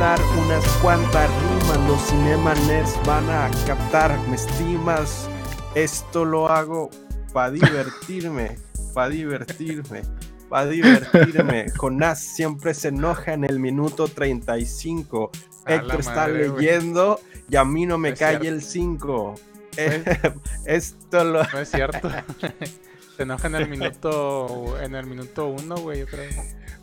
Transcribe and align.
Unas 0.00 0.66
cuantas 0.80 1.28
rimas, 1.28 1.76
los 1.86 2.00
Cinema 2.08 2.54
Nerds 2.66 2.98
van 3.04 3.28
a 3.28 3.50
captar, 3.66 4.18
me 4.28 4.36
estimas. 4.36 5.28
Esto 5.74 6.24
lo 6.24 6.48
hago 6.48 6.88
para 7.34 7.50
divertirme, 7.50 8.56
para 8.94 9.10
divertirme, 9.10 10.00
para 10.48 10.70
divertirme. 10.70 11.66
Jonás 11.76 12.18
siempre 12.18 12.72
se 12.72 12.88
enoja 12.88 13.34
en 13.34 13.44
el 13.44 13.60
minuto 13.60 14.08
35. 14.08 15.30
A 15.66 15.74
Héctor 15.74 16.00
está 16.00 16.14
madre, 16.14 16.48
leyendo 16.48 17.20
y 17.50 17.56
a 17.56 17.66
mí 17.66 17.84
no 17.84 17.98
me 17.98 18.10
Es 18.10 18.18
cae 18.18 18.48
el 18.48 18.62
5. 18.62 19.34
Esto 20.64 21.24
lo... 21.24 21.44
No 21.44 21.58
es 21.58 21.70
cierto. 21.70 22.10
Se 23.18 23.24
enoja 23.24 23.48
en 23.48 23.54
el 23.54 23.68
minuto 23.68 24.80
en 24.80 24.94
el 24.94 25.04
minuto 25.04 25.48
uno, 25.48 25.76
güey, 25.76 26.00
yo 26.00 26.06
creo. 26.06 26.30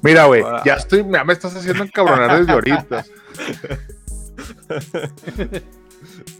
Mira, 0.01 0.25
güey, 0.25 0.43
Ah. 0.45 0.61
ya 0.65 0.73
estoy, 0.75 1.05
ya 1.11 1.23
me 1.23 1.33
estás 1.33 1.55
haciendo 1.55 1.83
encabronar 1.83 2.39
desde 2.39 2.51
ahorita. 2.51 3.05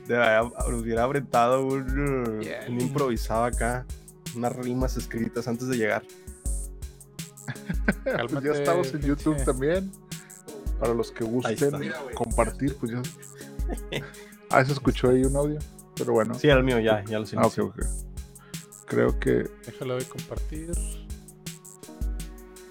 Nos 0.08 0.82
hubiera 0.82 1.04
aventado 1.04 1.66
un, 1.66 2.40
Yeah. 2.42 2.66
un 2.70 2.82
improvisado 2.82 3.46
acá. 3.46 3.86
Unas 4.36 4.56
rimas 4.56 4.98
escritas 4.98 5.48
antes 5.48 5.68
de 5.68 5.78
llegar. 5.78 6.04
Pues 8.30 8.44
ya 8.44 8.52
estamos 8.52 8.94
en 8.94 9.02
YouTube 9.02 9.36
pinche. 9.36 9.46
también. 9.52 9.92
Para 10.80 10.94
los 10.94 11.12
que 11.12 11.24
gusten 11.24 11.72
compartir, 12.14 12.76
pues 12.78 12.92
ya. 12.92 13.02
Ah, 14.50 14.64
se 14.64 14.74
escuchó 14.74 15.10
ahí 15.10 15.24
un 15.24 15.36
audio. 15.36 15.60
Pero 15.96 16.14
bueno. 16.14 16.34
Sí, 16.36 16.50
el 16.50 16.64
mío 16.64 16.80
ya, 16.80 17.04
ya 17.06 17.20
lo 17.20 17.20
Ah, 17.20 17.22
ok, 17.22 17.28
silencio. 17.54 17.66
ok. 17.68 17.80
Creo 18.86 19.20
que 19.20 19.50
Déjalo 19.66 19.98
de 19.98 20.06
compartir. 20.06 20.72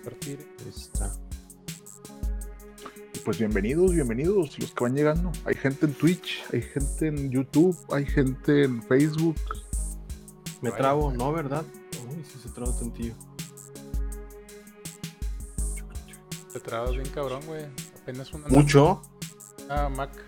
Compartir. 0.07 0.39
Ahí 0.61 0.69
está. 0.69 1.13
Pues 3.25 3.39
bienvenidos, 3.39 3.93
bienvenidos 3.93 4.57
los 4.57 4.71
que 4.71 4.85
van 4.85 4.95
llegando. 4.95 5.33
Hay 5.45 5.57
gente 5.57 5.87
en 5.87 5.95
Twitch, 5.95 6.45
hay 6.53 6.63
gente 6.63 7.09
en 7.09 7.29
YouTube, 7.29 7.77
hay 7.91 8.07
gente 8.07 8.63
en 8.63 8.81
Facebook. 8.85 9.35
Me 10.63 10.71
Vaya. 10.71 10.77
trabo, 10.77 11.13
¿no, 11.13 11.33
verdad? 11.33 11.65
Uy, 12.09 12.23
sí 12.23 12.39
se 12.41 12.49
traba 12.51 12.73
tantillo. 12.79 13.15
Te 16.53 16.61
trabas 16.61 16.93
bien 16.93 17.09
cabrón, 17.09 17.45
güey. 17.45 17.65
Apenas 18.01 18.33
una 18.33 18.47
¿Mucho? 18.47 19.03
Ah, 19.69 19.89
Mac. 19.89 20.26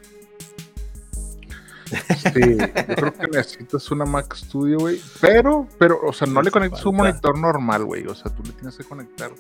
Sí, 1.89 2.57
yo 2.59 2.95
creo 2.97 3.13
que 3.15 3.27
necesitas 3.29 3.91
una 3.91 4.05
Mac 4.05 4.35
Studio, 4.35 4.79
güey. 4.79 5.01
Pero, 5.21 5.67
pero, 5.79 6.01
o 6.07 6.13
sea, 6.13 6.27
no 6.27 6.43
le 6.43 6.51
conectas 6.51 6.85
un 6.85 6.97
monitor 6.97 7.39
normal, 7.39 7.85
güey. 7.85 8.07
O 8.07 8.15
sea, 8.15 8.35
tú 8.35 8.43
le 8.43 8.53
tienes 8.53 8.77
que 8.77 8.85
conectar 8.85 9.31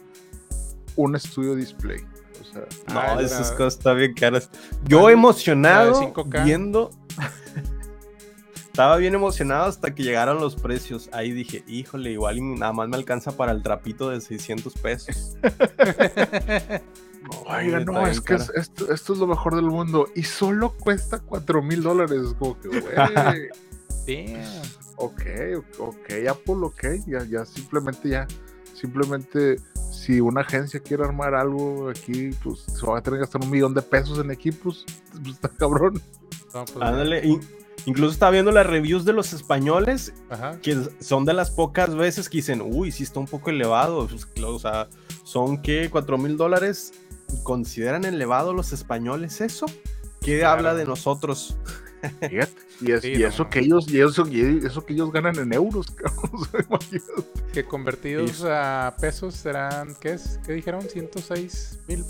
un 0.96 1.19
Studio 1.19 1.54
Display. 1.54 2.00
O 2.41 2.44
sea, 2.52 2.62
No, 2.94 3.00
Ah, 3.00 3.19
esas 3.20 3.52
cosas 3.52 3.74
están 3.78 3.96
bien 3.98 4.14
caras. 4.14 4.48
Yo 4.84 5.10
emocionado 5.10 6.00
5K. 6.00 6.44
viendo. 6.44 6.91
Estaba 8.56 8.96
bien 8.96 9.14
emocionado 9.16 9.64
hasta 9.64 9.92
que 9.92 10.04
llegaron 10.04 10.38
los 10.38 10.54
precios. 10.54 11.10
Ahí 11.12 11.32
dije, 11.32 11.64
híjole, 11.66 12.12
igual 12.12 12.38
y 12.38 12.42
nada 12.42 12.72
más 12.72 12.88
me 12.88 12.96
alcanza 12.96 13.36
para 13.36 13.50
el 13.50 13.60
trapito 13.62 14.08
de 14.08 14.20
600 14.20 14.72
pesos. 14.74 15.37
Oiga, 17.47 17.81
no, 17.81 18.06
es 18.06 18.21
que 18.21 18.34
es- 18.34 18.51
esto, 18.55 18.93
esto 18.93 19.12
es 19.12 19.19
lo 19.19 19.27
mejor 19.27 19.55
del 19.56 19.67
mundo. 19.67 20.09
Y 20.15 20.23
solo 20.23 20.73
cuesta 20.79 21.19
4 21.21 21.62
mil 21.62 21.83
dólares. 21.83 22.34
Como 22.39 22.59
que, 22.61 22.69
güey. 22.69 22.83
Ok, 25.01 25.23
ok, 25.79 26.11
Apple, 26.29 26.55
ok. 26.62 26.83
Ya, 27.06 27.25
ya, 27.25 27.45
simplemente 27.45 28.09
ya. 28.09 28.27
Simplemente, 28.75 29.56
si 29.93 30.21
una 30.21 30.41
agencia 30.41 30.81
quiere 30.81 31.05
armar 31.05 31.34
algo 31.34 31.89
aquí, 31.89 32.31
pues 32.43 32.61
se 32.61 32.84
va 32.87 32.99
a 32.99 33.03
tener 33.03 33.19
que 33.19 33.25
gastar 33.25 33.43
un 33.43 33.50
millón 33.50 33.75
de 33.75 33.83
pesos 33.83 34.19
en 34.19 34.31
equipos. 34.31 34.85
Pues 35.23 35.35
está 35.35 35.49
cabrón. 35.49 36.00
No, 36.55 36.65
pues, 36.65 36.77
Ándale, 36.81 37.25
in- 37.27 37.41
incluso 37.87 38.12
estaba 38.12 38.33
viendo 38.33 38.50
las 38.50 38.67
reviews 38.67 39.05
de 39.05 39.12
los 39.12 39.33
españoles, 39.33 40.12
Ajá. 40.31 40.59
que 40.61 40.77
son 41.00 41.25
de 41.25 41.35
las 41.35 41.50
pocas 41.50 41.95
veces 41.95 42.29
que 42.29 42.39
dicen, 42.39 42.61
uy, 42.65 42.91
sí 42.93 43.03
está 43.05 43.21
un 43.21 43.27
poco 43.27 43.50
elevado. 43.50 44.06
Pues, 44.09 44.27
o 44.45 44.59
sea, 44.59 44.89
son 45.25 45.61
que 45.62 45.91
4 45.91 46.19
mil 46.19 46.37
dólares. 46.37 46.93
¿Consideran 47.43 48.05
elevado 48.05 48.53
los 48.53 48.72
españoles 48.72 49.41
eso? 49.41 49.66
¿Qué 50.21 50.39
Claro. 50.41 50.59
habla 50.59 50.75
de 50.75 50.84
nosotros? 50.84 51.56
Y, 52.31 52.39
es- 52.39 53.03
Sí, 53.03 53.12
y 53.15 53.19
no 53.19 53.27
eso 53.28 53.49
que 53.50 53.59
ellos, 53.59 53.89
y 53.91 54.00
eso, 54.00 54.25
y 54.28 54.65
eso 54.65 54.87
que 54.87 54.93
ellos 54.93 55.11
ganan 55.11 55.37
en 55.37 55.53
euros, 55.53 55.87
cabrón. 55.97 56.78
Que 57.53 57.65
convertidos 57.65 58.44
a 58.44 58.94
pesos 59.00 59.34
serán, 59.34 59.97
¿qué 60.00 60.12
es? 60.12 60.38
¿Qué 60.47 60.53
dijeron? 60.53 60.83
106 60.83 61.81
mil 61.88 62.05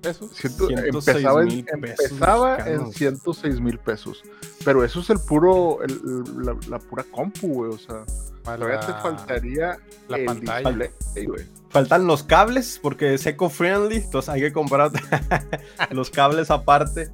pesos. 0.00 0.30
Ciento- 0.32 0.66
106 0.68 1.08
empezaba 1.16 1.42
en, 1.42 1.48
pesos 1.48 1.70
empezaba 1.72 2.56
en 2.56 2.64
mexicanos. 2.64 2.94
106 2.96 3.60
mil 3.60 3.78
pesos. 3.78 4.22
Pero 4.64 4.84
eso 4.84 5.00
es 5.00 5.10
el 5.10 5.18
puro, 5.20 5.82
el- 5.82 5.92
el- 5.92 6.44
la, 6.46 6.56
la 6.68 6.78
pura 6.78 7.04
compu, 7.10 7.48
güey. 7.48 7.72
O 7.72 7.78
sea, 7.78 8.04
Más 8.44 8.58
todavía 8.58 8.80
te 8.80 8.92
faltaría 8.94 9.78
la 10.08 10.16
el 10.18 10.24
pantalla. 10.26 10.70
display, 10.88 11.26
güey. 11.26 11.46
Faltan 11.70 12.06
los 12.06 12.22
cables 12.22 12.78
porque 12.82 13.12
es 13.14 13.26
eco-friendly, 13.26 13.96
entonces 13.96 14.28
hay 14.30 14.40
que 14.40 14.52
comprar 14.52 14.90
los 15.90 16.10
cables 16.10 16.50
aparte. 16.50 17.10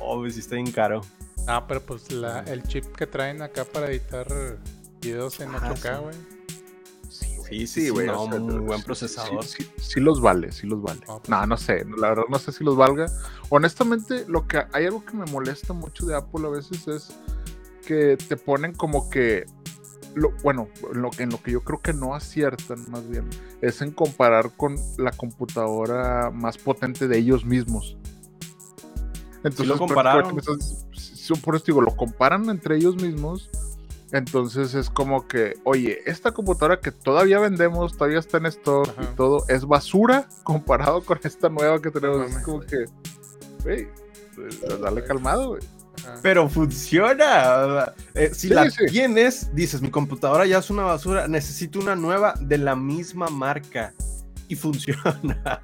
Oh, 0.00 0.28
sí 0.30 0.40
está 0.40 0.54
bien 0.54 0.70
caro. 0.72 1.02
Ah, 1.46 1.66
pero 1.66 1.80
pues 1.82 2.10
la, 2.12 2.40
el 2.40 2.62
chip 2.62 2.84
que 2.96 3.06
traen 3.06 3.42
acá 3.42 3.64
para 3.64 3.90
editar 3.90 4.26
videos 5.00 5.40
en 5.40 5.50
Ah, 5.54 5.72
8K, 5.74 5.96
sí. 5.96 6.02
güey. 6.02 6.14
Sí, 6.14 6.37
sí, 7.48 7.66
sí, 7.66 7.88
güey, 7.90 8.06
no, 8.06 8.22
o 8.22 8.30
sea, 8.30 8.40
muy 8.40 8.52
sí, 8.52 8.58
buen 8.60 8.78
sí, 8.78 8.84
procesador. 8.84 9.44
Sí, 9.44 9.62
sí, 9.64 9.70
sí 9.78 10.00
los 10.00 10.20
vale, 10.20 10.52
sí 10.52 10.66
los 10.66 10.80
vale. 10.82 11.00
No, 11.06 11.20
No, 11.28 11.42
sí. 11.42 11.48
no 11.48 11.56
sé, 11.56 11.84
la 11.96 12.08
verdad 12.10 12.24
no 12.28 12.38
sé 12.38 12.52
si 12.52 12.64
los 12.64 12.76
valga. 12.76 13.06
Honestamente, 13.50 14.24
lo 14.28 14.46
que 14.46 14.62
hay 14.72 14.84
algo 14.86 15.04
que 15.04 15.16
me 15.16 15.24
molesta 15.26 15.72
mucho 15.72 16.06
de 16.06 16.16
Apple 16.16 16.46
a 16.46 16.50
veces 16.50 16.86
es 16.88 17.08
que 17.86 18.16
te 18.16 18.36
ponen 18.36 18.74
como 18.74 19.08
que 19.10 19.46
lo, 20.14 20.32
bueno, 20.42 20.68
en 20.92 21.02
lo, 21.02 21.10
que- 21.10 21.22
en 21.24 21.30
lo 21.30 21.40
que 21.42 21.52
yo 21.52 21.62
creo 21.62 21.80
que 21.80 21.92
no 21.92 22.14
aciertan 22.14 22.90
más 22.90 23.08
bien 23.08 23.28
es 23.60 23.80
en 23.82 23.92
comparar 23.92 24.50
con 24.56 24.76
la 24.96 25.10
computadora 25.12 26.30
más 26.30 26.58
potente 26.58 27.08
de 27.08 27.18
ellos 27.18 27.44
mismos. 27.44 27.96
Entonces, 29.44 29.66
lo 29.68 29.78
compararon. 29.78 30.36
estás- 30.38 30.86
sí, 30.96 31.32
por 31.34 31.54
eso 31.56 31.64
digo, 31.66 31.80
lo 31.80 31.94
comparan 31.96 32.48
entre 32.50 32.76
ellos 32.76 32.96
mismos. 32.96 33.48
Entonces 34.12 34.74
es 34.74 34.88
como 34.88 35.26
que, 35.28 35.54
oye, 35.64 35.98
esta 36.06 36.32
computadora 36.32 36.80
que 36.80 36.90
todavía 36.92 37.38
vendemos, 37.40 37.96
todavía 37.96 38.18
está 38.18 38.38
en 38.38 38.46
stock 38.46 38.88
y 39.02 39.04
todo, 39.16 39.44
es 39.48 39.64
basura 39.66 40.28
comparado 40.44 41.02
con 41.04 41.18
esta 41.22 41.48
nueva 41.48 41.80
que 41.82 41.90
tenemos. 41.90 42.30
es 42.30 42.38
como 42.38 42.60
que, 42.60 42.84
güey, 43.62 43.88
pues, 44.34 44.60
dale 44.80 45.04
calmado, 45.04 45.48
güey. 45.50 45.62
Pero 46.22 46.48
funciona. 46.48 47.92
Eh, 48.14 48.30
si 48.32 48.48
Sí, 48.48 48.54
la 48.54 48.70
sí. 48.70 48.86
tienes, 48.86 49.54
dices, 49.54 49.82
mi 49.82 49.90
computadora 49.90 50.46
ya 50.46 50.58
es 50.58 50.70
una 50.70 50.84
basura, 50.84 51.28
necesito 51.28 51.78
una 51.80 51.94
nueva 51.96 52.34
de 52.40 52.56
la 52.56 52.74
misma 52.76 53.28
marca. 53.28 53.92
Y 54.46 54.54
funciona. 54.56 55.60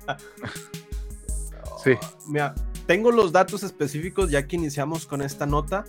Sí. 1.82 1.92
Mira, 2.28 2.54
tengo 2.86 3.10
los 3.10 3.32
datos 3.32 3.62
específicos 3.62 4.30
ya 4.30 4.46
que 4.46 4.56
iniciamos 4.56 5.06
con 5.06 5.22
esta 5.22 5.46
nota. 5.46 5.84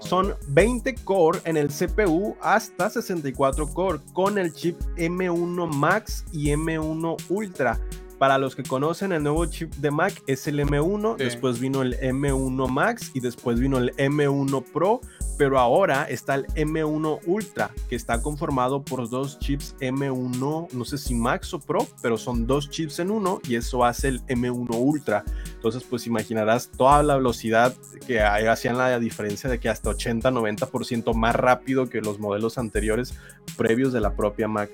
Son 0.00 0.34
20 0.48 0.94
core 1.04 1.40
en 1.44 1.56
el 1.56 1.68
CPU 1.68 2.36
hasta 2.40 2.90
64 2.90 3.68
core 3.72 4.00
con 4.12 4.38
el 4.38 4.52
chip 4.52 4.80
M1 4.96 5.72
Max 5.72 6.24
y 6.32 6.48
M1 6.48 7.16
Ultra. 7.28 7.78
Para 8.20 8.36
los 8.36 8.54
que 8.54 8.62
conocen 8.62 9.12
el 9.12 9.22
nuevo 9.22 9.46
chip 9.46 9.72
de 9.76 9.90
Mac 9.90 10.22
es 10.26 10.46
el 10.46 10.60
M1, 10.60 11.16
Sí. 11.16 11.24
después 11.24 11.58
vino 11.58 11.80
el 11.80 11.98
M1 12.00 12.68
Max 12.68 13.12
y 13.14 13.20
después 13.20 13.58
vino 13.58 13.78
el 13.78 13.96
M1 13.96 14.62
Pro, 14.62 15.00
pero 15.38 15.58
ahora 15.58 16.04
está 16.04 16.34
el 16.34 16.46
M1 16.48 17.20
Ultra, 17.24 17.70
que 17.88 17.96
está 17.96 18.20
conformado 18.20 18.84
por 18.84 19.08
dos 19.08 19.38
chips 19.38 19.74
M1, 19.80 20.68
no 20.70 20.84
sé 20.84 20.98
si 20.98 21.14
Max 21.14 21.54
o 21.54 21.60
Pro, 21.60 21.86
pero 22.02 22.18
son 22.18 22.46
dos 22.46 22.68
chips 22.68 22.98
en 22.98 23.10
uno 23.10 23.40
y 23.48 23.54
eso 23.54 23.86
hace 23.86 24.08
el 24.08 24.20
M1 24.26 24.68
Ultra. 24.78 25.24
Entonces, 25.54 25.82
pues 25.88 26.06
imaginarás 26.06 26.68
toda 26.76 27.02
la 27.02 27.16
velocidad 27.16 27.74
que 28.06 28.20
hacían 28.20 28.76
la 28.76 28.98
diferencia 28.98 29.48
de 29.48 29.58
que 29.58 29.70
hasta 29.70 29.88
80-90% 29.92 31.14
más 31.14 31.34
rápido 31.34 31.88
que 31.88 32.02
los 32.02 32.18
modelos 32.18 32.58
anteriores 32.58 33.14
previos 33.56 33.94
de 33.94 34.02
la 34.02 34.14
propia 34.14 34.46
Mac. 34.46 34.68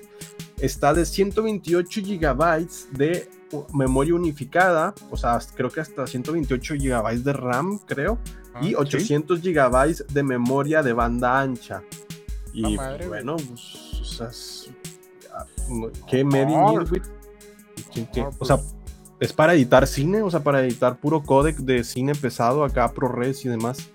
Está 0.59 0.93
de 0.93 1.05
128 1.05 2.01
GB 2.01 2.67
de 2.91 3.29
memoria 3.73 4.13
unificada, 4.15 4.93
o 5.09 5.17
sea, 5.17 5.39
creo 5.55 5.69
que 5.69 5.81
hasta 5.81 6.07
128 6.07 6.75
GB 6.75 7.23
de 7.23 7.33
RAM, 7.33 7.79
creo, 7.79 8.17
Ah, 8.53 8.59
y 8.61 8.67
sí. 8.69 8.75
800 8.75 9.41
GB 9.41 10.05
de 10.13 10.23
memoria 10.23 10.83
de 10.83 10.93
banda 10.93 11.39
ancha. 11.39 11.81
Y 12.53 12.77
Ah, 12.77 12.95
güey. 12.97 13.07
bueno, 13.07 13.35
pues, 13.35 13.99
o 14.01 14.03
sea, 14.03 14.27
es- 14.29 14.69
ah, 15.33 15.45
¿qué 16.07 16.23
O 16.23 16.29
pues- 18.31 18.47
sea, 18.47 18.59
es 19.19 19.33
para 19.33 19.53
editar 19.53 19.85
cine, 19.87 20.21
o 20.21 20.29
sea, 20.31 20.43
para 20.43 20.61
editar 20.63 20.97
puro 20.99 21.23
codec 21.23 21.57
de 21.57 21.83
cine 21.83 22.13
pesado 22.15 22.63
acá, 22.63 22.91
ProRes 22.93 23.45
y 23.45 23.49
demás. 23.49 23.89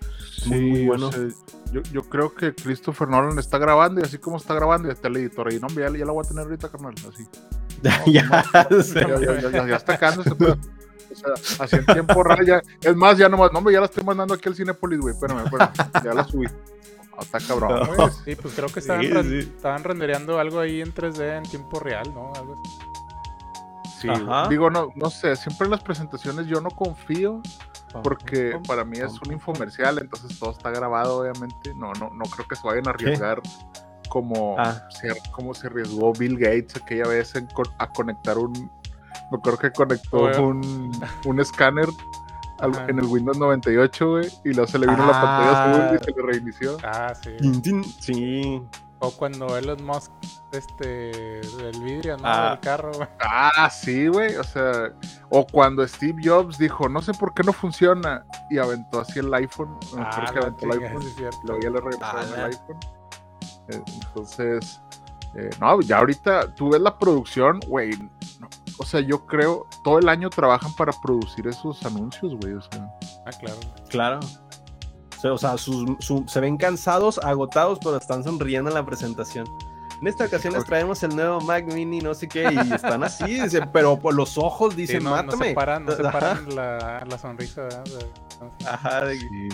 Muy, 0.47 0.61
muy 0.61 0.77
Sí, 0.79 0.85
o 0.85 0.87
bueno. 0.89 1.13
sea, 1.13 1.29
yo, 1.73 1.83
yo 1.93 2.03
creo 2.03 2.35
que 2.35 2.55
Christopher 2.55 3.09
Nolan 3.09 3.39
está 3.39 3.59
grabando 3.59 4.01
y 4.01 4.05
así 4.05 4.19
como 4.19 4.37
está 4.37 4.55
grabando, 4.55 4.89
ya 4.89 4.95
está 4.95 5.09
el 5.09 5.17
editor. 5.17 5.53
Y 5.53 5.61
no, 5.61 5.69
ya, 5.69 5.89
ya 5.97 6.05
la 6.05 6.13
voy 6.13 6.25
a 6.25 6.29
tener 6.29 6.45
ahorita, 6.45 6.69
carnal. 6.69 6.95
Así. 7.09 7.25
ya. 8.07 8.45
Ya, 9.67 9.77
está 9.77 9.95
acabando 9.95 10.23
pedo. 10.37 10.57
O 11.11 11.15
sea, 11.15 11.65
así 11.65 11.77
en 11.77 11.87
tiempo 11.87 12.23
real 12.23 12.45
ya. 12.47 12.63
Es 12.81 12.97
más, 12.97 13.19
ya 13.19 13.29
nomás, 13.29 13.53
no, 13.53 13.59
hombre, 13.59 13.75
ya 13.75 13.81
la 13.81 13.87
estoy 13.87 14.03
mandando 14.05 14.35
aquí 14.35 14.49
al 14.49 14.55
Cinepolis, 14.55 14.99
güey. 15.01 15.15
Espérame, 15.15 15.45
espérame. 15.45 15.73
Ya 16.05 16.15
la 16.15 16.25
subí. 16.25 16.47
Ah, 17.15 17.21
está 17.21 17.39
cabrón. 17.41 17.89
No. 17.97 18.09
Sí, 18.11 18.35
pues 18.37 18.55
creo 18.55 18.69
que 18.69 18.81
estaban, 18.81 19.03
Sí, 19.03 19.11
ren- 19.11 19.29
sí. 19.29 19.39
estaban 19.55 19.85
rendereando 19.85 20.39
algo 20.39 20.61
ahí 20.61 20.81
en 20.81 20.95
3D 20.95 21.37
en 21.37 21.43
tiempo 21.45 21.79
real, 21.81 22.13
¿no? 22.15 22.33
Algo 22.35 22.55
así. 22.55 22.79
Sí, 24.01 24.09
Ajá. 24.09 24.49
digo, 24.49 24.71
no, 24.71 24.89
no 24.97 25.11
sé, 25.11 25.37
siempre 25.37 25.67
en 25.67 25.71
las 25.73 25.83
presentaciones 25.83 26.47
yo 26.47 26.61
no 26.61 26.71
confío 26.71 27.41
porque 28.03 28.59
para 28.67 28.85
mí 28.85 28.99
es 28.99 29.13
un 29.25 29.33
infomercial, 29.33 29.99
entonces 29.99 30.39
todo 30.39 30.51
está 30.51 30.71
grabado, 30.71 31.19
obviamente. 31.19 31.75
No, 31.75 31.93
no, 31.93 32.09
no 32.11 32.25
creo 32.25 32.49
que 32.49 32.57
se 32.57 32.67
vayan 32.67 32.89
a 32.89 32.91
arriesgar 32.93 33.41
como, 34.09 34.57
Ah. 34.59 34.89
se, 34.91 35.09
como 35.33 35.55
se 35.55 35.67
arriesgó 35.69 36.13
Bill 36.13 36.39
Gates 36.39 36.77
aquella 36.77 37.07
vez 37.09 37.35
en 37.35 37.49
a 37.79 37.87
conectar 37.89 38.39
un. 38.39 38.53
Me 39.31 39.39
acuerdo 39.39 39.59
que 39.59 39.71
conectó 39.73 40.29
un, 40.43 40.91
un 41.27 41.41
escáner 41.41 41.89
al- 42.61 42.89
en 42.89 42.99
el 42.99 43.07
Windows 43.07 43.39
98, 43.39 44.11
güey, 44.11 44.29
y 44.45 44.53
luego 44.53 44.67
se 44.67 44.79
le 44.79 44.87
vino 44.87 45.07
la 45.07 45.13
Ah. 45.19 45.23
pantalla 45.23 45.75
azul 45.89 45.97
y 46.01 46.05
se 46.05 46.11
le 46.21 46.33
reinició. 46.33 46.77
Ah, 46.85 47.13
sí. 47.15 48.63
O 49.05 49.11
cuando 49.11 49.57
Elon 49.57 49.85
Musk, 49.85 50.13
este, 50.53 51.41
el 51.41 51.81
vidrio, 51.83 52.17
¿no? 52.19 52.23
Ah. 52.25 52.51
Del 52.51 52.61
carro, 52.61 52.93
güey. 52.95 53.09
Ah, 53.21 53.69
sí, 53.69 54.07
güey. 54.07 54.37
O 54.37 54.45
sea, 54.45 54.93
o 55.29 55.45
cuando 55.45 55.85
Steve 55.89 56.23
Jobs 56.25 56.57
dijo, 56.57 56.89
no 56.89 57.03
sé 57.03 57.13
por 57.15 57.35
qué 57.35 57.43
no 57.43 57.53
funciona, 57.53 58.25
y 58.49 58.59
aventó 58.59 59.01
así 59.01 59.19
el 59.19 59.35
iPhone. 59.35 59.77
Acuerdo 59.89 60.07
Ah, 60.09 60.31
que 60.33 60.39
aventó 60.39 60.67
el 60.67 60.73
iPhone. 60.83 61.03
sí 61.03 61.09
es 61.09 61.15
cierto. 61.17 61.39
Luego 61.45 61.61
ya 61.63 61.71
le 61.71 61.81
Ala. 62.01 62.23
el 62.37 62.53
iPhone. 62.53 62.79
Entonces, 64.07 64.81
eh, 65.37 65.51
no, 65.61 65.81
ya 65.81 65.99
ahorita 65.99 66.55
tú 66.55 66.71
ves 66.71 66.81
la 66.81 66.99
producción, 66.99 67.61
güey. 67.69 67.91
no, 68.41 68.49
o 68.79 68.85
sea, 68.85 69.01
yo 69.01 69.27
creo, 69.27 69.67
todo 69.85 69.99
el 69.99 70.09
año 70.09 70.29
trabajan 70.31 70.75
para 70.75 70.93
producir 71.03 71.47
esos 71.47 71.85
anuncios, 71.85 72.35
güey. 72.41 72.55
O 72.55 72.61
sea, 72.63 72.89
Ah, 73.27 73.31
claro. 73.39 73.59
Claro. 73.89 74.21
O 75.25 75.39
sea, 75.39 75.57
sus- 75.57 75.89
su- 76.01 76.25
se 76.27 76.41
ven 76.41 76.57
cansados, 76.57 77.19
agotados, 77.19 77.79
pero 77.81 77.97
están 77.97 78.25
sonriendo 78.25 78.71
en 78.71 78.75
la 78.75 78.85
presentación. 78.85 79.47
En 80.01 80.09
esta 80.09 80.25
ocasión 80.25 80.53
les 80.55 80.65
traemos 80.65 81.01
el 81.05 81.15
nuevo 81.15 81.41
Mac 81.43 81.65
Mini, 81.73 82.01
no 82.01 82.13
sé 82.13 82.27
qué, 82.27 82.51
y 82.53 82.73
están 82.75 83.05
así, 83.05 83.41
dice, 83.41 83.65
pero 83.73 83.97
por 84.01 84.15
los 84.15 84.37
ojos 84.37 84.75
Sí, 84.75 84.81
dicen, 84.81 85.05
no, 85.05 85.11
no 85.11 85.17
mátame. 85.23 85.49
se 85.51 85.55
paran, 85.55 85.85
no 85.85 85.93
se 85.93 86.03
paran 86.03 86.53
la, 86.57 87.05
la 87.09 87.19
sonrisa, 87.19 87.63
¿verdad? 87.63 87.85
Ajá, 88.67 89.05
de 89.07 89.19
sí. 89.19 89.49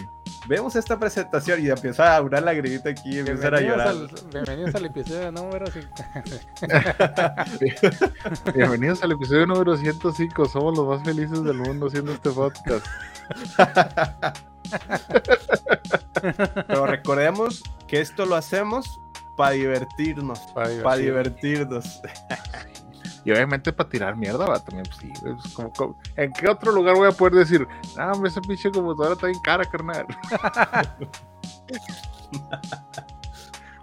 vemos 0.47 0.77
esta 0.77 0.99
presentación 0.99 1.65
y 1.65 1.69
empieza 1.69 2.17
a 2.17 2.21
durar 2.21 2.43
la 2.43 2.55
grita 2.55 2.91
aquí 2.91 3.17
y 3.17 3.19
empiezan 3.19 3.55
a 3.55 3.59
Bienvenidos 3.59 3.95
llorar. 3.95 4.25
al, 4.25 4.31
bienvenidos 4.31 4.75
al 4.75 4.85
episodio 4.87 5.33
número 5.33 5.67
5. 5.67 5.89
Bienvenidos 8.55 9.03
al 9.03 9.13
episodio 9.13 9.47
número 9.47 9.77
105. 9.77 10.45
Somos 10.47 10.77
los 10.77 10.87
más 10.87 11.03
felices 11.05 11.43
del 11.45 11.59
mundo 11.59 11.87
haciendo 11.87 12.13
este 12.13 12.31
podcast. 12.31 12.87
Pero 16.67 16.87
recordemos 16.87 17.63
que 17.87 18.01
esto 18.01 18.27
lo 18.27 18.37
hacemos 18.37 19.01
para 19.37 19.53
divertirnos. 19.53 20.41
Para 20.55 20.69
divertirnos. 20.69 21.01
divertirnos. 21.01 22.01
Y 23.25 23.31
obviamente 23.33 23.73
para 23.73 23.89
tirar 23.89 24.17
mierda, 24.17 24.47
va 24.47 24.59
también, 24.61 24.85
pues 24.87 24.97
sí, 25.01 25.13
pues, 25.21 25.53
como- 25.53 25.73
como- 25.73 25.99
¿En 26.17 26.33
qué 26.33 26.49
otro 26.49 26.73
lugar 26.73 26.95
voy 26.97 27.09
a 27.09 27.13
poder 27.13 27.35
decir, 27.35 27.67
ah, 27.99 28.13
hombre, 28.15 28.31
esa 28.31 28.41
pinche 28.41 28.71
computadora 28.71 29.15
está 29.15 29.27
bien 29.27 29.41
cara, 29.43 29.65
carnal? 29.65 30.07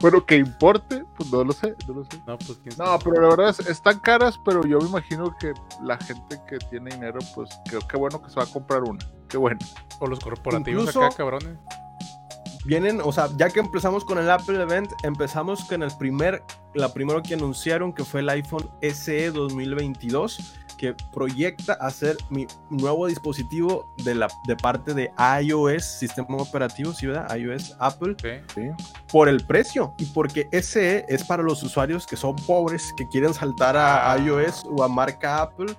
bueno, 0.01 0.25
que 0.25 0.37
importe, 0.37 1.03
pues 1.17 1.31
no 1.31 1.43
lo 1.43 1.53
sé, 1.53 1.75
no 1.87 1.93
lo 1.95 2.03
sé. 2.05 2.21
No, 2.27 2.37
pues 2.37 2.59
quién 2.63 2.75
No, 2.77 2.97
pero 2.99 3.21
la 3.21 3.29
verdad 3.29 3.49
es, 3.49 3.59
están 3.67 3.99
caras, 3.99 4.39
pero 4.43 4.63
yo 4.65 4.79
me 4.79 4.87
imagino 4.89 5.35
que 5.39 5.53
la 5.83 5.97
gente 5.97 6.39
que 6.47 6.57
tiene 6.69 6.91
dinero, 6.91 7.19
pues 7.33 7.49
creo 7.67 7.81
que 7.81 7.97
bueno 7.97 8.21
que 8.21 8.29
se 8.29 8.35
va 8.35 8.43
a 8.43 8.47
comprar 8.47 8.83
una. 8.83 8.99
Qué 9.27 9.38
bueno. 9.38 9.59
O 9.99 10.07
los 10.07 10.19
corporativos 10.19 10.81
Incluso- 10.83 11.03
acá, 11.03 11.15
cabrones. 11.17 11.57
Vienen, 12.65 12.99
o 13.03 13.11
sea, 13.11 13.29
ya 13.38 13.49
que 13.49 13.59
empezamos 13.59 14.03
con 14.03 14.17
el 14.17 14.29
Apple 14.29 14.59
Event, 14.61 14.91
empezamos 15.03 15.63
con 15.65 15.83
el 15.83 15.95
primer, 15.97 16.43
la 16.75 16.94
primero 16.94 17.22
que 17.24 17.33
anunciaron 17.33 17.94
que 17.94 18.04
fue 18.04 18.19
el 18.22 18.30
iPhone 18.30 18.69
SE 18.81 19.31
2022, 19.31 20.54
que 20.77 20.94
proyecta 21.13 21.74
hacer 21.80 22.18
mi 22.30 22.48
nuevo 22.69 23.07
dispositivo 23.07 23.88
de 24.04 24.13
la 24.13 24.27
de 24.45 24.56
parte 24.57 24.94
de 24.94 25.10
iOS, 25.42 25.86
sistema 25.86 26.36
operativo, 26.38 26.92
¿sí 26.94 27.07
verdad? 27.07 27.33
iOS, 27.36 27.75
Apple, 27.80 28.16
Sí. 28.22 28.30
Sí. 28.54 28.69
por 29.10 29.30
el 29.30 29.45
precio 29.45 29.94
y 29.98 30.06
porque 30.07 30.50
SE 30.51 31.06
es 31.07 31.24
para 31.24 31.44
los 31.44 31.63
usuarios 31.63 32.06
que 32.06 32.18
son 32.18 32.36
pobres, 32.36 32.94
que 32.98 33.07
quieren 33.07 33.33
saltar 33.33 33.77
a 33.77 34.12
Ah. 34.12 34.18
iOS 34.19 34.66
o 34.69 34.83
a 34.83 34.89
marca 34.89 35.42
Apple, 35.44 35.74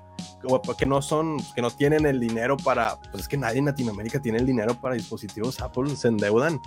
que 0.79 0.87
no 0.87 1.03
son, 1.03 1.37
que 1.55 1.61
no 1.61 1.71
tienen 1.71 2.07
el 2.07 2.19
dinero 2.19 2.57
para, 2.57 2.99
pues 3.11 3.25
es 3.25 3.29
que 3.29 3.37
nadie 3.37 3.59
en 3.59 3.67
Latinoamérica 3.67 4.21
tiene 4.21 4.39
el 4.39 4.47
dinero 4.47 4.75
para 4.75 4.95
dispositivos 4.95 5.61
Apple, 5.61 5.95
se 5.95 6.09
endeudan, 6.09 6.61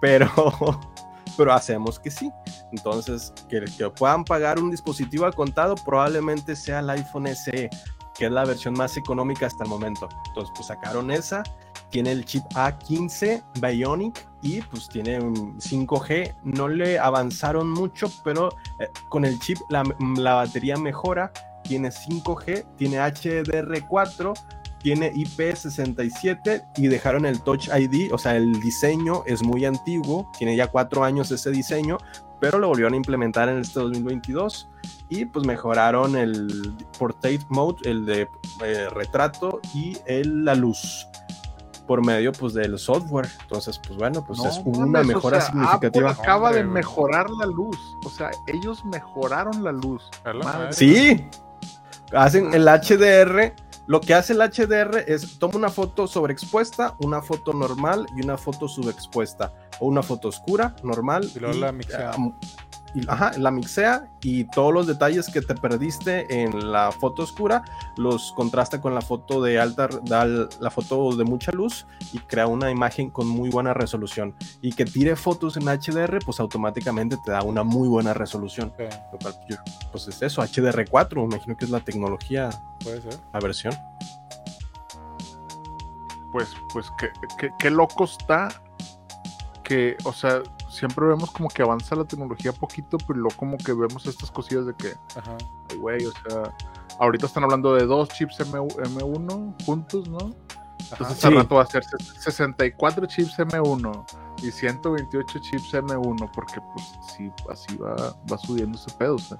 pero, 0.00 0.28
pero 1.36 1.52
hacemos 1.52 1.98
que 1.98 2.10
sí. 2.10 2.30
Entonces, 2.72 3.32
que, 3.48 3.64
que 3.76 3.90
puedan 3.90 4.24
pagar 4.24 4.58
un 4.58 4.70
dispositivo 4.70 5.26
a 5.26 5.32
contado 5.32 5.74
probablemente 5.74 6.56
sea 6.56 6.80
el 6.80 6.90
iPhone 6.90 7.26
SE, 7.28 7.70
que 8.16 8.26
es 8.26 8.30
la 8.30 8.44
versión 8.44 8.74
más 8.74 8.96
económica 8.96 9.46
hasta 9.46 9.64
el 9.64 9.70
momento. 9.70 10.08
Entonces, 10.28 10.52
pues 10.56 10.68
sacaron 10.68 11.10
esa, 11.10 11.42
tiene 11.90 12.12
el 12.12 12.24
chip 12.24 12.42
A15 12.54 13.44
Bionic 13.60 14.26
y 14.42 14.60
pues 14.62 14.88
tiene 14.88 15.20
un 15.20 15.58
5G. 15.58 16.34
No 16.44 16.68
le 16.68 16.98
avanzaron 16.98 17.70
mucho, 17.70 18.10
pero 18.24 18.48
eh, 18.80 18.88
con 19.08 19.24
el 19.24 19.38
chip 19.38 19.58
la, 19.70 19.84
la 20.16 20.34
batería 20.34 20.76
mejora. 20.76 21.32
Tiene 21.62 21.88
5G, 21.90 22.76
tiene 22.76 22.98
HDR4, 22.98 24.34
tiene 24.84 25.10
IP67 25.14 26.62
y 26.76 26.88
dejaron 26.88 27.24
el 27.24 27.40
Touch 27.40 27.68
ID. 27.68 28.12
O 28.12 28.18
sea, 28.18 28.36
el 28.36 28.60
diseño 28.60 29.22
es 29.24 29.42
muy 29.42 29.64
antiguo, 29.64 30.30
tiene 30.38 30.54
ya 30.56 30.66
cuatro 30.66 31.04
años 31.04 31.30
ese 31.30 31.50
diseño, 31.50 31.96
pero 32.38 32.58
lo 32.58 32.68
volvieron 32.68 32.92
a 32.92 32.96
implementar 32.96 33.48
en 33.48 33.58
este 33.58 33.80
2022 33.80 34.68
y 35.08 35.24
pues 35.24 35.46
mejoraron 35.46 36.16
el 36.16 36.76
Portrait 36.98 37.42
Mode, 37.48 37.78
el 37.88 38.04
de 38.04 38.28
eh, 38.62 38.88
retrato 38.90 39.60
y 39.74 39.96
el, 40.04 40.44
la 40.44 40.54
luz 40.54 41.06
por 41.86 42.04
medio 42.04 42.32
pues 42.32 42.52
del 42.52 42.78
software. 42.78 43.28
Entonces, 43.40 43.80
pues 43.86 43.98
bueno, 43.98 44.22
pues 44.26 44.38
No 44.38 44.48
es 44.48 44.60
una 44.66 44.86
mames, 44.86 45.04
o 45.04 45.14
mejora 45.14 45.40
sea, 45.40 45.50
significativa. 45.50 46.10
Apple 46.10 46.22
acaba 46.22 46.48
Hombre, 46.48 46.62
de 46.62 46.68
mejorar 46.68 47.30
la 47.30 47.46
luz. 47.46 47.78
O 48.04 48.10
sea, 48.10 48.30
ellos 48.48 48.84
mejoraron 48.84 49.64
la 49.64 49.72
luz. 49.72 50.02
Sí, 50.72 51.26
hacen 52.12 52.52
el 52.52 52.66
HDR. 52.66 53.54
Lo 53.86 54.00
que 54.00 54.14
hace 54.14 54.32
el 54.32 54.40
HDR 54.40 55.04
es 55.06 55.38
toma 55.38 55.56
una 55.56 55.68
foto 55.68 56.06
sobreexpuesta, 56.06 56.96
una 57.00 57.20
foto 57.20 57.52
normal 57.52 58.06
y 58.16 58.24
una 58.24 58.38
foto 58.38 58.66
subexpuesta. 58.66 59.52
O 59.80 59.86
una 59.86 60.02
foto 60.02 60.28
oscura, 60.28 60.74
normal. 60.82 61.30
Y 61.34 61.40
luego 61.40 61.58
la 61.58 61.72
mixea. 61.72 62.12
ah, 62.12 62.32
y- 62.94 63.08
ajá, 63.08 63.32
la 63.38 63.50
mixea 63.50 64.08
y 64.22 64.44
todos 64.44 64.72
los 64.72 64.86
detalles 64.86 65.26
que 65.28 65.40
te 65.40 65.54
perdiste 65.54 66.42
en 66.42 66.70
la 66.72 66.92
foto 66.92 67.22
oscura 67.22 67.62
los 67.96 68.32
contrasta 68.36 68.80
con 68.80 68.94
la 68.94 69.00
foto 69.00 69.42
de 69.42 69.58
alta, 69.60 69.88
da 70.04 70.24
la 70.24 70.70
foto 70.70 71.14
de 71.16 71.24
mucha 71.24 71.52
luz 71.52 71.86
y 72.12 72.18
crea 72.20 72.46
una 72.46 72.70
imagen 72.70 73.10
con 73.10 73.26
muy 73.28 73.50
buena 73.50 73.74
resolución. 73.74 74.34
Y 74.62 74.72
que 74.72 74.84
tire 74.84 75.16
fotos 75.16 75.56
en 75.56 75.64
HDR, 75.68 76.18
pues 76.24 76.40
automáticamente 76.40 77.16
te 77.24 77.30
da 77.32 77.42
una 77.42 77.62
muy 77.64 77.88
buena 77.88 78.14
resolución. 78.14 78.72
Yo- 79.48 79.56
pues 79.90 80.08
es 80.08 80.22
eso, 80.22 80.42
HDR4, 80.42 81.16
me 81.26 81.34
imagino 81.34 81.56
que 81.56 81.64
es 81.64 81.70
la 81.70 81.80
tecnología, 81.80 82.50
puede 82.82 83.00
ser. 83.02 83.14
la 83.32 83.40
versión. 83.40 83.74
Pues, 86.32 86.48
pues 86.72 86.86
qué, 86.98 87.08
qué- 87.38 87.50
qué 87.58 87.70
loco 87.70 88.04
está 88.04 88.48
que, 89.62 89.96
o 90.04 90.12
sea, 90.12 90.42
siempre 90.74 91.06
vemos 91.06 91.30
como 91.30 91.48
que 91.48 91.62
avanza 91.62 91.94
la 91.96 92.04
tecnología 92.04 92.52
poquito, 92.52 92.98
pero 93.06 93.18
luego 93.20 93.36
como 93.36 93.56
que 93.56 93.72
vemos 93.72 94.04
estas 94.06 94.30
cosillas 94.30 94.66
de 94.66 94.74
que, 94.74 94.94
Ajá. 95.18 95.36
güey, 95.78 96.04
o 96.04 96.10
sea, 96.12 96.54
ahorita 96.98 97.26
están 97.26 97.44
hablando 97.44 97.74
de 97.74 97.86
dos 97.86 98.08
chips 98.10 98.40
M, 98.40 98.58
1 98.58 99.54
juntos, 99.64 100.08
¿no? 100.08 100.18
Ajá. 100.18 100.34
Entonces 100.92 101.18
Sí. 101.18 101.26
al 101.28 101.34
rato 101.36 101.54
va 101.54 101.62
a 101.62 101.66
ser 101.66 101.82
64 102.18 103.06
chips 103.06 103.38
M1 103.38 104.04
y 104.42 104.50
128 104.50 105.38
chips 105.38 105.72
M1, 105.74 106.30
porque 106.34 106.60
pues 106.74 106.84
sí, 107.16 107.30
así 107.50 107.76
va, 107.76 107.94
va 108.30 108.38
subiendo 108.38 108.76
ese 108.76 108.90
pedo, 108.98 109.14
o 109.14 109.18
sea. 109.18 109.38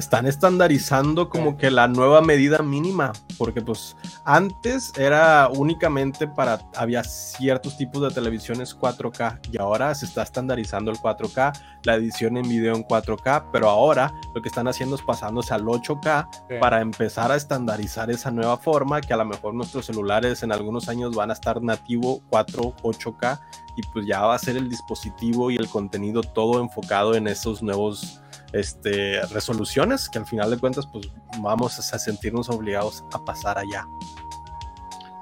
Están 0.00 0.26
estandarizando 0.26 1.28
como 1.28 1.56
que 1.56 1.70
la 1.70 1.86
nueva 1.86 2.20
medida 2.20 2.58
mínima, 2.58 3.12
porque 3.38 3.62
pues 3.62 3.96
antes 4.24 4.92
era 4.98 5.48
únicamente 5.54 6.26
para, 6.26 6.60
había 6.74 7.04
ciertos 7.04 7.76
tipos 7.76 8.02
de 8.02 8.10
televisiones 8.10 8.76
4K 8.76 9.38
y 9.52 9.58
ahora 9.58 9.94
se 9.94 10.06
está 10.06 10.22
estandarizando 10.22 10.90
el 10.90 10.98
4K, 10.98 11.52
la 11.84 11.94
edición 11.94 12.36
en 12.36 12.48
video 12.48 12.74
en 12.74 12.82
4K, 12.84 13.46
pero 13.52 13.68
ahora 13.68 14.12
lo 14.34 14.42
que 14.42 14.48
están 14.48 14.66
haciendo 14.68 14.96
es 14.96 15.02
pasándose 15.02 15.54
al 15.54 15.64
8K 15.64 16.28
Sí. 16.48 16.56
para 16.60 16.80
empezar 16.80 17.30
a 17.30 17.36
estandarizar 17.36 18.10
esa 18.10 18.30
nueva 18.30 18.56
forma 18.56 19.00
que 19.00 19.12
a 19.12 19.16
lo 19.16 19.24
mejor 19.24 19.54
nuestros 19.54 19.86
celulares 19.86 20.42
en 20.42 20.50
algunos 20.52 20.88
años 20.88 21.14
van 21.14 21.30
a 21.30 21.34
estar 21.34 21.62
nativo 21.62 22.22
4, 22.30 22.74
8K 22.82 23.38
y 23.76 23.82
pues 23.92 24.06
ya 24.06 24.22
va 24.22 24.34
a 24.34 24.38
ser 24.38 24.56
el 24.56 24.68
dispositivo 24.68 25.50
y 25.50 25.56
el 25.56 25.68
contenido 25.68 26.22
todo 26.22 26.60
enfocado 26.60 27.14
en 27.14 27.28
esos 27.28 27.62
nuevos 27.62 28.19
este, 28.52 29.20
resoluciones 29.28 30.08
que 30.08 30.18
al 30.18 30.26
final 30.26 30.50
de 30.50 30.58
cuentas 30.58 30.86
pues 30.86 31.08
vamos 31.40 31.78
a 31.78 31.98
sentirnos 31.98 32.48
obligados 32.48 33.04
a 33.12 33.24
pasar 33.24 33.58
allá. 33.58 33.86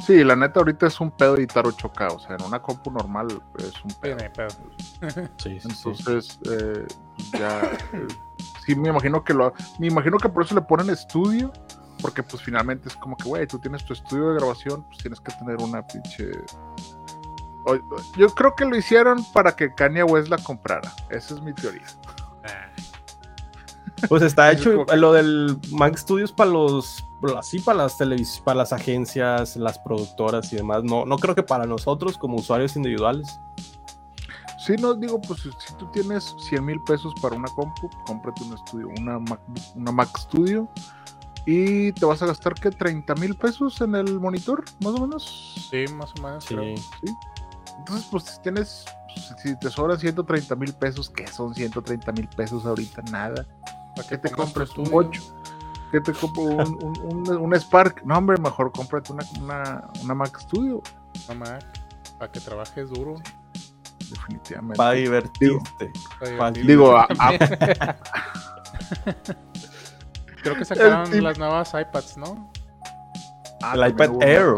Sí, 0.07 0.25
la 0.25 0.37
neta 0.37 0.61
ahorita 0.61 0.87
es 0.87 1.01
un 1.03 1.11
pedo 1.11 1.37
editar 1.37 1.67
8K, 1.67 2.15
o 2.15 2.19
sea, 2.19 2.37
en 2.37 2.43
una 2.43 2.63
compu 2.63 2.91
normal 2.91 3.29
es 3.59 3.75
un 3.85 3.91
Sí, 3.91 3.97
pedo. 4.01 4.17
pedo. 4.33 5.29
Sí, 5.37 5.59
Entonces, 5.63 6.39
eh, 6.51 6.87
ya, 7.39 7.61
eh, 7.93 8.07
sí 8.65 8.75
me 8.75 8.89
imagino 8.89 9.23
que 9.23 9.35
lo, 9.35 9.53
me 9.79 9.89
imagino 9.89 10.17
que 10.17 10.31
por 10.31 10.45
eso 10.45 10.55
le 10.55 10.63
ponen 10.63 10.89
estudio, 10.89 11.53
porque 12.01 12.23
pues 12.23 12.43
finalmente 12.43 12.89
es 12.89 12.97
como 12.97 13.19
que, 13.19 13.25
güey, 13.29 13.47
tú 13.47 13.59
tienes 13.59 13.85
tu 13.85 13.93
estudio 13.93 14.31
de 14.31 14.37
grabación, 14.39 14.83
pues 14.85 14.99
tienes 14.99 15.21
que 15.21 15.31
tener 15.33 15.57
una 15.57 15.87
pinche... 15.87 16.31
Yo 18.17 18.29
creo 18.31 18.55
que 18.57 18.65
lo 18.65 18.77
hicieron 18.77 19.23
para 19.35 19.55
que 19.55 19.75
Kanye 19.75 20.05
West 20.05 20.29
la 20.29 20.39
comprara, 20.39 20.91
esa 21.11 21.35
es 21.35 21.43
mi 21.43 21.53
teoría. 21.53 21.85
Pues 24.09 24.23
está 24.23 24.51
Es 24.53 24.61
hecho 24.61 24.85
que- 24.87 24.97
lo 24.97 25.13
del 25.13 25.59
Mac 25.73 25.97
Studios 25.97 26.33
para 26.33 26.51
los 26.51 27.05
así 27.37 27.59
para 27.59 27.79
las 27.79 27.99
televis 27.99 28.41
para 28.45 28.59
las 28.59 28.73
agencias, 28.73 29.57
las 29.57 29.79
productoras 29.81 30.53
y 30.53 30.57
demás. 30.57 30.85
No, 30.85 31.05
no 31.05 31.17
creo 31.19 31.35
que 31.35 31.43
para 31.43 31.65
nosotros 31.67 32.17
como 32.19 32.37
usuarios 32.37 32.77
individuales. 32.77 33.41
Sí, 34.65 34.75
no, 34.79 34.93
digo, 34.95 35.21
pues 35.21 35.41
si 35.41 35.75
tú 35.79 35.91
tienes 35.93 36.35
100 36.49 36.65
mil 36.65 36.83
pesos 36.83 37.15
para 37.23 37.35
una 37.37 37.49
compu, 37.49 37.89
cómprate 38.07 38.43
un 38.45 38.53
estudio, 38.55 38.89
una 39.01 39.19
Mac, 39.19 39.41
una 39.75 39.93
Mac 39.93 40.11
Studio, 40.19 40.69
y 41.47 41.93
te 41.93 42.05
vas 42.05 42.21
a 42.23 42.27
gastar, 42.27 42.53
¿qué? 42.55 42.71
30 42.71 43.15
mil 43.15 43.35
pesos 43.35 43.81
en 43.81 43.95
el 43.95 44.21
monitor, 44.21 44.65
más 44.85 44.95
o 44.95 45.01
menos. 45.07 45.69
sí, 45.71 45.85
más 45.95 46.13
o 46.19 46.23
menos. 46.23 46.45
creo. 46.47 46.75
Entonces, 47.79 48.07
pues 48.11 48.25
si 48.25 48.41
tienes, 48.43 48.85
si 49.43 49.57
te 49.59 49.71
sobran 49.71 49.99
130 49.99 50.55
mil 50.57 50.75
pesos, 50.75 51.09
¿qué 51.09 51.27
son 51.29 51.55
130 51.55 52.13
mil 52.13 52.29
pesos 52.29 52.67
ahorita? 52.67 53.01
Nada. 53.11 53.47
¿Para 53.99 54.09
¿Qué 54.09 54.19
te 54.19 54.31
compras? 54.31 54.71
Un 54.77 54.85
estudio? 54.85 54.97
8. 55.09 55.23
¿Qué 55.93 56.01
te 56.01 56.13
compro? 56.13 56.43
Un, 56.43 56.79
un, 56.83 57.29
un- 57.31 57.37
un 57.39 57.55
Spark. 57.61 58.03
No, 58.05 58.17
hombre, 58.19 58.37
mejor 58.39 58.71
cómprate 58.73 59.13
una, 59.13 59.25
una, 59.41 59.89
una 60.03 60.15
Mac 60.15 60.39
Studio. 60.41 60.83
Una 61.29 61.39
Mac, 61.41 61.65
para 62.19 62.31
que 62.31 62.41
trabajes 62.41 62.91
duro. 62.91 63.15
Definitivamente. 64.11 64.77
Para 64.77 64.93
divertirte. 64.93 65.91
para 66.21 66.39
Para- 66.39 66.51
divertirte 66.53 66.67
Digo, 66.73 66.97
a-. 66.97 67.09
Creo 70.43 70.55
que 70.57 70.65
sacaron 70.65 71.23
las 71.23 71.39
nuevas 71.39 71.75
iPads, 71.75 72.17
¿no? 72.17 72.51
Ah, 73.63 73.75
El 73.75 73.89
iPad 73.91 74.23
Air. 74.23 74.55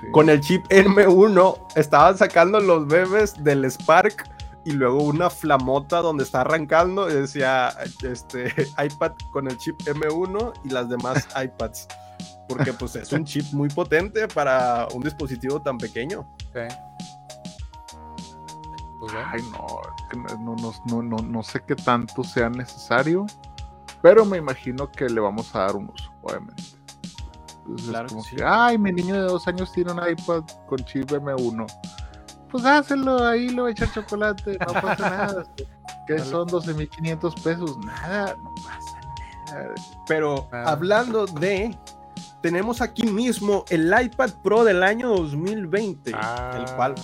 sí. 0.00 0.06
Con 0.12 0.30
el 0.30 0.40
chip 0.40 0.64
M1 0.68 1.58
estaban 1.76 2.16
sacando 2.16 2.58
los 2.60 2.86
bebés 2.86 3.34
del 3.44 3.64
Spark 3.70 4.24
y 4.64 4.72
luego 4.72 5.02
una 5.02 5.30
flamota 5.30 6.00
donde 6.00 6.24
está 6.24 6.40
arrancando 6.40 7.10
y 7.10 7.14
decía 7.14 7.68
este 8.02 8.52
iPad 8.84 9.12
con 9.32 9.48
el 9.48 9.56
chip 9.58 9.78
M1 9.82 10.52
y 10.64 10.70
las 10.70 10.88
demás 10.88 11.28
iPads. 11.42 11.88
Porque 12.48 12.72
pues 12.72 12.96
es 12.96 13.12
un 13.12 13.24
chip 13.24 13.44
muy 13.52 13.68
potente 13.68 14.28
para 14.28 14.86
un 14.94 15.02
dispositivo 15.02 15.60
tan 15.60 15.78
pequeño. 15.78 16.26
Sí. 16.52 16.76
Pues. 19.00 19.12
Ay, 19.26 19.42
no, 19.50 19.66
no, 20.38 20.56
no, 20.56 20.72
no, 20.86 21.02
no, 21.02 21.16
no 21.16 21.42
sé 21.42 21.62
qué 21.66 21.74
tanto 21.74 22.24
sea 22.24 22.48
necesario, 22.48 23.26
pero 24.02 24.24
me 24.24 24.38
imagino 24.38 24.90
que 24.90 25.08
le 25.08 25.20
vamos 25.20 25.54
a 25.54 25.60
dar 25.60 25.76
un 25.76 25.90
uso, 25.90 26.10
obviamente. 26.22 26.62
Entonces, 27.66 27.88
Claro 27.88 28.06
es 28.06 28.12
como 28.12 28.22
que 28.24 28.30
sí. 28.30 28.36
que, 28.36 28.44
ay, 28.44 28.78
mi 28.78 28.92
niño 28.92 29.14
de 29.14 29.22
dos 29.22 29.46
años 29.48 29.72
tiene 29.72 29.92
un 29.92 29.98
iPad 30.08 30.44
con 30.66 30.78
chip 30.84 31.10
M1. 31.10 31.66
Pues 32.54 32.62
dáselo, 32.62 33.26
ahí 33.26 33.48
le 33.48 33.60
voy 33.62 33.70
a 33.70 33.72
echar 33.72 33.92
chocolate, 33.92 34.56
no 34.60 34.80
pasa 34.80 35.10
nada. 35.10 35.44
Que 36.06 36.20
son 36.20 36.46
12.500 36.48 37.42
pesos, 37.42 37.76
nada, 37.78 38.36
no 38.40 38.54
pasa 38.54 39.00
nada. 39.50 39.74
Pero 40.06 40.48
Ah. 40.52 40.62
hablando 40.68 41.26
de, 41.26 41.76
tenemos 42.42 42.80
aquí 42.80 43.08
mismo 43.08 43.64
el 43.70 43.92
iPad 44.00 44.30
Pro 44.44 44.62
del 44.62 44.84
año 44.84 45.08
2020, 45.08 46.10
el 46.10 46.16
Ah, 46.16 46.64
cual 46.76 46.94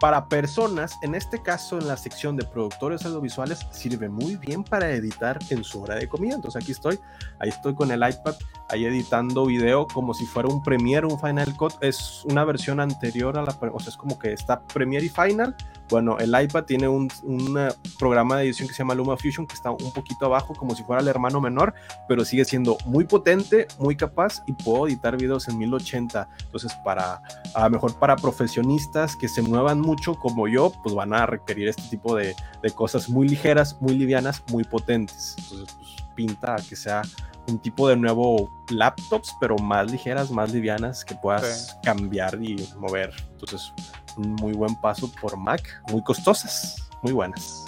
para 0.00 0.26
personas, 0.26 0.96
en 1.02 1.14
este 1.14 1.40
caso 1.42 1.78
en 1.78 1.86
la 1.86 1.96
sección 1.96 2.36
de 2.36 2.44
productores 2.44 3.04
audiovisuales, 3.04 3.60
sirve 3.70 4.08
muy 4.08 4.34
bien 4.34 4.64
para 4.64 4.90
editar 4.90 5.38
en 5.50 5.62
su 5.62 5.80
hora 5.80 5.94
de 5.94 6.08
comida. 6.08 6.34
Entonces 6.34 6.60
aquí 6.60 6.72
estoy, 6.72 6.98
ahí 7.38 7.50
estoy 7.50 7.76
con 7.76 7.92
el 7.92 7.98
iPad, 8.00 8.34
ahí 8.68 8.84
editando 8.84 9.46
video 9.46 9.86
como 9.86 10.14
si 10.14 10.26
fuera 10.26 10.48
un 10.48 10.62
Premiere, 10.62 11.06
un 11.06 11.18
Final 11.18 11.56
Cut. 11.56 11.74
Es 11.80 12.24
una 12.24 12.44
versión 12.44 12.80
anterior 12.80 13.36
a 13.38 13.42
la, 13.42 13.56
o 13.72 13.80
sea, 13.80 13.90
es 13.90 13.96
como 13.96 14.18
que 14.18 14.32
está 14.32 14.60
Premiere 14.60 15.06
y 15.06 15.08
Final. 15.08 15.56
Bueno, 15.88 16.18
el 16.18 16.38
iPad 16.38 16.64
tiene 16.64 16.86
un, 16.86 17.10
un, 17.22 17.58
eh, 17.58 17.68
programa 17.98 18.36
de 18.36 18.44
edición 18.44 18.68
que 18.68 18.74
se 18.74 18.80
llama 18.80 18.94
LumaFusion, 18.94 19.46
que 19.46 19.54
está 19.54 19.70
un 19.70 19.92
poquito 19.92 20.26
abajo, 20.26 20.54
como 20.54 20.74
si 20.74 20.82
fuera 20.82 21.00
el 21.00 21.08
hermano 21.08 21.40
menor, 21.40 21.72
pero 22.06 22.26
sigue 22.26 22.44
siendo 22.44 22.76
muy 22.84 23.04
potente, 23.04 23.66
muy 23.78 23.96
capaz 23.96 24.42
y 24.46 24.52
puedo 24.52 24.86
editar 24.86 25.16
videos 25.16 25.48
en 25.48 25.56
1080. 25.56 26.28
Entonces, 26.44 26.72
para 26.84 27.22
a 27.54 27.64
lo 27.64 27.70
mejor 27.70 27.98
para 27.98 28.16
profesionistas 28.16 29.16
que 29.16 29.28
se 29.28 29.40
muevan 29.40 29.80
mucho 29.80 30.14
como 30.14 30.46
yo, 30.46 30.72
pues 30.82 30.94
van 30.94 31.14
a 31.14 31.24
requerir 31.24 31.68
este 31.68 31.84
tipo 31.88 32.14
de, 32.14 32.36
de 32.62 32.70
cosas 32.70 33.08
muy 33.08 33.26
ligeras, 33.26 33.78
muy 33.80 33.94
livianas, 33.94 34.42
muy 34.50 34.64
potentes. 34.64 35.36
Entonces, 35.38 35.74
pues, 35.74 35.96
pinta 36.14 36.56
a 36.56 36.56
que 36.56 36.76
sea 36.76 37.02
un 37.48 37.58
tipo 37.58 37.88
de 37.88 37.96
nuevo 37.96 38.50
laptops, 38.70 39.34
pero 39.40 39.56
más 39.56 39.90
ligeras, 39.90 40.30
más 40.30 40.52
livianas, 40.52 41.04
que 41.04 41.14
puedas 41.16 41.68
Sí. 41.68 41.72
cambiar 41.82 42.38
y 42.42 42.68
mover. 42.78 43.12
Entonces, 43.32 43.72
un 44.16 44.34
muy 44.34 44.52
buen 44.52 44.74
paso 44.80 45.10
por 45.20 45.36
Mac, 45.36 45.62
muy 45.90 46.02
costosas, 46.02 46.88
muy 47.02 47.12
buenas. 47.12 47.64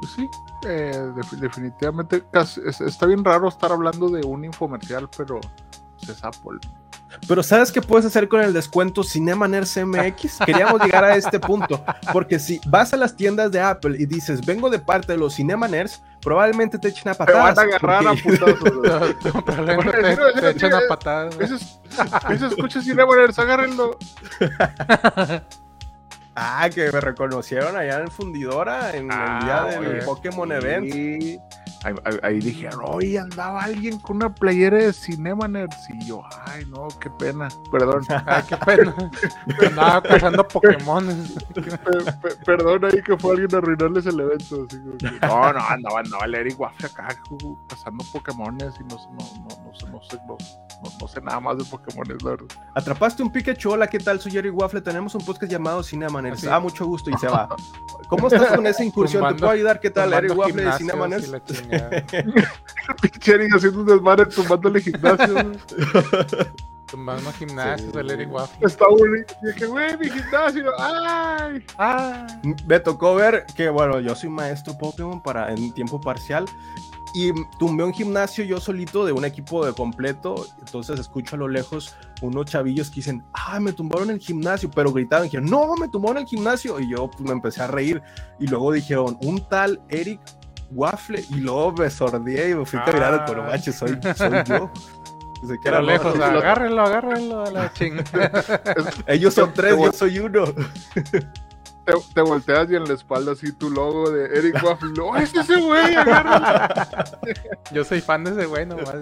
Pues 0.00 0.12
sí, 0.12 0.28
eh, 0.66 0.92
defi- 1.16 1.38
definitivamente 1.38 2.24
casi- 2.30 2.60
es- 2.66 2.80
está 2.80 3.06
bien 3.06 3.24
raro 3.24 3.48
estar 3.48 3.72
hablando 3.72 4.08
de 4.08 4.24
un 4.24 4.44
infomercial, 4.44 5.08
pero 5.16 5.40
pues, 5.98 6.10
es 6.10 6.24
Apple. 6.24 6.58
Pero 7.28 7.42
¿sabes 7.42 7.70
qué 7.72 7.80
puedes 7.80 8.04
hacer 8.06 8.28
con 8.28 8.40
el 8.40 8.52
descuento 8.52 9.02
Cinema 9.02 9.46
Nerds 9.48 9.76
MX? 9.84 10.38
Queríamos 10.44 10.82
llegar 10.82 11.04
a 11.04 11.16
este 11.16 11.38
punto, 11.40 11.84
porque 12.12 12.38
si 12.38 12.60
vas 12.66 12.92
a 12.92 12.96
las 12.96 13.16
tiendas 13.16 13.50
de 13.52 13.60
Apple 13.60 13.96
y 13.98 14.06
dices, 14.06 14.44
vengo 14.44 14.68
de 14.70 14.78
parte 14.78 15.12
de 15.12 15.18
los 15.18 15.34
Cinema 15.34 15.66
Nerds, 15.68 16.02
probablemente 16.20 16.78
te 16.78 16.88
echen 16.88 17.08
a 17.08 17.14
Te 17.14 17.32
van 17.32 17.54
patadas. 17.54 17.58
a 17.58 17.62
agarrar 17.62 18.06
a 18.08 18.14
putazos. 18.14 19.14
Probablemente 19.44 20.16
te, 20.34 20.40
te 20.40 20.50
echan 20.50 20.74
a 20.74 20.80
patadas. 20.88 21.34
güey. 21.36 21.46
Esos, 21.46 21.80
esos 22.30 22.52
escuchas 22.52 22.84
Cinemaners, 22.84 23.38
agárrenlo. 23.38 23.96
Ah, 26.36 26.68
que 26.74 26.90
me 26.90 27.00
reconocieron 27.00 27.76
allá 27.76 28.00
en 28.00 28.08
Fundidora 28.10 28.90
en 28.96 29.08
Ah, 29.12 29.38
el 29.38 29.44
día 29.44 29.80
del 29.80 29.92
oye. 29.98 30.02
Pokémon 30.04 30.50
Event. 30.50 30.92
Sí. 30.92 30.98
Ahí, 30.98 31.40
ahí- 31.84 32.18
ahí 32.22 32.38
dijeron, 32.40 32.80
oye, 32.84 33.18
andaba 33.18 33.62
alguien 33.62 33.98
con 33.98 34.16
una 34.16 34.34
playera 34.34 34.78
de 34.78 34.92
Cinemaners. 34.92 35.76
Y 35.90 36.06
yo, 36.06 36.22
ay, 36.46 36.64
no, 36.66 36.88
qué 37.00 37.10
pena. 37.10 37.48
Perdón, 37.70 38.02
Ay, 38.26 38.42
qué 38.48 38.56
pena. 38.56 38.94
Andaba 39.68 40.02
cazando 40.02 40.46
Pokémon. 40.48 41.06
pe- 41.54 41.60
pe- 41.62 42.36
perdón 42.44 42.84
ahí 42.86 43.02
que 43.02 43.16
fue 43.16 43.32
alguien 43.32 43.54
a 43.54 43.58
arruinarles 43.58 44.06
el 44.06 44.20
evento. 44.20 44.66
así 44.68 44.78
que- 44.98 45.26
no, 45.26 45.52
no, 45.52 45.60
andaba, 45.60 46.00
andaba 46.00 46.24
el 46.24 46.34
Eric 46.34 46.58
Waffle 46.60 46.86
acá 46.86 47.08
cazando 47.68 48.04
Pokémones 48.12 48.74
y 48.80 48.84
no, 48.84 48.98
sé- 48.98 49.08
no, 49.10 49.24
no, 49.42 49.64
no, 49.64 49.74
sé, 49.78 49.86
no, 49.90 50.02
sé, 50.02 50.16
no, 50.26 50.36
no- 50.82 50.90
no 51.00 51.08
sé 51.08 51.20
nada 51.20 51.40
más 51.40 51.58
de 51.58 51.64
Pokémones, 51.64 52.22
la 52.22 52.30
verdad. 52.30 52.46
Atrapaste 52.74 53.22
un 53.22 53.30
Pikachu, 53.30 53.70
hola, 53.72 53.86
¿qué 53.86 53.98
tal? 53.98 54.20
Soy 54.20 54.32
Jerry 54.32 54.50
Waffle, 54.50 54.80
tenemos 54.80 55.14
un 55.14 55.24
podcast 55.24 55.50
llamado 55.50 55.82
Cinema 55.82 56.20
Nerds. 56.22 56.38
Así. 56.38 56.48
Ah, 56.50 56.60
mucho 56.60 56.86
gusto 56.86 57.10
y 57.10 57.14
se 57.18 57.28
va. 57.28 57.48
¿Cómo 58.08 58.28
estás 58.28 58.52
con 58.56 58.66
esa 58.66 58.84
incursión? 58.84 59.22
¿Te 59.22 59.28
Tumbando- 59.28 59.40
puedo 59.40 59.52
ayudar? 59.52 59.80
¿Qué 59.80 59.90
tal? 59.90 60.12
Eric 60.12 60.36
Waffle 60.36 60.62
de 60.64 60.72
gimnasios 60.72 61.42
Eric 63.26 63.54
haciendo 63.54 63.80
un 63.80 63.86
desmadre 63.86 64.26
tumbándole 64.26 64.80
gimnasio. 64.80 65.34
Tumbando 66.86 67.32
gimnasios 67.32 67.90
Sí. 67.92 68.24
Waffle. 68.26 68.66
Está 68.66 68.86
bonito. 68.88 69.34
Y 69.42 69.46
dije, 69.46 69.66
güey, 69.66 69.96
mi 69.98 70.10
gimnasio. 70.10 70.70
Ay. 70.78 71.64
Ah, 71.78 72.26
Me 72.66 72.78
tocó 72.78 73.14
ver 73.14 73.46
que, 73.56 73.68
bueno, 73.68 74.00
yo 74.00 74.14
soy 74.14 74.28
maestro 74.28 74.76
Pokémon 74.78 75.22
para, 75.22 75.50
en 75.52 75.72
tiempo 75.72 76.00
parcial 76.00 76.44
y 77.14 77.32
tumbé 77.60 77.84
un 77.84 77.94
gimnasio 77.94 78.44
yo 78.44 78.60
solito 78.60 79.06
de 79.06 79.12
un 79.12 79.24
equipo 79.24 79.64
de 79.64 79.72
completo. 79.72 80.46
Entonces 80.58 80.98
escucho 80.98 81.36
a 81.36 81.38
lo 81.38 81.48
lejos 81.48 81.94
unos 82.22 82.46
chavillos 82.46 82.90
que 82.90 82.96
dicen, 82.96 83.24
ah, 83.32 83.60
me 83.60 83.72
tumbaron 83.72 84.10
el 84.10 84.18
gimnasio, 84.18 84.68
pero 84.68 84.92
gritaban, 84.92 85.24
dijeron, 85.24 85.48
no, 85.48 85.76
me 85.76 85.88
tumbaron 85.88 86.18
el 86.18 86.26
gimnasio. 86.26 86.80
Y 86.80 86.90
yo 86.90 87.08
pues, 87.08 87.20
me 87.20 87.30
empecé 87.30 87.62
a 87.62 87.68
reír. 87.68 88.02
Y 88.40 88.48
luego 88.48 88.72
dijeron, 88.72 89.16
un 89.22 89.48
tal 89.48 89.80
Eric 89.90 90.20
waffle 90.74 91.24
y 91.30 91.36
luego 91.36 91.72
me 91.72 91.88
sordié 91.90 92.50
y 92.50 92.54
me 92.54 92.64
fui 92.66 92.78
caminando 92.80 93.20
Ah. 93.22 93.24
con 93.26 93.38
manches, 93.46 93.76
soy, 93.76 93.98
soy 94.16 94.30
yo. 94.46 94.70
Pensé 95.40 95.54
que 95.58 95.62
Pero 95.64 95.76
era 95.76 95.82
lejos, 95.82 96.06
otro. 96.14 96.24
agárrenlo, 96.24 96.82
agárrenlo 96.82 97.44
a 97.44 97.50
la 97.50 97.72
chingada. 97.72 98.30
Ellos 99.06 99.34
son 99.34 99.52
tres, 99.52 99.76
yo 99.76 99.92
soy 99.92 100.18
uno. 100.18 100.44
Te, 101.86 101.92
te 102.14 102.22
volteas 102.22 102.70
y 102.70 102.76
en 102.76 102.84
la 102.84 102.94
espalda 102.94 103.32
así 103.32 103.52
tu 103.52 103.68
logo 103.68 104.10
de 104.10 104.24
Eric 104.38 104.62
Waffle. 104.64 104.92
¡Oh, 105.02 105.14
es 105.16 105.34
ese 105.34 105.56
güey! 105.60 105.94
agárralo". 105.94 107.04
Yo 107.72 107.84
soy 107.84 108.00
fan 108.00 108.24
de 108.24 108.30
ese 108.30 108.46
güey 108.46 108.64
nomás. 108.64 108.94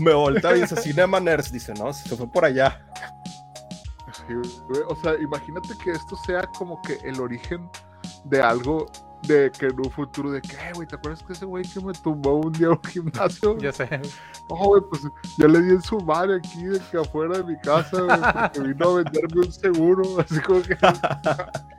Me 0.00 0.12
voltea 0.12 0.56
y 0.56 0.62
dice, 0.62 0.74
Cinema 0.76 1.20
Nerds. 1.20 1.52
Dice, 1.52 1.72
no, 1.74 1.92
se 1.92 2.16
fue 2.16 2.26
por 2.26 2.44
allá. 2.44 2.84
Sí, 4.26 4.34
O 4.88 4.96
sea, 4.96 5.14
imagínate 5.20 5.68
que 5.84 5.92
esto 5.92 6.16
sea 6.26 6.42
como 6.58 6.80
que 6.82 6.98
el 7.08 7.20
origen 7.20 7.68
de 8.24 8.42
algo 8.42 8.86
de 9.26 9.50
que 9.58 9.66
en 9.66 9.78
un 9.80 9.90
futuro 9.90 10.30
de 10.30 10.40
que, 10.42 10.52
"Eh, 10.56 10.72
güey, 10.74 10.86
¿te 10.86 10.96
acuerdas 10.96 11.22
que 11.22 11.32
ese 11.32 11.44
güey 11.44 11.64
que 11.64 11.80
me 11.80 11.92
tumbó 11.92 12.34
un 12.36 12.52
día 12.52 12.68
a 12.68 12.70
un 12.70 12.82
gimnasio? 12.84 13.56
Ya 13.58 13.72
sé. 13.72 13.88
No, 14.50 14.56
güey, 14.56 14.82
pues 14.90 15.02
yo 15.38 15.48
le 15.48 15.60
di 15.62 15.70
en 15.70 15.82
su 15.82 15.98
madre 16.00 16.36
aquí 16.36 16.64
de 16.64 16.80
que 16.90 16.98
afuera 16.98 17.38
de 17.38 17.44
mi 17.44 17.58
casa, 17.60 18.00
güey, 18.00 18.20
porque 18.20 18.60
vino 18.60 18.90
a 18.90 18.94
venderme 19.02 19.40
un 19.46 19.52
seguro, 19.52 20.02
así 20.20 20.40
como 20.40 20.62
que 20.62 20.76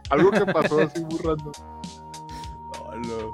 algo 0.10 0.32
que 0.32 0.46
pasó 0.46 0.80
así 0.82 1.04
muy 1.04 1.18
random. 1.20 1.52
No, 2.74 2.96
no. 2.96 3.32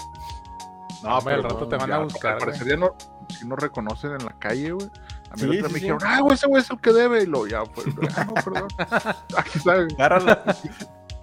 No, 1.03 1.17
Hombre, 1.17 1.33
al 1.33 1.43
rato 1.43 1.67
te 1.67 1.77
van 1.77 1.91
a 1.91 1.97
buscar, 1.99 2.33
Al 2.33 2.39
parecer 2.39 2.67
ya 2.67 2.77
no, 2.77 2.95
si 3.29 3.47
nos 3.47 3.57
reconocen 3.57 4.11
en 4.11 4.23
la 4.25 4.33
calle, 4.37 4.71
güey. 4.71 4.87
A 5.31 5.35
mí 5.35 5.39
Sí, 5.41 5.45
la 5.47 5.51
otra 5.53 5.55
sí, 5.55 5.61
me 5.61 5.69
sí. 5.69 5.73
dijeron, 5.85 5.99
ah, 6.05 6.19
güey, 6.21 6.33
ese 6.35 6.47
güey 6.47 6.61
es 6.61 6.69
el 6.69 6.79
que 6.79 6.93
debe. 6.93 7.23
Y 7.23 7.25
lo 7.25 7.47
ya, 7.47 7.63
pues, 7.63 7.87
ah, 8.17 8.25
no, 8.25 8.33
perdón. 8.35 8.67
Aquí 9.37 9.51
está, 9.57 9.71
Agárralo. 9.73 10.37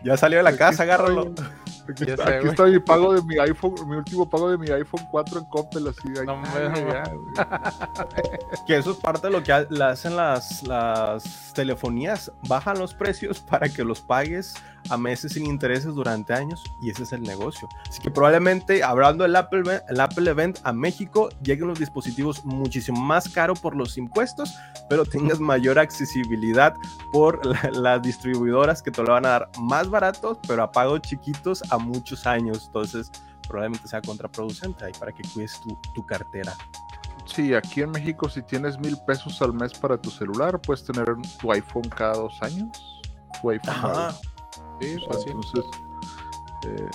Ya 0.03 0.17
salió 0.17 0.39
de 0.39 0.45
la 0.45 0.57
casa, 0.57 0.83
agárralo. 0.85 1.33
Aquí, 1.89 2.05
está, 2.05 2.25
sé, 2.25 2.31
aquí 2.31 2.39
güey. 2.41 2.51
está 2.51 2.65
mi 2.67 2.79
pago 2.79 3.15
de 3.15 3.23
mi 3.23 3.39
iPhone, 3.39 3.75
mi 3.89 3.97
último 3.97 4.29
pago 4.29 4.51
de 4.51 4.59
mi 4.59 4.69
iPhone 4.71 5.07
4 5.11 5.39
en 5.39 5.45
Coppel, 5.47 5.89
así. 5.89 6.09
ahí 6.19 6.27
No, 6.27 6.41
güey, 6.41 6.69
no. 6.69 6.93
ya. 6.93 7.05
Que 8.67 8.77
eso 8.77 8.91
es 8.91 8.97
parte 8.99 9.29
de 9.29 9.33
lo 9.33 9.43
que 9.43 9.53
hacen 9.53 10.17
las, 10.17 10.63
las 10.65 11.53
telefonías. 11.55 12.31
Bajan 12.49 12.79
los 12.79 12.95
precios 12.95 13.41
para 13.41 13.69
que 13.69 13.85
los 13.85 14.01
pagues 14.01 14.55
a 14.91 14.97
meses 14.97 15.33
sin 15.33 15.47
intereses 15.47 15.95
durante 15.95 16.33
años 16.33 16.63
y 16.81 16.91
ese 16.91 17.03
es 17.05 17.13
el 17.13 17.23
negocio. 17.23 17.69
Así 17.89 18.01
que 18.01 18.11
probablemente, 18.11 18.83
hablando 18.83 19.25
del 19.25 19.37
Apple, 19.37 19.81
el 19.89 20.01
Apple 20.01 20.31
Event 20.31 20.59
a 20.65 20.73
México, 20.73 21.29
lleguen 21.43 21.69
los 21.69 21.79
dispositivos 21.79 22.45
muchísimo 22.45 23.01
más 23.01 23.29
caro 23.29 23.55
por 23.55 23.75
los 23.77 23.97
impuestos, 23.99 24.55
pero 24.89 25.05
tengas 25.05 25.41
mayor 25.41 25.79
accesibilidad 25.79 26.75
por 27.13 27.45
la- 27.47 27.71
las 27.73 28.03
distribuidoras 28.03 28.83
que 28.83 28.91
te 28.91 29.03
lo 29.03 29.13
van 29.13 29.27
a 29.27 29.31
dar 29.31 29.51
más 29.61 29.89
baratos, 29.91 30.39
pero 30.47 30.63
a 30.63 30.71
pagos 30.73 31.01
chiquitos 31.03 31.63
a 31.71 31.79
muchos 31.79 32.27
años. 32.27 32.65
Entonces, 32.67 33.11
probablemente 33.49 33.89
sea 33.89 34.03
contraproducente 34.03 34.85
ahí 34.85 34.93
para 34.99 35.11
que 35.13 35.23
cuides 35.33 35.61
tu, 35.63 35.79
tu 35.95 36.05
cartera. 36.05 36.55
Sí, 37.25 37.53
aquí 37.55 37.83
en 37.83 37.91
México, 37.91 38.29
si 38.29 38.43
tienes 38.43 38.79
mil 38.79 38.97
pesos 39.07 39.41
al 39.43 39.53
mes 39.53 39.73
para 39.79 40.01
tu 40.01 40.11
celular, 40.11 40.59
puedes 40.61 40.83
tener 40.85 41.07
tu 41.39 41.53
iPhone 41.53 41.89
cada 41.89 42.15
dos 42.15 42.43
años. 42.43 43.01
Tu 43.43 43.51
iPhone 43.51 43.71
Ajá. 43.75 44.15
Sí, 44.81 44.97
O 44.97 45.01
sea, 45.01 45.09
pues. 45.09 45.27
Entonces, 45.27 45.65
eh, 46.67 46.89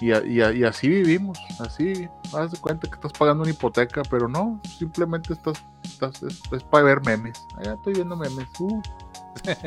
y, 0.00 0.12
a- 0.12 0.24
y 0.26 0.40
a- 0.40 0.52
y 0.52 0.64
así 0.64 0.88
vivimos, 0.88 1.38
así, 1.58 2.08
haz 2.34 2.50
de 2.52 2.58
cuenta 2.58 2.88
que 2.88 2.94
estás 2.94 3.12
pagando 3.12 3.42
una 3.42 3.52
hipoteca, 3.52 4.02
pero 4.10 4.28
no, 4.28 4.60
simplemente 4.78 5.32
estás, 5.34 5.62
estás 5.84 6.22
es, 6.22 6.40
es 6.52 6.62
para 6.64 6.84
ver 6.84 7.00
memes. 7.04 7.38
Allá 7.58 7.74
estoy 7.74 7.94
viendo 7.94 8.16
memes. 8.16 8.48
uh. 8.60 8.80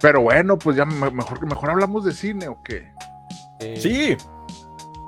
Pero 0.00 0.20
bueno, 0.20 0.58
pues 0.58 0.76
ya 0.76 0.84
me- 0.84 1.10
mejor, 1.10 1.44
mejor 1.46 1.70
hablamos 1.70 2.04
de 2.04 2.12
cine 2.12 2.48
o 2.48 2.62
qué. 2.62 2.92
Eh, 3.60 3.78
Sí, 3.80 4.16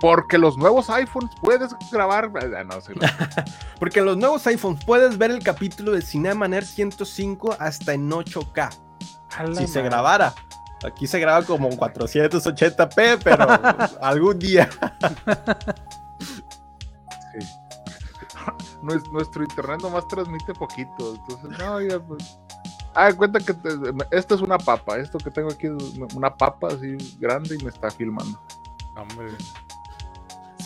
Porque 0.00 0.38
los 0.38 0.56
nuevos 0.56 0.88
iPhones 0.90 1.30
puedes 1.42 1.74
grabar. 1.92 2.30
Ah, 2.56 2.64
no, 2.64 2.80
sí, 2.80 2.92
no. 2.94 3.00
Porque 3.78 3.98
en 4.00 4.06
los 4.06 4.16
nuevos 4.16 4.46
iPhones 4.46 4.82
puedes 4.84 5.18
ver 5.18 5.30
el 5.30 5.42
capítulo 5.42 5.92
de 5.92 6.00
Cinema 6.02 6.48
Nerd 6.48 6.64
105 6.64 7.56
hasta 7.58 7.92
en 7.94 8.08
8K. 8.10 8.70
Si 9.54 9.66
se 9.66 9.82
grabara. 9.82 10.34
Aquí 10.84 11.06
se 11.08 11.18
graba 11.18 11.42
como 11.44 11.68
en 11.68 11.76
480p, 11.78 13.18
pero 13.24 13.46
algún 14.00 14.38
día. 14.38 14.68
Nues- 18.82 19.10
nuestro 19.10 19.42
internet 19.42 19.80
nomás 19.82 20.06
transmite 20.08 20.54
poquito. 20.54 21.14
Entonces, 21.16 21.58
no, 21.58 21.80
ya 21.80 21.98
pues. 22.00 22.38
Ah, 22.94 23.12
cuenta 23.12 23.38
que 23.40 23.54
te- 23.54 23.70
esta 24.10 24.34
es 24.34 24.40
una 24.40 24.58
papa. 24.58 24.96
Esto 24.98 25.18
que 25.18 25.30
tengo 25.30 25.50
aquí 25.50 25.66
es 25.66 26.14
una 26.14 26.34
papa 26.34 26.68
así 26.68 26.96
grande 27.18 27.56
y 27.60 27.64
me 27.64 27.70
está 27.70 27.90
filmando. 27.90 28.40
Hombre, 28.96 29.32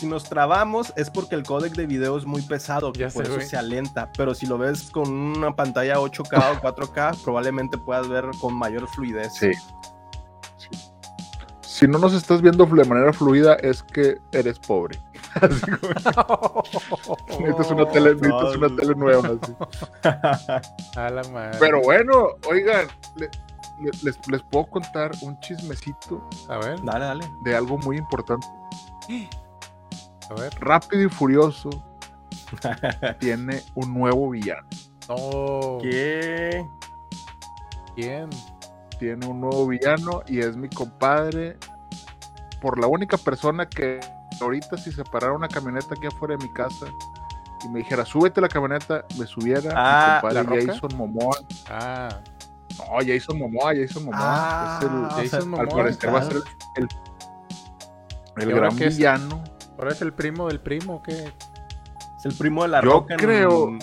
Si 0.03 0.09
nos 0.09 0.25
trabamos 0.25 0.91
es 0.97 1.09
porque 1.09 1.33
el 1.33 1.43
códec 1.43 1.75
de 1.75 1.85
video 1.85 2.17
es 2.17 2.25
muy 2.25 2.41
pesado, 2.41 2.91
que 2.91 2.99
Ya 2.99 3.07
por 3.07 3.23
sé, 3.23 3.29
eso 3.29 3.35
güey. 3.37 3.47
se 3.47 3.55
alenta. 3.55 4.11
Pero 4.17 4.35
si 4.35 4.45
lo 4.45 4.57
ves 4.57 4.91
con 4.91 5.09
una 5.09 5.55
pantalla 5.55 5.95
8K 5.97 6.57
o 6.57 6.61
4K, 6.61 7.23
probablemente 7.23 7.77
puedas 7.77 8.09
ver 8.09 8.25
con 8.41 8.53
mayor 8.53 8.85
fluidez. 8.89 9.33
Sí. 9.33 9.51
Sí. 10.57 10.67
Si 11.61 11.87
no 11.87 11.99
nos 11.99 12.13
estás 12.13 12.41
viendo 12.41 12.65
de 12.65 12.83
manera 12.83 13.13
fluida, 13.13 13.53
es 13.55 13.81
que 13.81 14.17
eres 14.33 14.59
pobre. 14.59 15.01
Así 15.41 15.61
como, 15.71 16.63
necesitas 17.39 17.71
una 17.71 17.89
tele, 17.89 18.15
necesitas 18.15 18.55
una 18.57 18.75
tele 18.75 18.95
nueva. 18.95 19.29
así. 19.41 19.55
a 20.99 21.09
la 21.11 21.23
madre. 21.29 21.57
Pero 21.61 21.81
bueno, 21.81 22.25
oigan, 22.49 22.87
le- 23.15 23.29
le- 23.79 23.91
les, 24.03 24.27
les 24.27 24.43
puedo 24.51 24.65
contar 24.65 25.11
un 25.21 25.39
chismecito 25.39 26.27
A 26.49 26.57
ver, 26.57 26.83
Dale, 26.83 27.05
dale. 27.05 27.25
de 27.45 27.55
algo 27.55 27.77
muy 27.77 27.95
importante. 27.97 28.45
a 30.29 30.33
ver. 30.35 30.53
Rápido 30.59 31.03
y 31.03 31.09
Furioso 31.09 31.69
tiene 33.19 33.61
un 33.75 33.93
nuevo 33.93 34.29
villano. 34.29 34.67
No. 35.09 35.79
¿Qué? 35.81 36.65
¿Quién? 37.95 38.29
Tiene 38.99 39.25
un 39.25 39.41
nuevo 39.41 39.67
villano 39.67 40.21
y 40.27 40.39
es 40.39 40.55
mi 40.55 40.69
compadre. 40.69 41.57
Por 42.61 42.79
la 42.79 42.87
única 42.87 43.17
persona 43.17 43.67
que 43.67 43.99
ahorita 44.39 44.77
si 44.77 44.91
se 44.91 45.03
parara 45.03 45.33
una 45.33 45.47
camioneta 45.47 45.95
aquí 45.95 46.07
afuera 46.07 46.35
de 46.37 46.45
mi 46.45 46.53
casa 46.53 46.85
y 47.65 47.69
me 47.69 47.79
dijera, 47.79 48.05
súbete 48.05 48.39
la 48.41 48.47
camioneta, 48.49 49.05
me 49.17 49.25
subiera 49.25 49.71
Ah, 49.75 50.21
mi 50.23 50.33
¿La 50.33 50.43
compadre 50.43 50.61
Roca? 50.61 50.73
Jason 50.73 50.97
Momoa. 50.97 51.37
Ah, 51.69 52.09
No, 52.77 52.85
Jason 53.05 53.37
Momoa, 53.37 53.73
Jason 53.75 54.05
Momoa. 54.05 54.19
Ah, 54.21 54.79
es 54.81 54.85
el, 54.89 54.95
o 54.95 55.09
sea, 55.09 55.23
Jason 55.23 55.41
al 55.59 55.65
Momoa, 55.67 55.77
parecer 55.83 56.13
va 56.13 56.19
a 56.19 56.23
ser 56.23 56.33
claro. 56.41 56.45
el, 56.77 56.87
el 58.43 58.49
¿Y 58.49 58.53
ahora 58.53 58.67
gran 58.69 58.81
es? 58.81 58.97
¿Ahora 59.77 59.91
es 59.91 60.01
el 60.01 60.13
primo 60.13 60.47
del 60.47 60.59
primo 60.59 60.95
o 60.95 61.03
qué? 61.03 61.33
Es 62.17 62.25
el 62.25 62.33
primo 62.35 62.63
de 62.63 62.69
la 62.69 62.81
Yo 62.81 62.91
roca. 62.91 63.13
en- 63.15 63.19
creo- 63.19 63.77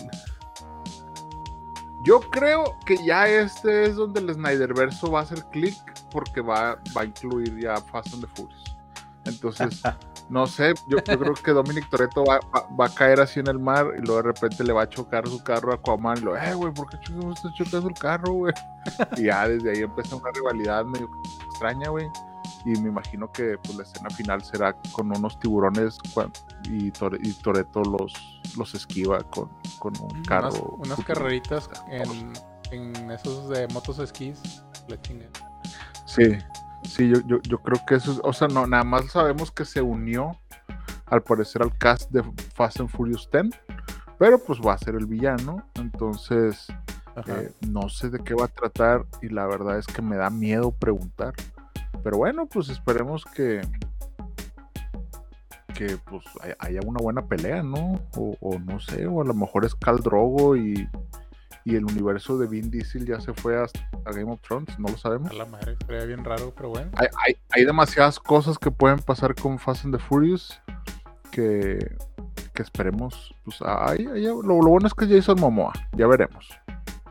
Yo 2.03 2.21
creo 2.21 2.77
que 2.87 2.97
ya 3.05 3.29
este 3.29 3.85
es 3.85 3.97
donde 3.97 4.21
el 4.21 4.33
Snyderverso 4.33 5.11
va 5.13 5.21
a 5.21 5.23
hacer 5.23 5.45
clic 5.51 5.77
porque 6.11 6.41
va, 6.41 6.79
va 6.97 7.03
a 7.03 7.05
incluir 7.05 7.59
ya 7.61 7.77
Fast 7.77 8.15
and 8.15 8.23
the 8.25 8.27
Furious. 8.35 8.77
Entonces, 9.27 9.83
no 10.31 10.47
sé, 10.47 10.73
yo, 10.89 10.97
yo 11.05 11.19
creo 11.19 11.35
que 11.35 11.51
Dominic 11.53 11.91
Toretto 11.91 12.25
va, 12.25 12.41
va- 12.57 12.67
va 12.75 12.87
a 12.87 12.95
caer 12.95 13.21
así 13.21 13.41
en 13.41 13.49
el 13.49 13.59
mar 13.59 13.87
y 13.99 14.01
luego 14.01 14.17
de 14.17 14.33
repente 14.33 14.65
le 14.65 14.73
va 14.73 14.83
a 14.83 14.89
chocar 14.89 15.29
su 15.29 15.45
carro 15.45 15.73
a 15.73 15.75
Aquaman 15.75 16.17
y 16.17 16.21
lo, 16.23 16.37
eh, 16.39 16.55
güey, 16.55 16.73
¿por 16.73 16.89
qué 16.89 16.97
me 17.13 17.35
estás 17.35 17.53
chocando 17.55 17.89
el 17.91 17.95
carro, 17.95 18.33
güey? 18.33 18.55
Y 19.19 19.25
ya 19.25 19.47
desde 19.47 19.71
ahí 19.73 19.83
empieza 19.83 20.17
una 20.17 20.31
rivalidad 20.33 20.87
medio 20.87 21.11
extraña, 21.51 21.91
güey. 21.91 22.09
Y 22.65 22.71
me 22.81 22.89
imagino 22.91 23.31
que 23.33 23.57
pues, 23.63 23.77
la 23.77 23.83
escena 23.85 24.11
final 24.11 24.43
será 24.45 24.75
con 24.93 25.17
unos 25.17 25.39
tiburones 25.41 25.99
y, 26.65 26.91
Tore- 26.93 27.19
y 27.23 27.35
los, 27.91 28.13
los 28.57 28.75
esquiva 28.75 29.23
con, 29.25 29.49
con 29.79 29.93
un 30.01 30.23
carro. 30.25 30.77
Unas, 30.79 31.03
carreritas 31.05 31.69
en, 31.91 32.33
en 32.71 33.11
esos 33.11 33.49
de 33.49 33.67
motos 33.69 33.99
esquís. 33.99 34.41
La. 34.89 34.99
Sí, 36.05 36.37
sí, 36.85 37.09
yo, 37.09 37.21
yo, 37.27 37.41
yo 37.43 37.59
creo 37.59 37.81
que 37.87 37.95
eso 37.95 38.13
es, 38.13 38.21
o 38.25 38.33
sea, 38.33 38.49
no, 38.49 38.67
nada 38.67 38.85
más 38.85 39.07
sabemos 39.11 39.51
que 39.53 39.65
se 39.65 39.81
unió 39.81 40.37
al 41.07 41.23
parecer 41.23 41.63
al 41.63 41.77
cast 41.79 42.11
de 42.11 42.23
Fast 42.55 42.81
and 42.81 42.89
Furious 42.89 43.29
10, 43.33 43.51
pero 44.19 44.39
pues 44.39 44.61
va 44.61 44.75
a 44.75 44.79
ser 44.79 44.95
el 44.97 45.07
villano, 45.07 45.65
entonces 45.75 46.67
eh, 47.27 47.53
no 47.69 47.89
sé 47.89 48.11
de 48.11 48.19
qué 48.21 48.35
va 48.35 48.47
a 48.47 48.49
tratar 48.49 49.05
y 49.23 49.29
la 49.29 49.47
verdad 49.47 49.79
es 49.79 49.87
que 49.87 50.03
me 50.03 50.17
da 50.17 50.31
miedo 50.31 50.71
preguntar, 50.73 51.35
pero 52.03 52.19
bueno, 52.19 52.47
pues 52.47 52.69
esperemos 52.69 53.25
que 53.25 53.61
que 55.75 55.97
pues 55.99 56.23
hay- 56.43 56.53
haya 56.59 56.81
una 56.87 57.01
buena 57.01 57.23
pelea, 57.27 57.63
¿no? 57.63 58.01
O, 58.17 58.37
o 58.41 58.59
no 58.59 58.81
sé, 58.81 59.07
o 59.07 59.23
a 59.23 59.25
lo 59.25 59.33
mejor 59.35 59.65
es 59.65 59.75
Cal 59.75 59.97
Drogo 59.99 60.55
y, 60.57 60.87
y 61.65 61.77
el 61.77 61.85
universo 61.85 62.37
de 62.37 62.47
Vin 62.49 62.71
Diesel 62.71 63.07
ya 63.07 63.19
se 63.21 63.33
fue 63.33 63.57
hasta 63.63 63.81
a 64.05 64.13
Game 64.13 64.31
of 64.31 64.41
Thrones, 64.43 64.79
no 64.79 64.89
lo 64.89 64.99
sabemos 64.99 65.31
A 65.31 65.35
la 65.35 65.47
madre, 65.47 65.77
sería 65.87 66.05
bien 66.05 66.25
raro, 66.25 66.53
pero 66.55 66.69
bueno. 66.71 66.91
hay, 66.97 67.07
hay- 67.27 67.37
hay 67.51 67.65
demasiadas 67.65 68.19
cosas 68.19 68.59
que 68.59 68.71
pueden 68.71 68.99
pasar 68.99 69.35
con 69.35 69.59
Fast 69.59 69.85
and 69.87 69.97
the 69.97 70.03
Furious 70.03 70.61
que, 71.31 71.97
que 72.53 72.63
esperemos. 72.63 73.35
Pues, 73.45 73.59
ay, 73.65 74.05
lo, 74.05 74.43
lo 74.43 74.57
bueno 74.57 74.87
es 74.89 74.95
que 74.95 75.07
Jason 75.07 75.41
Momoa. 75.41 75.73
Ya 75.93 76.07
veremos. 76.09 76.49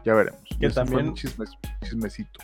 Ya 0.04 0.14
veremos. 0.14 0.44
Que 0.60 0.70
fue 0.70 0.84
también- 0.84 1.08
mi 1.08 1.14
chismes- 1.14 1.58
chismecito. 1.84 2.40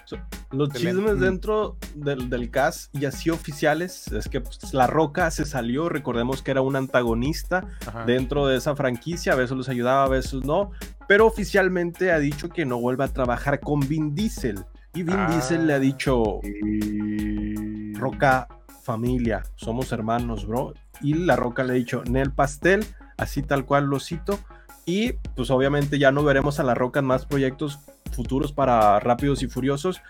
Los 0.52 0.70
Excelente. 0.70 0.80
chismes 0.80 1.16
Mm. 1.18 1.20
dentro 1.20 1.78
del, 1.96 2.30
del 2.30 2.50
cast 2.50 2.96
y 2.96 3.06
así 3.06 3.30
oficiales 3.30 4.08
es 4.12 4.30
que 4.30 4.42
pues, 4.42 4.74
La 4.74 4.88
Roca 4.88 5.30
se 5.32 5.46
salió, 5.46 5.90
recordemos 5.90 6.42
que 6.42 6.52
era 6.52 6.62
un 6.62 6.76
antagonista 6.76 7.66
Ajá. 7.86 8.06
dentro 8.06 8.48
de 8.48 8.58
esa 8.58 8.76
franquicia, 8.76 9.34
a 9.34 9.36
veces 9.36 9.58
los 9.58 9.68
ayudaba, 9.70 10.06
a 10.06 10.10
veces 10.10 10.44
no, 10.46 10.72
pero 11.08 11.26
oficialmente 11.28 12.12
ha 12.12 12.20
dicho 12.20 12.50
que 12.50 12.66
no 12.66 12.80
vuelve 12.80 13.04
a 13.04 13.08
trabajar 13.10 13.60
con 13.60 13.82
Vin 13.82 14.16
Diesel. 14.16 14.64
Y 14.94 15.04
Vin 15.04 15.18
Ah. 15.18 15.28
Diesel 15.30 15.68
le 15.68 15.74
ha 15.74 15.80
dicho, 15.80 16.40
Y... 16.44 17.94
Roca, 17.96 18.48
familia, 18.84 19.44
somos 19.56 19.92
hermanos, 19.92 20.46
bro. 20.46 20.74
Y 21.02 21.14
La 21.14 21.36
Roca 21.36 21.64
le 21.64 21.74
ha 21.74 21.76
dicho, 21.76 22.04
Nel 22.10 22.32
Pastel, 22.32 22.86
así 23.18 23.42
tal 23.42 23.66
cual 23.66 23.86
lo 23.86 24.00
cito. 24.00 24.40
Y 24.86 25.14
pues 25.36 25.50
obviamente 25.50 25.98
ya 25.98 26.12
no 26.12 26.24
veremos 26.24 26.60
a 26.60 26.64
La 26.64 26.76
Roca 26.76 27.00
en 27.00 27.06
más 27.06 27.26
proyectos 27.26 27.80
futuros 28.12 28.52
para 28.54 29.00
Rápidos 29.00 29.44
y 29.44 29.48
Furiosos, 29.48 30.02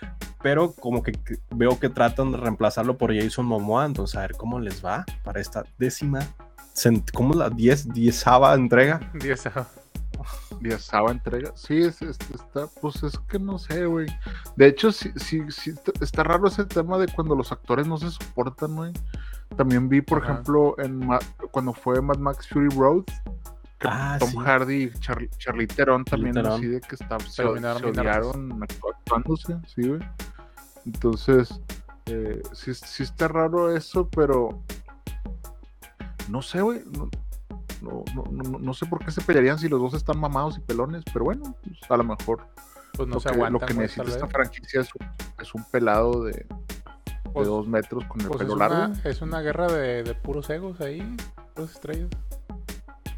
pero 0.41 0.73
como 0.73 1.01
que 1.03 1.13
veo 1.51 1.79
que 1.79 1.89
tratan 1.89 2.31
de 2.31 2.37
reemplazarlo 2.37 2.97
por 2.97 3.15
Jason 3.15 3.45
Momoa, 3.45 3.85
entonces 3.85 4.15
a 4.17 4.21
ver 4.21 4.33
cómo 4.35 4.59
les 4.59 4.83
va 4.85 5.05
para 5.23 5.39
esta 5.41 5.63
décima, 5.77 6.19
¿cómo 7.13 7.31
es 7.31 7.37
la 7.37 7.49
10, 7.49 7.93
diezava 7.93 8.53
entrega? 8.53 8.99
Dios, 9.13 9.45
ah, 9.47 9.67
Diezava 10.61 11.11
entrega. 11.11 11.51
Sí, 11.55 11.77
es, 11.81 12.01
es- 12.01 12.17
está, 12.33 12.67
pues 12.81 13.03
es 13.03 13.17
que 13.27 13.37
no 13.37 13.59
sé, 13.59 13.85
güey. 13.85 14.07
De 14.55 14.67
hecho, 14.67 14.91
sí, 14.91 15.11
sí, 15.49 15.73
está 15.99 16.23
raro 16.23 16.47
ese 16.47 16.63
tema 16.65 16.97
de 16.97 17.07
cuando 17.07 17.35
los 17.35 17.51
actores 17.51 17.85
no 17.87 17.97
se 17.97 18.09
soportan, 18.09 18.75
güey. 18.75 18.93
También 19.57 19.89
vi, 19.89 20.01
por 20.01 20.23
Ajá. 20.23 20.31
ejemplo, 20.33 20.75
en 20.79 21.05
Ma- 21.05 21.19
cuando 21.51 21.73
fue 21.73 22.01
Mad 22.01 22.17
Max 22.17 22.47
Fury 22.47 22.69
Road, 22.69 23.03
que 23.89 23.93
Ah, 23.97 24.17
Tom 24.19 24.29
sí. 24.29 24.37
Hardy 24.37 24.83
y 24.83 24.91
Char 24.99 25.27
Charlie 25.37 25.67
Theron 25.67 26.05
también 26.05 26.33
Theron. 26.35 26.53
así 26.53 26.67
de 26.67 26.81
que 26.81 26.95
está, 26.95 27.19
se, 27.19 27.43
odiaron 27.43 28.59
actu- 28.61 28.93
actuándose, 28.95 29.57
sí, 29.67 29.87
güey. 29.87 30.01
Entonces, 30.85 31.59
eh, 32.07 32.41
sí, 32.53 32.73
sí 32.73 33.03
está 33.03 33.27
raro 33.27 33.75
eso, 33.75 34.07
pero 34.09 34.61
no 36.29 36.41
sé, 36.41 36.61
güey. 36.61 36.83
No, 36.97 37.09
no, 37.81 38.03
no, 38.13 38.23
no- 38.31 38.59
no 38.59 38.73
sé 38.73 38.85
por 38.85 39.03
qué 39.03 39.11
se 39.11 39.21
pelearían 39.21 39.59
si 39.59 39.69
los 39.69 39.79
dos 39.79 39.93
están 39.93 40.19
mamados 40.19 40.57
y 40.57 40.61
pelones, 40.61 41.03
pero 41.13 41.25
bueno, 41.25 41.55
pues, 41.63 41.79
a 41.89 41.97
lo 41.97 42.03
mejor 42.03 42.47
pues 42.93 43.07
no 43.09 43.15
lo, 43.15 43.19
se 43.19 43.29
que, 43.29 43.37
lo 43.37 43.49
necesita 43.59 44.03
esta 44.03 44.27
franquicia 44.27 44.81
es 44.81 44.89
un, 44.95 45.07
es 45.41 45.53
un 45.53 45.63
pelado 45.65 46.23
de, 46.23 46.31
de 46.31 46.47
Pues- 47.33 47.47
dos 47.47 47.67
metros 47.67 48.05
con 48.05 48.21
el 48.21 48.27
Pues 48.27 48.41
es 48.41 48.47
pelo 48.47 48.57
largo. 48.57 48.93
es 49.03 49.21
una 49.21 49.41
guerra 49.41 49.67
de, 49.67 50.03
de 50.03 50.13
puros 50.15 50.49
egos 50.49 50.79
ahí, 50.81 51.15
puras 51.53 51.71
estrellas. 51.71 52.09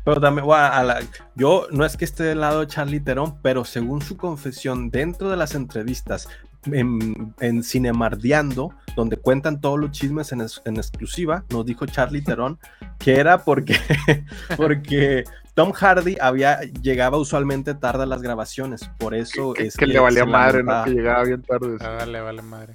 Pero 0.08 0.22
también, 0.22 0.46
bueno, 0.46 0.64
a 0.64 0.84
la- 0.84 1.02
yo 1.36 1.68
no 1.70 1.84
es 1.84 1.98
que 1.98 2.06
esté 2.06 2.24
del 2.24 2.40
lado 2.40 2.62
de 2.62 2.68
Charlie 2.68 3.02
Theron, 3.02 3.42
pero 3.42 3.66
según 3.66 4.02
su 4.02 4.16
confesión 4.16 4.90
dentro 4.90 5.30
de 5.30 5.36
las 5.36 5.54
entrevistas 5.54 6.30
en, 6.64 7.34
en 7.42 7.62
Cinemardeando, 7.62 8.74
donde 8.96 9.18
cuentan 9.18 9.60
todos 9.60 9.78
los 9.78 9.92
chismes 9.92 10.32
en, 10.32 10.40
es- 10.40 10.62
en 10.64 10.78
exclusiva, 10.78 11.44
nos 11.50 11.66
dijo 11.66 11.86
Charlie 11.88 12.22
Theron 12.22 12.58
que 13.00 13.20
era 13.20 13.40
porque, 13.44 13.76
porque 14.56 15.26
Tom 15.56 15.74
Hardy 15.74 16.16
había, 16.22 16.62
llegaba 16.62 17.18
usualmente 17.18 17.74
tarde 17.76 18.04
a 18.04 18.06
las 18.06 18.22
grabaciones, 18.22 18.90
por 19.00 19.14
eso 19.14 19.54
que, 19.54 19.64
es 19.68 19.76
que 19.76 19.88
le 19.88 20.00
valía 20.00 20.24
madre, 20.24 20.64
¿no? 20.64 20.86
Que 20.86 20.92
llegaba 20.92 21.24
bien 21.26 21.42
tarde. 21.42 21.76
Ah, 21.82 21.98
dale, 22.00 22.22
vale 22.22 22.42
madre. 22.44 22.72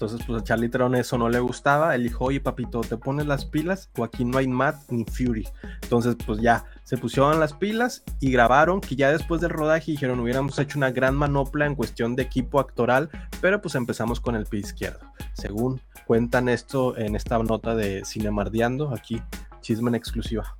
Entonces, 0.00 0.26
pues 0.26 0.40
a 0.40 0.44
Charlie 0.44 0.70
Theron 0.70 0.94
eso 0.94 1.18
no 1.18 1.28
le 1.28 1.40
gustaba. 1.40 1.94
Él 1.94 2.04
dijo, 2.04 2.24
oye, 2.24 2.40
papito, 2.40 2.80
¿te 2.80 2.96
pones 2.96 3.26
las 3.26 3.44
pilas 3.44 3.90
o 3.98 4.04
aquí 4.04 4.24
no 4.24 4.38
hay 4.38 4.48
Matt 4.48 4.90
ni 4.90 5.04
Fury? 5.04 5.46
Entonces, 5.82 6.16
pues 6.24 6.40
ya, 6.40 6.64
se 6.84 6.96
pusieron 6.96 7.38
las 7.38 7.52
pilas 7.52 8.02
y 8.18 8.32
grabaron, 8.32 8.80
que 8.80 8.96
ya 8.96 9.12
después 9.12 9.42
del 9.42 9.50
rodaje 9.50 9.90
dijeron, 9.90 10.18
hubiéramos 10.20 10.58
hecho 10.58 10.78
una 10.78 10.90
gran 10.90 11.14
manopla 11.14 11.66
en 11.66 11.74
cuestión 11.74 12.16
de 12.16 12.22
equipo 12.22 12.60
actoral, 12.60 13.10
pero 13.42 13.60
pues 13.60 13.74
empezamos 13.74 14.20
con 14.20 14.36
el 14.36 14.46
pie 14.46 14.60
izquierdo. 14.60 15.00
Según 15.34 15.82
cuentan 16.06 16.48
esto 16.48 16.96
en 16.96 17.14
esta 17.14 17.38
nota 17.38 17.74
de 17.74 18.02
Cinemardeando, 18.06 18.94
aquí, 18.94 19.20
chisme 19.60 19.90
en 19.90 19.96
exclusiva. 19.96 20.56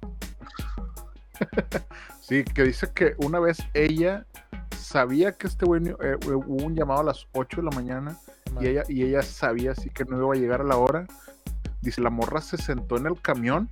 Sí, 2.21 2.45
que 2.45 2.63
dice 2.63 2.93
que 2.95 3.17
una 3.19 3.41
vez 3.41 3.59
ella 3.75 4.25
sabía 4.79 5.33
que 5.33 5.49
este 5.49 5.67
güey 5.67 5.83
eh, 5.89 6.17
hubo 6.27 6.65
un 6.65 6.77
llamado 6.77 7.01
a 7.01 7.05
las 7.05 7.27
8 7.33 7.57
de 7.57 7.63
la 7.65 7.71
mañana 7.73 8.17
y 8.61 8.67
ella, 8.67 8.83
y 8.89 9.03
ella 9.05 9.23
sabía 9.23 9.73
así 9.73 9.91
que 9.91 10.05
no 10.05 10.17
iba 10.19 10.35
a 10.35 10.37
llegar 10.37 10.61
a 10.61 10.65
la 10.65 10.77
hora. 10.77 11.07
Dice, 11.81 12.01
la 12.01 12.11
morra 12.11 12.41
se 12.41 12.57
sentó 12.57 12.97
en 12.97 13.07
el 13.07 13.21
camión 13.21 13.69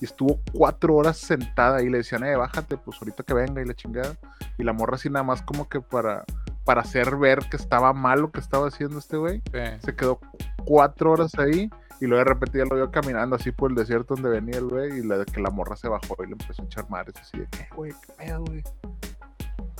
y 0.00 0.04
estuvo 0.04 0.40
cuatro 0.52 0.96
horas 0.96 1.16
sentada 1.18 1.80
y 1.82 1.88
le 1.88 1.98
decían, 1.98 2.24
eh, 2.24 2.34
bájate, 2.34 2.76
pues 2.76 2.98
ahorita 3.00 3.22
que 3.22 3.34
venga 3.34 3.62
y 3.62 3.64
la 3.64 3.74
chingada. 3.74 4.16
Y 4.58 4.64
la 4.64 4.72
morra 4.72 4.96
así 4.96 5.08
nada 5.08 5.22
más 5.22 5.42
como 5.42 5.68
que 5.68 5.80
para, 5.80 6.24
para 6.64 6.80
hacer 6.80 7.16
ver 7.16 7.38
que 7.50 7.56
estaba 7.56 7.92
mal 7.92 8.20
lo 8.20 8.32
que 8.32 8.40
estaba 8.40 8.66
haciendo 8.68 8.98
este 8.98 9.16
güey. 9.16 9.42
Sí. 9.52 9.60
Se 9.84 9.94
quedó 9.94 10.18
cuatro 10.64 11.12
horas 11.12 11.32
ahí 11.38 11.70
y 12.00 12.06
luego 12.06 12.24
de 12.24 12.30
repente 12.34 12.58
ya 12.58 12.64
lo 12.64 12.74
vio 12.74 12.90
caminando 12.90 13.36
así 13.36 13.52
por 13.52 13.70
el 13.70 13.76
desierto 13.76 14.14
donde 14.14 14.28
venía 14.30 14.58
el 14.58 14.66
güey 14.68 14.98
y 14.98 15.02
la, 15.06 15.24
que 15.24 15.40
la 15.40 15.50
morra 15.50 15.76
se 15.76 15.86
bajó 15.88 16.16
y 16.24 16.26
le 16.26 16.32
empezó 16.32 16.62
a 16.62 16.64
echar 16.64 16.90
madres 16.90 17.14
así 17.20 17.38
de, 17.38 17.46
¿qué, 17.48 17.68
güey? 17.76 17.92
¿Qué 17.92 18.12
pedo, 18.24 18.44
güey? 18.44 18.64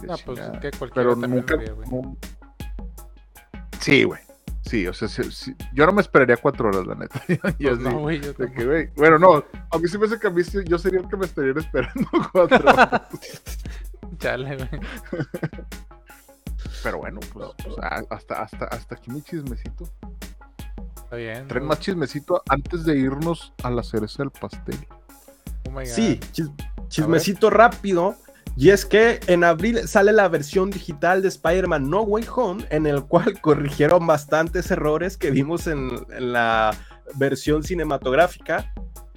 No, 0.07 0.15
pues 0.25 0.41
que 0.61 0.71
cualquiera 0.79 1.11
Pero 1.11 1.17
nunca... 1.17 1.55
lo 1.55 1.61
haría, 1.61 1.73
güey. 1.73 1.89
no- 1.91 2.17
Sí, 3.81 4.05
güey. 4.05 4.21
Sí, 4.63 4.87
o 4.87 4.93
sea, 4.95 5.09
yo 5.75 5.87
no 5.87 5.93
me 5.93 6.01
esperaría 6.03 6.37
cuatro 6.37 6.69
horas, 6.69 6.87
la 6.87 6.95
neta. 6.95 7.21
Yo 7.29 7.39
Pues 7.41 7.79
sí, 7.79 7.83
no, 7.83 7.99
güey, 7.99 8.21
yo 8.21 8.35
que, 8.35 8.91
Bueno, 8.97 9.19
no, 9.19 9.45
a 9.71 9.79
mí 9.79 9.89
sí 9.89 9.99
me 9.99 10.07
hace 10.07 10.19
que 10.21 10.29
a 10.29 10.31
mí 10.31 10.43
yo 10.67 10.79
sería 10.79 11.01
el 11.01 11.09
que 11.09 11.17
me 11.17 11.27
estaría 11.27 11.53
esperando 11.57 12.09
cuatro 12.33 12.59
horas. 12.71 13.03
Chale, 14.19 14.57
güey. 14.57 14.69
Pero 16.83 16.99
bueno, 16.99 17.21
pues, 17.33 17.51
pues, 17.65 17.79
a- 17.81 18.03
hasta, 18.11 18.43
hasta, 18.43 18.65
hasta 18.67 18.95
aquí 18.95 19.11
mi 19.11 19.23
chismecito. 19.23 19.89
Está 20.97 21.17
bien. 21.17 21.49
Tren 21.49 21.61
güey. 21.65 21.69
más 21.69 21.81
chismecito 21.81 22.43
antes 22.49 22.85
de 22.85 22.97
irnos 22.97 23.53
a 23.63 23.71
la 23.71 23.83
cereza 23.83 24.23
del 24.23 24.31
pastel. 24.31 24.79
Oh 25.67 25.71
my 25.71 25.85
God. 25.85 25.87
Sí, 25.87 26.21
chis- 26.33 26.53
chismecito 26.89 27.51
rápido. 27.51 28.15
Y 28.57 28.71
es 28.71 28.85
que 28.85 29.21
en 29.27 29.45
abril 29.45 29.89
sale 29.89 30.13
la 30.13 30.29
versión 30.29 30.71
digital 30.71 31.23
de 31.23 31.29
Spider-Man 31.29 31.89
No 31.89 32.03
Way 32.03 32.27
Home, 32.35 32.67
en 32.71 32.87
el 32.87 33.05
cual 33.05 33.35
corrigieron 33.41 34.07
bastantes 34.07 34.71
errores 34.71 35.17
que 35.17 35.31
vimos 35.31 35.67
en, 35.67 35.91
en 36.11 36.33
la 36.33 36.75
versión 37.15 37.63
cinematográfica. 37.63 38.73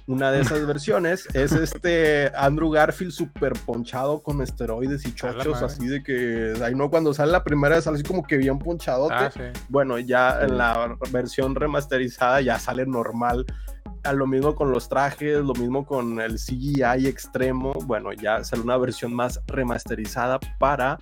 Una 0.08 0.30
de 0.30 0.40
esas 0.40 0.64
versiones 0.66 1.26
es 1.34 1.52
este 1.52 2.30
Andrew 2.36 2.70
Garfield 2.70 3.10
super 3.10 3.52
ponchado 3.66 4.22
con 4.22 4.40
esteroides 4.40 5.04
y 5.04 5.12
chochos, 5.12 5.62
así 5.62 5.86
de 5.86 6.02
que 6.02 6.54
ahí 6.62 6.74
no 6.74 6.88
cuando 6.90 7.12
sale 7.12 7.32
la 7.32 7.42
primera 7.42 7.80
sale 7.80 7.96
así 7.96 8.04
como 8.04 8.22
que 8.22 8.36
bien 8.36 8.58
ponchadote. 8.58 9.14
Ah, 9.14 9.30
sí. 9.32 9.40
Bueno, 9.68 9.98
ya 9.98 10.42
en 10.42 10.56
la 10.56 10.96
versión 11.10 11.54
remasterizada 11.56 12.40
ya 12.40 12.58
sale 12.58 12.86
normal. 12.86 13.44
A 14.06 14.12
lo 14.12 14.26
mismo 14.26 14.54
con 14.54 14.70
los 14.70 14.88
trajes, 14.88 15.38
lo 15.44 15.52
mismo 15.54 15.84
con 15.84 16.20
el 16.20 16.36
CGI 16.36 17.06
extremo. 17.06 17.72
Bueno, 17.84 18.12
ya 18.12 18.44
sale 18.44 18.62
una 18.62 18.76
versión 18.76 19.12
más 19.12 19.40
remasterizada 19.46 20.38
para, 20.58 20.98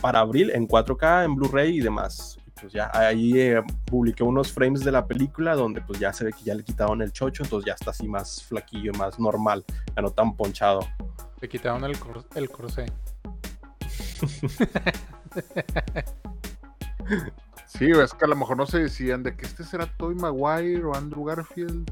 para 0.00 0.20
abril 0.20 0.50
en 0.54 0.68
4K, 0.68 1.24
en 1.24 1.34
Blu-ray 1.34 1.78
y 1.78 1.80
demás. 1.80 2.38
Y 2.46 2.50
Pues 2.60 2.72
ya 2.72 2.90
ahí 2.94 3.38
eh, 3.38 3.62
publiqué 3.86 4.22
unos 4.22 4.52
frames 4.52 4.84
de 4.84 4.92
la 4.92 5.06
película 5.06 5.54
donde 5.54 5.80
pues 5.80 5.98
ya 5.98 6.12
se 6.12 6.24
ve 6.24 6.32
que 6.32 6.44
ya 6.44 6.54
le 6.54 6.62
quitaron 6.62 7.02
el 7.02 7.12
chocho, 7.12 7.42
entonces 7.42 7.66
ya 7.66 7.74
está 7.74 7.90
así 7.90 8.06
más 8.06 8.44
flaquillo, 8.44 8.92
más 8.94 9.18
normal, 9.18 9.64
ya 9.94 10.02
no 10.02 10.10
tan 10.10 10.36
ponchado. 10.36 10.80
Le 11.40 11.48
quitaron 11.48 11.84
el, 11.84 11.98
cor- 11.98 12.24
el 12.34 12.48
corsé. 12.48 12.86
Sí, 17.78 17.90
es 17.90 18.14
que 18.14 18.24
a 18.24 18.28
lo 18.28 18.36
mejor 18.36 18.56
no 18.56 18.66
se 18.66 18.78
decían 18.78 19.22
de 19.22 19.36
que 19.36 19.44
este 19.46 19.62
será 19.64 19.86
Toy 19.86 20.14
Maguire 20.14 20.84
o 20.84 20.94
Andrew 20.94 21.24
Garfield. 21.24 21.90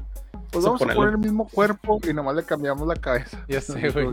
Pues 0.51 0.63
vamos 0.65 0.81
a 0.81 0.85
poner 0.95 1.13
el 1.13 1.17
mismo 1.19 1.47
cuerpo 1.47 1.99
y 2.07 2.13
nomás 2.13 2.35
le 2.35 2.43
cambiamos 2.43 2.87
la 2.87 2.95
cabeza. 2.95 3.43
Ya 3.47 3.61
sé, 3.61 3.89
güey. 3.91 4.05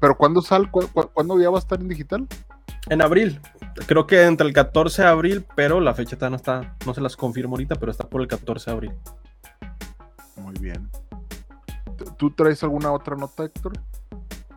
Pero 0.00 0.16
¿cuándo 0.16 0.42
cu- 0.70 0.88
¿Cuándo 1.12 1.38
ya 1.40 1.50
va 1.50 1.58
a 1.58 1.60
estar 1.60 1.80
en 1.80 1.88
digital? 1.88 2.26
En 2.88 3.02
abril, 3.02 3.40
creo 3.86 4.06
que 4.06 4.24
entre 4.24 4.46
el 4.46 4.52
14 4.52 5.02
de 5.02 5.08
abril, 5.08 5.46
pero 5.56 5.80
la 5.80 5.94
fecha 5.94 6.16
todavía 6.16 6.30
no 6.30 6.36
está, 6.36 6.76
no 6.86 6.92
se 6.94 7.00
las 7.00 7.16
confirmo 7.16 7.54
ahorita, 7.54 7.76
pero 7.76 7.90
está 7.90 8.08
por 8.08 8.20
el 8.20 8.28
14 8.28 8.70
de 8.70 8.72
abril. 8.74 8.92
Muy 10.36 10.54
bien. 10.60 10.90
¿Tú- 11.96 12.04
¿Tú 12.16 12.30
traes 12.30 12.62
alguna 12.62 12.92
otra 12.92 13.16
nota, 13.16 13.44
Héctor? 13.44 13.72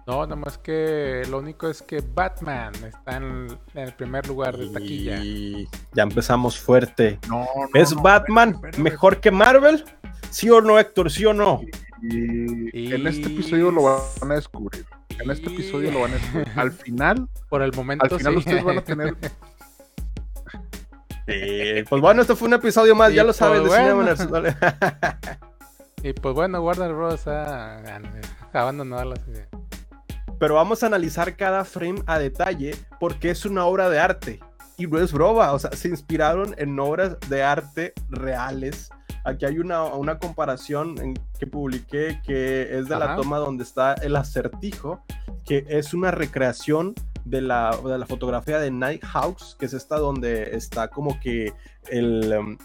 No, 0.08 0.26
nada 0.26 0.38
más 0.38 0.58
que 0.58 1.24
lo 1.30 1.40
único 1.40 1.68
es 1.70 1.82
que 1.82 2.02
Batman 2.02 2.72
está 2.76 3.18
en, 3.18 3.48
en 3.74 3.84
el 3.84 3.94
primer 3.94 4.26
lugar 4.26 4.56
de 4.56 4.70
taquilla. 4.70 5.18
Y 5.18 5.68
ya 5.92 6.04
empezamos 6.04 6.58
fuerte. 6.58 7.20
No, 7.28 7.40
no. 7.40 7.80
¿Es 7.80 7.94
no, 7.94 8.02
Batman 8.02 8.58
mejor 8.78 9.20
que 9.20 9.32
Marvel? 9.32 9.84
¿Sí 10.30 10.50
o 10.50 10.62
no, 10.62 10.80
Héctor? 10.80 11.12
¿Sí 11.12 11.26
o 11.26 11.34
no? 11.34 11.60
Y 12.02 12.94
en 12.94 13.06
este 13.06 13.28
episodio 13.28 13.70
lo 13.70 13.84
van 13.84 14.32
a 14.32 14.36
descubrir. 14.36 14.86
En 15.10 15.30
este 15.30 15.50
episodio 15.50 15.92
lo 15.92 16.00
van 16.00 16.12
a 16.12 16.16
descubrir. 16.16 16.48
Al 16.56 16.72
final, 16.72 17.28
Por 17.50 17.62
el 17.62 17.74
momento 17.74 18.06
al 18.06 18.12
final 18.12 18.34
sí. 18.34 18.40
ustedes 18.40 18.64
van 18.64 18.78
a 18.78 18.82
tener. 18.82 19.16
Pues 21.90 22.02
bueno, 22.02 22.22
este 22.22 22.38
fue 22.38 22.48
un 22.48 22.54
episodio 22.54 22.96
más, 22.96 23.14
ya 23.14 23.22
lo 23.24 23.28
pues 23.28 23.36
saben 23.36 23.62
de 23.62 23.68
bueno. 23.68 24.14
Y 26.02 26.14
pues 26.14 26.34
bueno, 26.34 26.62
Warner 26.62 26.94
Bros. 26.94 27.28
ha, 27.28 27.82
abandonado 28.54 29.04
la 29.04 29.16
pero 30.40 30.56
vamos 30.56 30.84
a 30.84 30.88
analizar 30.88 31.36
cada 31.36 31.66
frame 31.66 32.02
a 32.06 32.20
detalle 32.20 32.76
porque 33.00 33.30
es 33.32 33.46
una 33.46 33.66
obra 33.66 33.90
de 33.90 34.00
arte. 34.00 34.40
Y 34.78 34.86
no 34.86 35.00
es 35.00 35.12
broma, 35.12 35.54
o 35.54 35.60
sea, 35.60 35.72
se 35.72 35.88
inspiraron 35.88 36.54
en 36.58 36.80
obras 36.80 37.18
de 37.30 37.42
arte 37.42 37.94
reales. 38.10 38.90
Aquí 39.24 39.46
hay 39.46 39.58
una, 39.58 39.84
una 39.86 40.20
comparación 40.20 41.00
en, 41.00 41.14
que 41.40 41.48
publiqué 41.48 42.22
que 42.24 42.78
es 42.78 42.88
de 42.88 42.98
la 42.98 43.16
toma 43.16 43.40
donde 43.40 43.64
está 43.64 43.94
el 43.96 44.16
acertijo, 44.16 45.04
que 45.46 45.66
es 45.68 45.96
una 45.96 46.12
recreación 46.12 46.94
de 47.26 47.42
la, 47.42 47.76
de 47.84 47.98
la 47.98 48.06
fotografía 48.06 48.60
de 48.60 48.70
Nighthawks, 48.70 49.56
que 49.60 49.66
es 49.66 49.74
esta 49.74 49.98
donde 49.98 50.56
está 50.56 50.90
como 50.90 51.20
que 51.20 51.54
el, 51.90 52.32
em, 52.32 52.58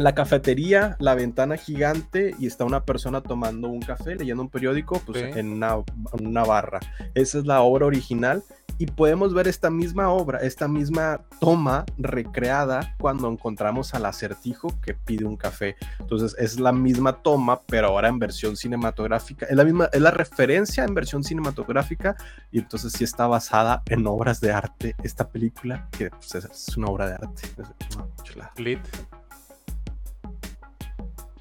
la 0.00 0.14
cafetería, 0.14 0.96
la 0.98 1.14
ventana 1.14 1.58
gigante 1.58 2.34
y 2.38 2.46
está 2.46 2.64
una 2.64 2.86
persona 2.86 3.20
tomando 3.20 3.68
un 3.68 3.80
café, 3.80 4.16
leyendo 4.16 4.42
un 4.42 4.48
periódico, 4.48 4.98
pues 5.04 5.18
Sí. 5.18 5.38
en, 5.38 5.52
una, 5.52 6.42
barra. 6.42 6.80
Esa 7.14 7.38
es 7.38 7.44
la 7.44 7.60
obra 7.60 7.84
original 7.84 8.42
y 8.78 8.86
podemos 8.86 9.34
ver 9.34 9.46
esta 9.46 9.68
misma 9.68 10.08
obra, 10.08 10.38
esta 10.38 10.68
misma 10.68 11.20
toma 11.38 11.84
recreada 11.98 12.96
cuando 12.98 13.30
encontramos 13.30 13.92
al 13.92 14.06
acertijo 14.06 14.68
que 14.80 14.94
pide 14.94 15.26
un 15.26 15.36
café. 15.36 15.76
Entonces 15.98 16.34
es 16.38 16.58
la 16.58 16.72
misma 16.72 17.20
toma, 17.20 17.60
pero 17.66 17.88
ahora 17.88 18.08
en 18.08 18.18
versión 18.18 18.56
cinematográfica. 18.56 19.44
Es 19.50 19.56
la 19.56 19.64
misma, 19.64 19.90
es 19.92 20.00
la 20.00 20.12
referencia 20.12 20.82
en 20.84 20.94
versión 20.94 21.22
cinematográfica 21.22 22.16
y 22.50 22.60
entonces 22.60 22.94
sí 22.94 23.04
está 23.04 23.26
basada 23.26 23.82
en 23.84 24.06
obras 24.06 24.40
de 24.40 24.50
arte 24.50 24.96
esta 25.02 25.28
película, 25.28 25.90
que 25.90 26.08
pues, 26.08 26.36
es, 26.36 26.74
una 26.78 26.86
obra 26.86 27.06
de 27.06 27.14
arte. 27.16 27.42
Es 27.58 27.96
una. 27.96 28.50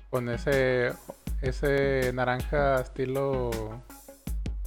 Con 0.09 0.29
ese 0.29 0.93
ese 1.41 2.11
naranja 2.13 2.81
estilo 2.81 3.49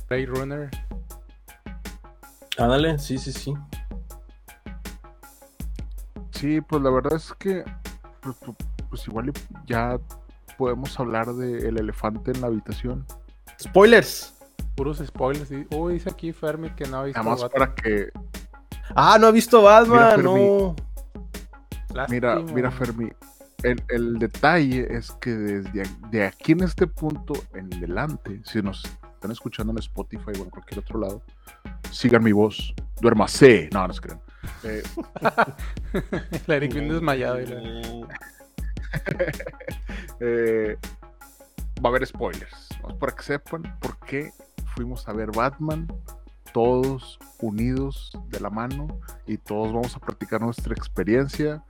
Blade 0.09 0.26
Runner. 0.26 0.70
Ándale, 2.59 2.98
sí, 2.98 3.18
sí, 3.18 3.33
sí. 3.33 3.55
Sí, 6.31 6.61
pues 6.61 6.83
la 6.83 6.90
verdad 6.90 7.14
es 7.14 7.33
que 7.38 7.64
pues, 8.20 8.37
pu- 8.40 8.57
pues 8.88 9.07
igual 9.09 9.33
ya 9.66 9.98
podemos 10.59 10.98
hablar 10.98 11.33
del 11.35 11.78
elefante 11.78 12.31
en 12.33 12.40
la 12.40 12.46
habitación. 12.48 13.07
Spoilers. 13.61 14.35
Puros 14.76 14.98
spoilers. 14.98 15.50
y- 15.50 15.66
Uy, 15.74 15.94
dice 15.94 16.11
aquí 16.11 16.33
Fermi 16.33 16.70
que 16.70 16.87
no 16.87 16.98
ha 16.98 17.05
visto 17.05 17.20
Nada 17.20 17.31
más 17.31 17.42
Batman. 17.42 17.68
para 17.68 17.74
que, 17.74 18.11
Ah, 18.94 19.18
no 19.20 19.26
ha 19.26 19.31
visto 19.31 19.62
Batman, 19.62 20.11
Fermi. 20.16 20.24
no. 20.24 20.76
mira, 22.09 22.37
mira 22.40 22.70
Fermi, 22.70 23.12
el, 23.62 23.83
el 23.90 24.18
detalle 24.18 24.87
es 24.94 25.12
que 25.20 25.31
desde 25.31 25.83
de 26.11 26.25
aquí 26.27 26.53
en 26.53 26.62
este 26.64 26.87
punto 26.87 27.33
en 27.55 27.72
adelante, 27.75 28.40
si 28.44 28.61
nos 28.62 28.85
están 29.14 29.31
escuchando 29.31 29.72
en 29.72 29.79
Spotify 29.79 30.33
o 30.38 30.42
en 30.44 30.51
cualquier 30.51 30.81
otro 30.81 30.98
lado, 31.01 31.22
sigan 31.90 32.22
mi 32.25 32.33
voz, 32.33 32.75
duérmase, 33.01 33.68
no, 33.72 33.87
no 33.87 33.94
se 33.94 34.01
crean. 34.01 34.20
Eh, 34.64 34.83
La 36.46 36.57
Eric 36.57 36.72
bien 36.75 36.88
desmayado. 36.88 37.40
y 37.40 37.46
la- 37.46 38.09
eh, 40.20 40.77
va 41.85 41.85
a 41.85 41.88
haber 41.88 42.07
spoilers. 42.07 42.68
Para 42.98 43.12
que 43.14 43.22
sepan 43.22 43.62
por 43.81 43.98
qué 44.01 44.33
fuimos 44.75 45.09
a 45.09 45.12
ver 45.12 45.31
Batman 45.31 45.87
todos 46.53 47.18
unidos 47.40 48.11
de 48.29 48.38
la 48.40 48.51
mano 48.51 48.87
y 49.27 49.38
todos 49.38 49.72
vamos 49.72 49.96
a 49.96 50.01
practicar 50.01 50.40
nuestra 50.40 50.75
experiencia. 50.75 51.62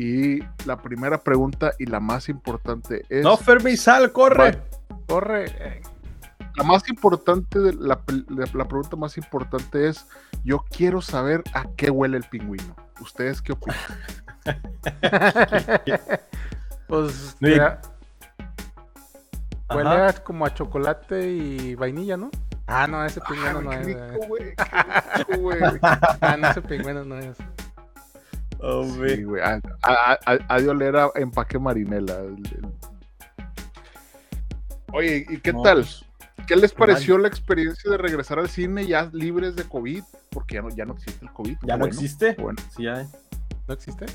Y 0.00 0.38
la 0.64 0.76
primera 0.80 1.18
pregunta 1.18 1.72
y 1.80 1.86
la 1.86 1.98
más 1.98 2.28
importante 2.28 3.04
es... 3.08 3.24
No, 3.24 3.36
Fermi, 3.36 3.76
sal, 3.76 4.12
corre. 4.12 4.62
Corre. 5.08 5.46
eh, 5.58 5.82
La 6.54 6.62
más 6.62 6.88
importante, 6.88 7.58
de 7.58 7.72
la, 7.74 7.98
pel- 8.04 8.24
la- 8.28 8.46
la 8.52 8.68
pregunta 8.68 8.94
más 8.96 9.16
importante 9.18 9.88
es, 9.88 10.06
yo 10.44 10.64
quiero 10.70 11.00
saber 11.02 11.42
a 11.52 11.64
qué 11.76 11.90
huele 11.90 12.16
el 12.16 12.22
pingüino. 12.24 12.76
¿Ustedes 13.00 13.42
qué 13.42 13.52
opinan? 13.54 13.76
pues 16.86 17.36
huele 17.40 17.60
a- 20.00 20.12
como 20.24 20.46
a 20.46 20.54
chocolate 20.54 21.28
y 21.30 21.74
vainilla, 21.74 22.16
¿no? 22.16 22.30
Ah, 22.66 22.86
no, 22.86 23.04
ese 23.04 23.20
pingüino 23.22 23.58
Ay, 23.58 23.64
no 23.64 23.70
qué 23.70 23.76
es. 23.80 23.86
rico, 23.86 24.00
eh. 24.02 24.26
güey, 24.28 24.54
qué 24.54 25.24
rico, 25.24 25.40
güey. 25.40 25.58
Ah, 26.20 26.36
no, 26.38 26.50
ese 26.50 26.62
pingüino 26.62 27.04
no 27.04 27.18
es. 27.18 27.36
Hombre. 28.60 29.16
Sí, 29.16 29.22
güey. 29.24 29.42
De 29.42 30.68
oler 30.68 30.96
a 30.96 31.10
empaque 31.14 31.58
marinela. 31.58 32.14
el- 32.20 32.46
el- 32.46 32.72
Oye, 34.92 35.26
¿y 35.28 35.38
qué 35.38 35.52
No, 35.52 35.62
tal? 35.62 35.76
pues, 35.78 36.04
¿Qué 36.46 36.56
les 36.56 36.72
pareció 36.72 37.18
la 37.18 37.28
experiencia 37.28 37.90
de 37.90 37.98
regresar 37.98 38.38
al 38.38 38.48
cine 38.48 38.86
ya 38.86 39.10
libres 39.12 39.54
de 39.54 39.64
COVID? 39.64 40.02
Porque 40.30 40.54
ya 40.54 40.62
no, 40.62 40.70
ya 40.70 40.86
no 40.86 40.94
existe 40.94 41.24
el 41.26 41.32
COVID. 41.32 41.58
¿Ya 41.62 41.74
no 41.74 41.80
Bueno, 41.80 41.86
existe? 41.94 42.36
Bueno, 42.38 42.58
Sí, 42.74 42.84
ya. 42.84 43.06
¿No 43.66 43.74
existe? 43.74 44.06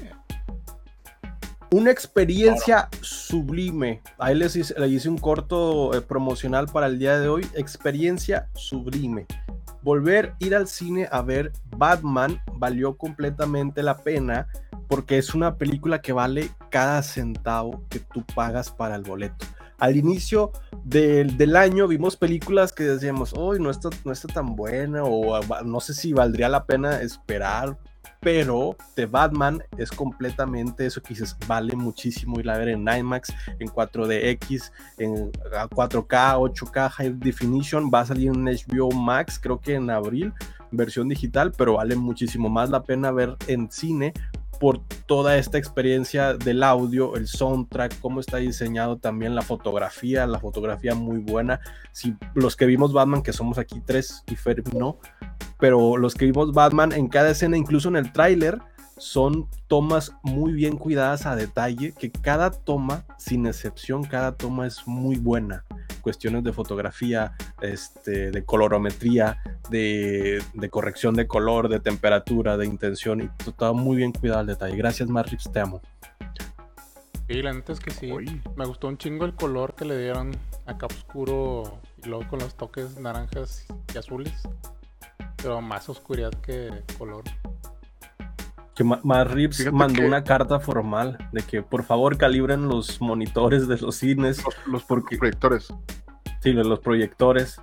Una 1.70 1.92
experiencia 1.92 2.90
sublime. 3.02 4.02
Ahí 4.18 4.36
les 4.36 4.56
hice, 4.56 4.74
le 4.80 4.88
hice 4.88 5.10
un 5.10 5.18
corto 5.20 5.94
eh, 5.96 6.02
promocional 6.02 6.68
para 6.68 6.88
el 6.88 6.98
día 6.98 7.20
de 7.20 7.28
hoy. 7.28 7.46
Experiencia 7.56 8.48
sublime. 8.56 9.28
Volver 9.84 10.34
ir 10.40 10.56
al 10.56 10.68
cine 10.68 11.08
a 11.12 11.22
ver 11.22 11.52
Batman 11.76 12.42
valió 12.54 12.98
completamente 12.98 13.84
la 13.84 13.98
pena 13.98 14.48
porque 14.88 15.18
es 15.18 15.34
una 15.36 15.58
película 15.58 16.02
que 16.02 16.14
vale 16.14 16.52
cada 16.70 17.04
centavo 17.04 17.84
que 17.90 18.00
tú 18.00 18.24
pagas 18.36 18.72
para 18.72 18.96
el 18.96 19.04
boleto. 19.04 19.46
Al 19.80 19.98
inicio 19.98 20.52
del, 20.84 21.36
del 21.36 21.56
año 21.58 21.88
vimos 21.88 22.16
películas 22.16 22.72
que 22.72 22.84
decíamos, 22.84 23.34
hoy 23.36 23.60
no 23.60 23.70
está, 23.70 23.90
no 24.06 24.14
está 24.14 24.28
tan 24.30 24.56
buena 24.56 25.04
o 25.04 25.40
no 25.66 25.80
sé 25.82 25.94
si 25.94 26.14
valdría 26.14 26.48
la 26.48 26.66
pena 26.66 27.02
esperar 27.02 27.78
pero 28.24 28.76
The 28.96 29.06
Batman 29.06 29.62
es 29.78 29.92
completamente 29.92 30.86
eso 30.86 31.02
que 31.02 31.10
dices, 31.10 31.36
vale 31.48 31.76
muchísimo 31.76 32.40
ir 32.40 32.50
a 32.50 32.58
ver 32.58 32.70
en 32.70 32.88
IMAX, 32.88 33.34
en 33.60 33.68
4DX, 33.68 34.72
en 34.98 35.32
a 35.56 35.68
4K, 35.68 36.38
8K, 36.38 36.90
High 36.90 37.14
Definition, 37.20 37.92
va 37.94 38.02
a 38.02 38.06
salir 38.06 38.30
en 38.30 38.46
HBO 38.46 38.92
Max, 38.92 39.38
creo 39.40 39.60
que 39.60 39.76
en 39.76 39.90
abril, 39.90 40.34
versión 40.72 41.10
digital, 41.10 41.52
pero 41.52 41.74
vale 41.74 41.96
muchísimo 41.96 42.50
más 42.50 42.70
la 42.70 42.84
pena 42.84 43.12
ver 43.12 43.36
en 43.48 43.70
cine 43.70 44.14
por 44.60 44.80
toda 45.06 45.38
esta 45.38 45.58
experiencia 45.58 46.34
del 46.34 46.64
audio, 46.64 47.16
el 47.16 47.28
soundtrack, 47.28 48.00
cómo 48.00 48.20
está 48.20 48.38
diseñado 48.38 48.98
también 48.98 49.36
la 49.36 49.42
fotografía, 49.42 50.26
la 50.26 50.40
fotografía 50.40 50.96
muy 50.96 51.20
buena. 51.20 51.60
Si 51.92 52.16
los 52.34 52.56
que 52.56 52.66
vimos 52.66 52.94
Batman, 52.94 53.24
que 53.24 53.34
somos 53.34 53.58
aquí 53.58 53.82
tres 53.86 54.24
y 54.28 54.36
Fer 54.36 54.64
no, 54.74 55.00
pero 55.60 55.98
los 55.98 56.16
que 56.16 56.26
vimos 56.26 56.54
Batman 56.54 56.92
en 56.92 57.08
cada 57.08 57.32
escena, 57.32 57.58
incluso 57.58 57.90
en 57.90 57.96
el 57.96 58.12
tráiler, 58.12 58.60
son 58.98 59.48
tomas 59.68 60.14
muy 60.24 60.54
bien 60.54 60.78
cuidadas 60.78 61.26
a 61.26 61.36
detalle, 61.36 61.94
que 61.94 62.12
cada 62.12 62.52
toma, 62.52 63.06
sin 63.18 63.46
excepción, 63.46 64.04
cada 64.04 64.36
toma 64.36 64.68
es 64.68 64.88
muy 64.88 65.18
buena. 65.18 65.66
Cuestiones 66.04 66.44
de 66.44 66.52
fotografía, 66.52 67.32
este, 67.62 68.30
de 68.30 68.44
colorometría, 68.44 69.42
de, 69.70 70.44
de 70.54 70.70
corrección 70.70 71.16
de 71.16 71.28
color, 71.28 71.70
de 71.70 71.80
temperatura, 71.80 72.58
de 72.58 72.66
intención, 72.66 73.22
y 73.22 73.30
todo 73.54 73.74
muy 73.74 73.96
bien 73.96 74.12
cuidado 74.12 74.42
al 74.42 74.48
detalle. 74.48 74.76
Gracias, 74.76 75.08
Marrips, 75.08 75.50
te 75.50 75.62
amo. 75.62 75.82
Sí, 77.30 77.42
la 77.42 77.54
neta 77.54 77.72
es 77.72 77.80
que 77.80 77.92
sí. 77.92 78.12
Me 78.58 78.66
gustó 78.66 78.90
un 78.90 78.98
chingo 78.98 79.24
el 79.24 79.34
color 79.34 79.76
que 79.76 79.86
le 79.86 79.98
dieron 79.98 80.36
acá 80.66 80.88
oscuro 80.88 81.80
y 82.04 82.10
luego 82.10 82.28
con 82.28 82.40
los 82.40 82.56
toques 82.56 83.00
naranjas 83.00 83.66
y 83.94 83.98
azules. 83.98 84.34
Pero 85.38 85.62
más 85.62 85.88
oscuridad 85.88 86.34
que 86.42 86.84
color. 86.98 87.24
Que 88.76 88.84
Marrips 88.84 89.58
Fíjate 89.58 89.76
mandó 89.76 90.02
que- 90.02 90.08
una 90.08 90.24
carta 90.24 90.60
formal 90.60 91.18
de 91.32 91.42
que 91.44 91.62
por 91.62 91.84
favor 91.84 92.18
calibren 92.18 92.68
los 92.68 93.00
monitores 93.02 93.68
de 93.68 93.78
los 93.78 93.96
cines, 93.96 94.44
los, 94.44 94.56
los 94.68 94.84
Porque- 94.84 95.18
proyectores. 95.18 95.68
sí, 96.42 96.54
los 96.54 96.80
proyectores, 96.80 97.62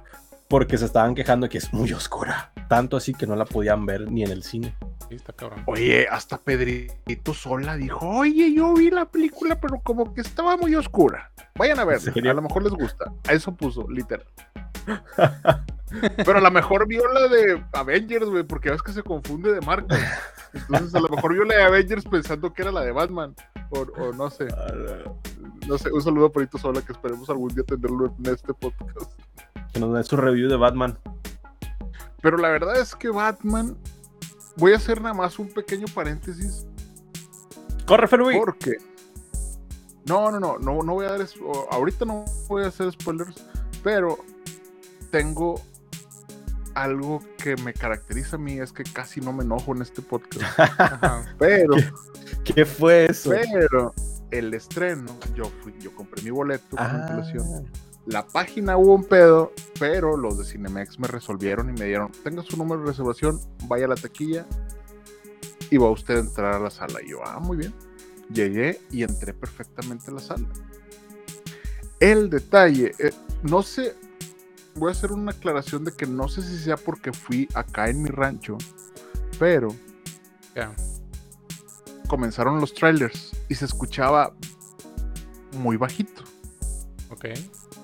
porque 0.49 0.79
se 0.79 0.85
estaban 0.85 1.15
quejando 1.17 1.47
de 1.47 1.51
que 1.51 1.59
es 1.59 1.73
muy 1.73 1.93
oscura. 1.93 2.53
Tanto 2.71 2.97
así 2.97 3.13
que 3.13 3.27
no 3.27 3.35
la 3.35 3.47
podían 3.47 3.85
ver 3.85 4.09
ni 4.13 4.23
en 4.23 4.31
el 4.31 4.45
cine. 4.45 4.77
Sí, 5.09 5.17
está 5.17 5.33
cabrón. 5.33 5.65
Oye, 5.67 6.07
hasta 6.09 6.39
Pedrito 6.39 7.35
Sola 7.35 7.75
dijo, 7.75 7.99
oye, 8.09 8.55
yo 8.55 8.73
vi 8.75 8.93
la 8.93 9.07
película, 9.07 9.61
pero 9.61 9.81
como 9.81 10.15
que 10.15 10.21
estaba 10.21 10.57
muy 10.57 10.77
oscura. 10.77 11.33
Vayan 11.57 11.81
a 11.81 11.85
verla, 11.85 12.13
a 12.31 12.35
lo 12.35 12.43
mejor 12.43 12.63
les 12.63 12.73
gusta. 12.73 13.13
A 13.27 13.33
eso 13.33 13.53
puso, 13.57 13.91
literal. 13.91 14.25
Pero 16.25 16.39
a 16.39 16.41
lo 16.41 16.51
mejor 16.53 16.87
vio 16.87 17.03
la 17.13 17.27
de 17.27 17.61
Avengers, 17.73 18.27
güey, 18.27 18.45
porque 18.45 18.71
ves 18.71 18.81
que 18.83 18.93
se 18.93 19.03
confunde 19.03 19.53
de 19.53 19.61
marca. 19.63 19.97
Entonces 20.55 20.95
a 20.95 21.01
lo 21.01 21.09
mejor 21.09 21.33
vio 21.33 21.43
la 21.43 21.57
de 21.57 21.63
Avengers 21.65 22.05
pensando 22.05 22.53
que 22.53 22.63
era 22.63 22.71
la 22.71 22.83
de 22.83 22.93
Batman. 22.93 23.35
O, 23.71 23.81
o 23.81 24.13
no 24.13 24.31
sé, 24.31 24.47
no 25.67 25.77
sé. 25.77 25.91
Un 25.91 26.03
saludo 26.03 26.27
a 26.27 26.31
Pedrito 26.31 26.57
Sola 26.57 26.83
que 26.83 26.93
esperemos 26.93 27.29
algún 27.29 27.53
día 27.53 27.65
tenerlo 27.65 28.15
en 28.17 28.33
este 28.33 28.55
podcast. 28.55 29.19
Que 29.73 29.81
nos 29.81 29.93
dé 29.93 30.05
su 30.05 30.17
review 30.17 30.49
de 30.49 30.57
Batman. 30.57 30.97
Pero 32.23 32.37
la 32.37 32.49
verdad 32.49 32.79
es 32.79 32.95
que 32.95 33.09
Batman, 33.09 33.77
voy 34.57 34.73
a 34.73 34.77
hacer 34.77 35.01
nada 35.01 35.15
más 35.15 35.39
un 35.39 35.49
pequeño 35.49 35.87
paréntesis 35.95 36.67
¡Corre, 37.87 38.07
Fermi! 38.07 38.39
Porque. 38.39 38.77
No, 40.07 40.31
no, 40.31 40.39
no, 40.39 40.59
no, 40.59 40.83
no 40.83 40.93
voy 40.95 41.07
a 41.07 41.11
dar. 41.19 41.27
Ahorita 41.73 42.05
no 42.05 42.25
voy 42.49 42.63
a 42.63 42.69
hacer 42.69 42.91
spoilers, 42.93 43.45
pero 43.83 44.17
tengo 45.11 45.61
algo 46.75 47.21
que 47.39 47.57
me 47.57 47.75
caracteriza 47.75 48.37
a 48.37 48.39
mí 48.39 48.61
es 48.61 48.73
que 48.73 48.85
casi 48.85 49.21
no 49.21 49.33
me 49.33 49.43
enojo 49.43 49.75
en 49.75 49.83
este 49.83 50.03
podcast. 50.03 50.59
Ajá. 50.79 51.25
Pero, 51.39 51.75
¿Qué 52.45 52.65
fue 52.65 53.07
eso? 53.07 53.31
pero, 53.31 53.93
el 54.31 54.55
estreno, 54.55 55.17
yo 55.35 55.45
fui, 55.63 55.75
yo 55.81 55.93
compré 55.95 56.23
mi 56.23 56.31
boleto 56.31 56.77
con 56.77 56.79
Ah, 56.79 56.91
antelación. 57.09 57.67
La 58.11 58.27
página 58.27 58.77
hubo 58.77 58.97
un 58.97 59.05
pedo, 59.05 59.53
pero 59.79 60.17
los 60.17 60.37
de 60.37 60.45
Cinemex 60.45 60.99
me 60.99 61.07
resolvieron 61.07 61.71
y 61.71 61.79
me 61.79 61.87
dieron, 61.87 62.11
tenga 62.25 62.43
su 62.43 62.57
número 62.57 62.81
de 62.81 62.89
reservación, 62.89 63.41
vaya 63.69 63.85
a 63.85 63.89
la 63.89 63.95
taquilla 63.95 64.47
y 65.71 65.77
va 65.77 65.89
usted 65.93 66.17
a 66.17 66.19
entrar 66.19 66.55
a 66.55 66.59
la 66.59 66.71
sala. 66.71 67.01
Y 67.05 67.11
yo, 67.11 67.25
ah, 67.25 67.39
muy 67.39 67.57
bien. 67.57 67.73
Llegué 68.29 68.81
y 68.91 69.05
entré 69.05 69.33
perfectamente 69.33 70.11
a 70.11 70.15
la 70.15 70.21
sala. 70.21 70.45
El 72.01 72.31
detalle, 72.31 72.95
eh, 72.99 73.13
no 73.45 73.63
sé, 73.63 73.95
voy 74.75 74.89
a 74.89 74.93
hacer 74.93 75.13
una 75.13 75.31
aclaración 75.31 75.85
de 75.85 75.93
que 75.93 76.07
no 76.07 76.27
sé 76.27 76.43
si 76.43 76.59
sea 76.59 76.77
porque 76.77 77.13
fui 77.13 77.47
acá 77.55 77.91
en 77.91 78.03
mi 78.03 78.09
rancho, 78.09 78.59
pero 79.39 79.69
comenzaron 82.09 82.61
los 82.61 82.75
trailers 82.75 83.31
y 83.49 83.55
se 83.55 83.67
escuchaba 83.67 84.35
muy 85.53 85.77
bajito. 85.77 86.25
Ok. 87.11 87.27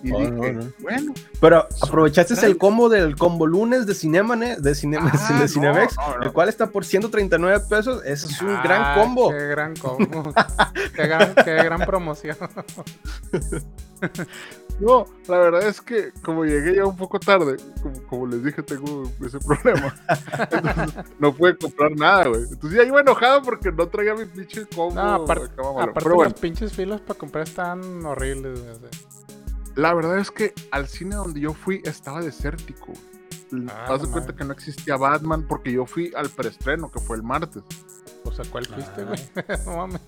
Y 0.03 0.13
Oh, 0.13 0.19
dije, 0.19 0.31
no, 0.31 0.53
no. 0.63 0.73
bueno, 0.81 1.15
Pero 1.41 1.67
aprovechaste 1.83 2.35
Trailers. 2.35 2.53
el 2.53 2.59
combo 2.59 2.89
del 2.89 3.17
combo 3.17 3.47
lunes 3.47 3.87
de 3.87 3.95
Cinema 3.95 4.37
de, 4.37 4.75
Cinema, 4.75 5.11
Ah, 5.13 5.39
de 5.41 5.49
Cinemex, 5.49 5.97
no, 5.97 6.09
no, 6.09 6.17
no. 6.19 6.25
el 6.25 6.33
cual 6.33 6.49
está 6.49 6.67
por 6.69 6.85
139 6.85 7.65
pesos. 7.69 8.03
Ese 8.05 8.27
es 8.27 8.41
un 8.43 8.51
Ah, 8.51 8.61
gran 8.63 8.95
combo. 8.99 9.31
Qué 9.31 9.47
gran 9.49 9.75
combo. 9.77 10.33
qué, 10.95 11.07
gran, 11.07 11.35
qué 11.35 11.55
gran 11.55 11.81
promoción. 11.87 12.37
No, 14.79 15.07
la 15.27 15.39
verdad 15.39 15.67
es 15.67 15.81
que 15.81 16.13
como 16.23 16.45
llegué 16.45 16.77
ya 16.77 16.85
un 16.85 16.99
poco 16.99 17.19
tarde, 17.19 17.57
como, 17.83 18.03
como 18.09 18.27
les 18.27 18.45
dije, 18.45 18.63
tengo 18.63 19.05
ese 19.25 19.39
problema. 19.39 19.95
Entonces, 20.53 21.05
no 21.19 21.35
pude 21.35 21.57
comprar 21.57 21.93
nada, 21.93 22.27
güey. 22.29 22.43
Entonces 22.43 22.79
ya 22.79 22.85
iba 22.85 23.01
enojado 23.01 23.41
porque 23.41 23.73
no 23.73 23.89
traía 23.89 24.15
mi 24.15 24.27
pinche 24.27 24.67
combo. 24.67 24.95
No, 24.95 25.15
aparte, 25.15 25.47
aparte 25.59 25.93
Pero 26.03 26.15
bueno, 26.17 26.31
las 26.31 26.39
pinches 26.39 26.75
filas 26.75 27.01
para 27.01 27.19
comprar 27.19 27.45
están 27.49 28.05
horribles. 28.05 28.61
güey, 28.61 28.71
o 28.73 28.79
sea. 28.79 28.89
La 29.77 29.95
verdad 29.95 30.19
es 30.19 30.31
que 30.31 30.53
al 30.73 30.89
cine 30.89 31.17
donde 31.17 31.41
yo 31.41 31.55
fui 31.55 31.81
estaba 31.85 32.21
desértico. 32.21 32.93
Ah, 33.71 33.87
Haz 33.95 34.03
de 34.03 34.09
cuenta 34.09 34.35
que 34.35 34.45
no 34.45 34.53
existía 34.53 34.97
Batman 34.97 35.47
porque 35.47 35.71
yo 35.73 35.87
fui 35.87 36.13
al 36.17 36.29
preestreno, 36.31 36.91
que 36.91 36.99
fue 36.99 37.17
el 37.17 37.23
martes. 37.23 37.63
O 38.25 38.33
sea, 38.33 38.45
¿cuál 38.51 38.67
fuiste, 38.67 39.03
Ah. 39.03 39.05
güey? 39.05 39.21
no 39.67 39.77
mames. 39.77 40.01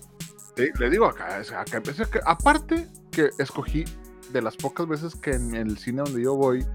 Sí, 0.57 0.67
le 0.77 0.89
digo 0.89 1.05
acá, 1.05 1.37
acá 1.37 1.77
empecé 1.77 2.05
que, 2.09 2.19
aparte 2.25 2.87
que 3.11 3.29
escogí 3.37 3.85
de 4.33 4.41
las 4.41 4.57
pocas 4.57 4.87
veces 4.87 5.15
que 5.15 5.31
en 5.31 5.55
el 5.55 5.77
cine 5.77 6.01
donde 6.03 6.21
yo 6.21 6.35
voy 6.35 6.65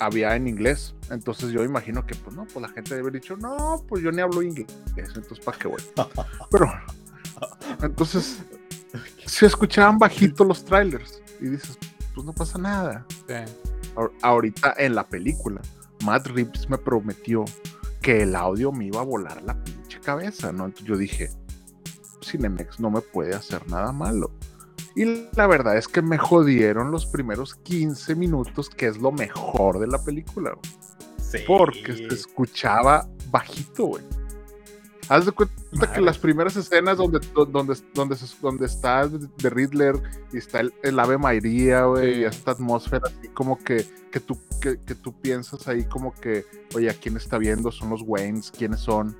había 0.00 0.36
en 0.36 0.48
inglés. 0.48 0.94
Entonces 1.10 1.50
yo 1.50 1.64
imagino 1.64 2.06
que, 2.06 2.14
pues 2.14 2.36
no, 2.36 2.44
pues 2.46 2.60
la 2.62 2.68
gente 2.68 2.90
debe 2.90 3.00
haber 3.08 3.14
dicho, 3.14 3.36
no, 3.36 3.82
pues 3.88 4.02
yo 4.02 4.12
ni 4.12 4.20
hablo 4.20 4.42
inglés, 4.42 4.66
entonces 4.96 5.40
¿para 5.40 5.58
qué 5.58 5.68
voy? 5.68 5.82
Pero, 6.50 6.70
entonces, 7.82 8.38
se 9.26 9.46
escuchaban 9.46 9.98
bajito 9.98 10.44
los 10.44 10.64
trailers 10.64 11.22
y 11.40 11.48
dices, 11.48 11.78
pues 12.20 12.26
no 12.26 12.32
pasa 12.34 12.58
nada. 12.58 13.06
Sí. 13.26 13.34
Ahorita 14.22 14.74
en 14.78 14.94
la 14.94 15.08
película, 15.08 15.60
Matt 16.04 16.26
Reeves 16.28 16.68
me 16.68 16.78
prometió 16.78 17.44
que 18.02 18.22
el 18.22 18.36
audio 18.36 18.72
me 18.72 18.86
iba 18.86 19.00
a 19.00 19.04
volar 19.04 19.42
la 19.42 19.54
pinche 19.62 20.00
cabeza, 20.00 20.52
¿no? 20.52 20.66
Entonces 20.66 20.86
yo 20.86 20.96
dije, 20.96 21.30
Cinemex 22.22 22.78
no 22.80 22.90
me 22.90 23.00
puede 23.00 23.34
hacer 23.34 23.68
nada 23.70 23.92
malo. 23.92 24.30
Y 24.96 25.26
la 25.34 25.46
verdad 25.46 25.76
es 25.76 25.88
que 25.88 26.02
me 26.02 26.18
jodieron 26.18 26.90
los 26.90 27.06
primeros 27.06 27.54
15 27.54 28.14
minutos, 28.16 28.68
que 28.68 28.86
es 28.86 28.98
lo 28.98 29.12
mejor 29.12 29.78
de 29.78 29.86
la 29.86 30.02
película, 30.02 30.50
güey, 30.50 30.74
Sí. 31.30 31.38
porque 31.46 31.94
se 31.96 32.14
escuchaba 32.14 33.08
bajito, 33.30 33.84
güey. 33.86 34.02
Haz 35.10 35.26
de 35.26 35.32
cuenta 35.32 35.92
que 35.92 36.00
las 36.00 36.18
primeras 36.18 36.54
escenas 36.56 36.96
donde, 36.96 37.18
donde, 37.34 37.74
donde, 37.94 38.16
donde 38.40 38.66
está 38.66 39.08
de 39.08 39.50
Riddler 39.50 40.00
y 40.32 40.38
está 40.38 40.60
el, 40.60 40.72
el 40.84 40.98
Ave 41.00 41.18
María, 41.18 41.84
güey, 41.86 42.14
Sí. 42.14 42.20
y 42.20 42.24
esta 42.24 42.52
atmósfera 42.52 43.02
así 43.08 43.28
como 43.28 43.58
que, 43.58 43.84
que, 44.12 44.20
tú, 44.20 44.38
que, 44.60 44.78
que 44.78 44.94
tú 44.94 45.12
piensas 45.20 45.66
ahí 45.66 45.84
como 45.84 46.14
que, 46.14 46.46
oye, 46.76 46.88
¿a 46.88 46.94
quién 46.94 47.16
está 47.16 47.38
viendo? 47.38 47.72
¿Son 47.72 47.90
los 47.90 48.02
Waynes? 48.06 48.52
¿Quiénes 48.52 48.80
son? 48.80 49.16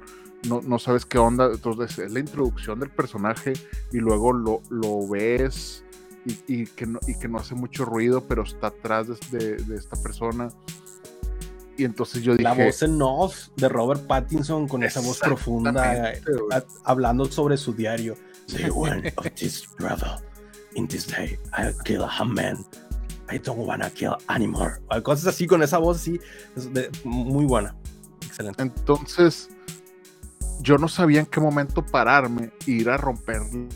No, 0.48 0.60
no 0.62 0.78
sabes 0.78 1.04
qué 1.04 1.18
onda. 1.18 1.50
Entonces 1.52 1.98
es 1.98 2.12
la 2.12 2.20
introducción 2.20 2.78
del 2.78 2.90
personaje 2.90 3.52
y 3.92 3.98
luego 3.98 4.32
lo, 4.32 4.62
lo 4.70 5.08
ves 5.08 5.84
y, 6.24 6.38
y 6.62 6.66
que 6.66 6.86
no, 6.86 7.00
y 7.08 7.18
que 7.18 7.26
no 7.26 7.38
hace 7.38 7.56
mucho 7.56 7.84
ruido, 7.84 8.22
pero 8.28 8.44
está 8.44 8.68
atrás 8.68 9.08
de, 9.08 9.16
de- 9.38 9.56
de 9.56 9.74
esta 9.76 10.00
persona. 10.00 10.50
Y 11.80 11.84
entonces 11.86 12.22
yo 12.22 12.32
dije... 12.32 12.42
La 12.42 12.52
voz 12.52 12.82
en 12.82 13.00
off 13.00 13.48
de 13.56 13.66
Robert 13.70 14.06
Pattinson 14.06 14.68
con 14.68 14.82
esa 14.82 15.00
voz 15.00 15.18
profunda, 15.18 16.12
a- 16.52 16.62
hablando 16.84 17.24
sobre 17.24 17.56
su 17.56 17.72
diario. 17.72 18.16
Day 18.48 18.68
one 18.70 19.10
of 19.16 19.26
this 19.34 19.64
brother. 19.78 20.18
In 20.74 20.86
this 20.86 21.06
day, 21.06 21.38
I 21.56 21.72
kill 21.84 22.02
a 22.04 22.24
man. 22.24 22.66
I 23.32 23.38
don't 23.38 23.66
wanna 23.66 23.88
kill 23.88 24.16
anymore. 24.28 24.74
Cosas 25.02 25.26
así 25.28 25.46
con 25.46 25.62
esa 25.62 25.78
voz 25.78 25.96
así, 25.96 26.20
de- 26.54 26.90
muy 27.04 27.46
buena. 27.46 27.74
Excelente. 28.26 28.60
Entonces, 28.62 29.48
yo 30.60 30.76
no 30.76 30.86
sabía 30.86 31.20
en 31.20 31.26
qué 31.26 31.40
momento 31.40 31.82
pararme 31.82 32.50
e 32.66 32.72
ir 32.72 32.90
a 32.90 32.98
romperle 32.98 33.68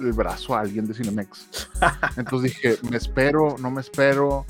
el 0.00 0.12
brazo 0.12 0.56
a 0.56 0.60
alguien 0.62 0.84
de 0.86 0.94
Cinemex. 0.94 1.46
Entonces 2.16 2.54
dije, 2.54 2.78
me 2.90 2.96
espero, 2.96 3.54
no 3.60 3.70
me 3.70 3.82
espero. 3.82 4.44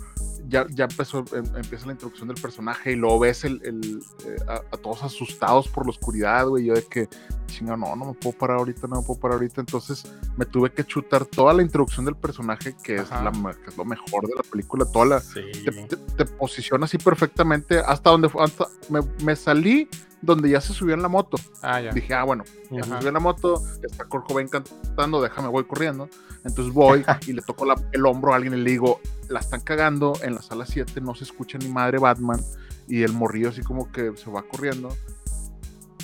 Ya, 0.50 0.66
ya 0.68 0.84
empezó, 0.84 1.20
em- 1.32 1.56
empieza 1.56 1.86
la 1.86 1.92
introducción 1.92 2.26
del 2.28 2.40
personaje 2.40 2.90
y 2.92 2.96
luego 2.96 3.20
ves 3.20 3.44
el, 3.44 3.60
el, 3.64 4.00
eh, 4.26 4.36
a, 4.48 4.54
a 4.54 4.76
todos 4.78 5.02
asustados 5.04 5.68
por 5.68 5.86
la 5.86 5.90
oscuridad, 5.90 6.46
güey. 6.48 6.64
Yo 6.66 6.74
de 6.74 6.82
que, 6.82 7.08
chinga, 7.46 7.76
no, 7.76 7.94
no 7.94 8.06
me 8.06 8.14
puedo 8.14 8.36
parar 8.36 8.58
ahorita, 8.58 8.88
no 8.88 8.96
me 9.00 9.06
puedo 9.06 9.20
parar 9.20 9.34
ahorita. 9.36 9.60
Entonces 9.60 10.04
me 10.36 10.44
tuve 10.44 10.72
que 10.72 10.82
chutar 10.84 11.24
toda 11.24 11.52
la 11.52 11.62
introducción 11.62 12.04
del 12.04 12.16
personaje, 12.16 12.74
que 12.82 12.96
es, 12.96 13.10
la, 13.10 13.30
que 13.62 13.70
es 13.70 13.76
lo 13.76 13.84
mejor 13.84 14.26
de 14.26 14.34
la 14.34 14.42
película, 14.42 14.84
toda 14.92 15.06
la, 15.06 15.20
Sí. 15.20 15.40
te, 15.64 15.70
te- 15.70 15.96
te 15.96 16.24
posiciona 16.24 16.84
así 16.86 16.98
perfectamente 16.98 17.78
hasta 17.78 18.10
donde 18.10 18.28
fue- 18.28 18.42
hasta 18.42 18.66
me, 18.88 19.00
me 19.24 19.36
salí 19.36 19.88
donde 20.22 20.50
ya 20.50 20.60
se 20.60 20.72
subió 20.74 20.94
en 20.94 21.02
la 21.02 21.08
moto. 21.08 21.36
Ah, 21.62 21.80
ya. 21.80 21.92
Dije, 21.92 22.12
ah, 22.14 22.24
bueno, 22.24 22.44
ya 22.70 22.82
se 22.82 22.90
subió 22.90 23.08
en 23.08 23.14
la 23.14 23.20
moto, 23.20 23.62
está 23.82 24.04
Cobain 24.04 24.48
cantando, 24.48 25.22
déjame, 25.22 25.48
voy 25.48 25.64
corriendo. 25.64 26.08
Entonces 26.44 26.72
voy 26.72 27.04
y 27.26 27.32
le 27.32 27.42
toco 27.42 27.64
la- 27.64 27.74
el 27.92 28.04
hombro 28.06 28.32
a 28.32 28.36
alguien 28.36 28.54
y 28.54 28.58
le 28.58 28.70
digo, 28.70 29.00
la 29.28 29.40
están 29.40 29.60
cagando, 29.60 30.12
en 30.22 30.34
la 30.34 30.42
sala 30.42 30.66
7 30.66 31.00
no 31.00 31.14
se 31.14 31.24
escucha 31.24 31.58
ni 31.58 31.68
madre 31.68 31.98
Batman. 31.98 32.40
Y 32.88 33.02
el 33.02 33.12
morrillo 33.12 33.50
así 33.50 33.62
como 33.62 33.90
que 33.92 34.12
se 34.16 34.30
va 34.30 34.42
corriendo. 34.42 34.88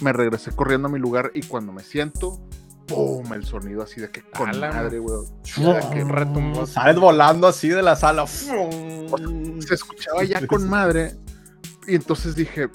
Me 0.02 0.12
regresé 0.12 0.52
corriendo 0.52 0.88
a 0.88 0.90
mi 0.90 0.98
lugar 0.98 1.30
y 1.34 1.42
cuando 1.42 1.72
me 1.72 1.82
siento, 1.82 2.38
¡pum! 2.86 3.32
El 3.32 3.44
sonido 3.44 3.82
así 3.82 4.00
de 4.00 4.10
que 4.10 4.22
con 4.22 4.50
Ala, 4.50 4.70
madre, 4.72 4.98
güey. 5.00 5.20
que 5.92 6.04
retumbó. 6.04 6.66
Sales 6.66 7.00
volando 7.00 7.46
así 7.48 7.68
de 7.68 7.82
la 7.82 7.96
sala. 7.96 8.26
se 8.26 9.74
escuchaba 9.74 10.22
ya 10.24 10.46
con 10.46 10.68
madre. 10.70 11.16
Y 11.88 11.94
entonces 11.96 12.36
dije, 12.36 12.68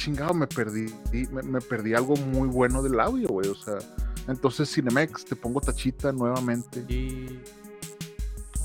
chingado, 0.00 0.32
me 0.34 0.46
perdí, 0.46 0.86
me, 1.30 1.42
me 1.42 1.60
perdí 1.60 1.94
algo 1.94 2.16
muy 2.16 2.48
bueno 2.48 2.82
del 2.82 2.98
audio, 2.98 3.28
güey. 3.28 3.48
O 3.48 3.54
sea, 3.54 3.74
entonces 4.28 4.72
Cinemex, 4.72 5.24
te 5.26 5.36
pongo 5.36 5.60
tachita 5.60 6.10
nuevamente. 6.12 6.84
Y 6.88 7.38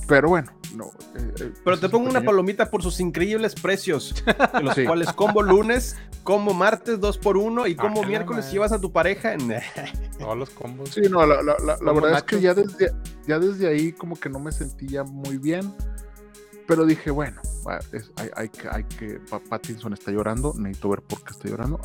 Pero 0.08 0.30
bueno, 0.30 0.52
no. 0.76 0.86
eh, 1.16 1.34
eh, 1.42 1.54
Pero 1.64 1.80
te 1.80 1.90
pongo 1.90 2.06
un 2.06 2.12
una 2.12 2.22
palomita 2.22 2.70
por 2.70 2.82
sus 2.84 3.00
increíbles 3.00 3.56
precios, 3.56 4.24
los 4.62 4.76
Sí. 4.76 4.86
cuales 4.86 5.12
combo 5.14 5.42
lunes, 5.42 5.96
combo 6.24 6.54
martes 6.54 7.00
2 7.00 7.18
por 7.18 7.38
1 7.38 7.66
y 7.68 7.76
combo 7.76 8.00
Ah, 8.00 8.04
la 8.04 8.08
miércoles 8.10 8.52
llevas 8.52 8.72
a 8.72 8.80
tu 8.80 8.92
pareja 8.92 9.34
en... 9.34 9.54
todos 10.20 10.38
los 10.38 10.50
combos. 10.52 10.90
Sí, 10.92 11.02
no, 11.10 11.26
la, 11.26 11.42
la- 11.42 11.56
la- 11.60 11.74
la 11.74 11.78
Como 11.78 12.02
verdad 12.02 12.18
es 12.20 12.24
que 12.24 12.40
ya 12.40 12.54
desde, 12.54 12.92
ya 13.28 13.40
desde 13.40 13.68
ahí 13.68 13.92
como 13.92 14.16
que 14.16 14.30
no 14.30 14.40
me 14.40 14.52
sentía 14.52 15.04
muy 15.04 15.38
bien. 15.38 15.74
Pero 16.68 16.86
dije, 16.86 17.12
bueno, 17.12 17.40
es- 17.92 18.12
hay, 18.16 18.30
hay 18.36 18.50
que, 18.50 18.68
hay 18.70 18.84
que, 18.86 19.20
Pa- 19.30 19.40
Pattinson 19.40 19.94
está 19.94 20.12
llorando, 20.12 20.54
necesito 20.58 20.90
ver 20.90 21.02
por 21.04 21.24
qué 21.24 21.32
está 21.34 21.48
llorando. 21.48 21.80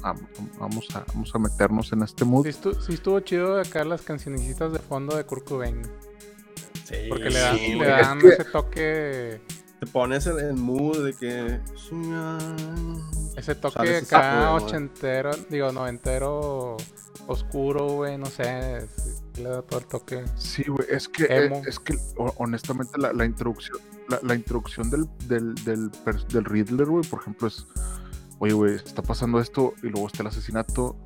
Vamos 0.59 0.87
a, 0.95 1.05
vamos 1.09 1.31
a 1.35 1.39
meternos 1.39 1.93
en 1.93 2.03
este 2.03 2.25
mood. 2.25 2.47
Sí, 2.47 2.51
estu- 2.53 2.81
sí 2.81 2.95
estuvo 2.95 3.21
chido 3.21 3.61
acá 3.61 3.85
las 3.85 4.01
cancionecitas 4.03 4.73
de 4.73 4.79
fondo 4.79 5.17
de 5.17 5.25
Kurt 5.25 5.47
Cobain. 5.47 5.83
Sí, 6.85 6.97
Porque 7.09 7.31
le 7.31 7.39
dan, 7.39 7.57
sí, 7.59 7.75
le 7.75 7.87
dan 7.87 8.19
es 8.19 8.25
que- 8.25 8.29
ese 8.31 8.45
toque, 8.45 9.41
Te 9.81 9.87
pones 9.87 10.27
en 10.27 10.39
el 10.41 10.55
mood 10.55 11.05
de 11.05 11.15
que... 11.15 11.61
ese 13.37 13.55
toque 13.55 13.97
acá 13.99 14.53
ochentero, 14.55 15.31
digo, 15.49 15.73
noventero, 15.73 16.77
oscuro, 17.27 17.87
güey, 17.95 18.19
no 18.19 18.27
sé. 18.27 18.87
le 19.37 19.49
da 19.49 19.63
todo 19.63 19.81
el 19.81 19.87
toque. 19.87 20.25
Sí, 20.37 20.65
güey, 20.69 20.87
es 20.91 21.09
que, 21.09 21.25
eh, 21.25 21.47
Emo. 21.47 21.63
es 21.67 21.79
que 21.79 21.97
ho- 22.17 22.35
honestamente 22.39 22.99
la, 22.99 23.13
la 23.13 23.25
introducción, 23.25 23.79
la, 24.11 24.21
la 24.23 24.35
introducción 24.35 24.91
del, 24.91 25.09
del, 25.29 25.55
del, 25.65 25.91
del 26.29 26.45
Riddler, 26.45 26.87
güey, 26.87 27.05
por 27.05 27.21
ejemplo, 27.21 27.49
es, 27.49 27.67
oye, 28.39 28.53
güey, 28.53 28.75
está 28.75 29.03
pasando 29.03 29.41
esto 29.41 29.75
y 29.83 29.89
luego 29.89 30.07
está 30.07 30.23
el 30.23 30.29
asesinato 30.29 30.97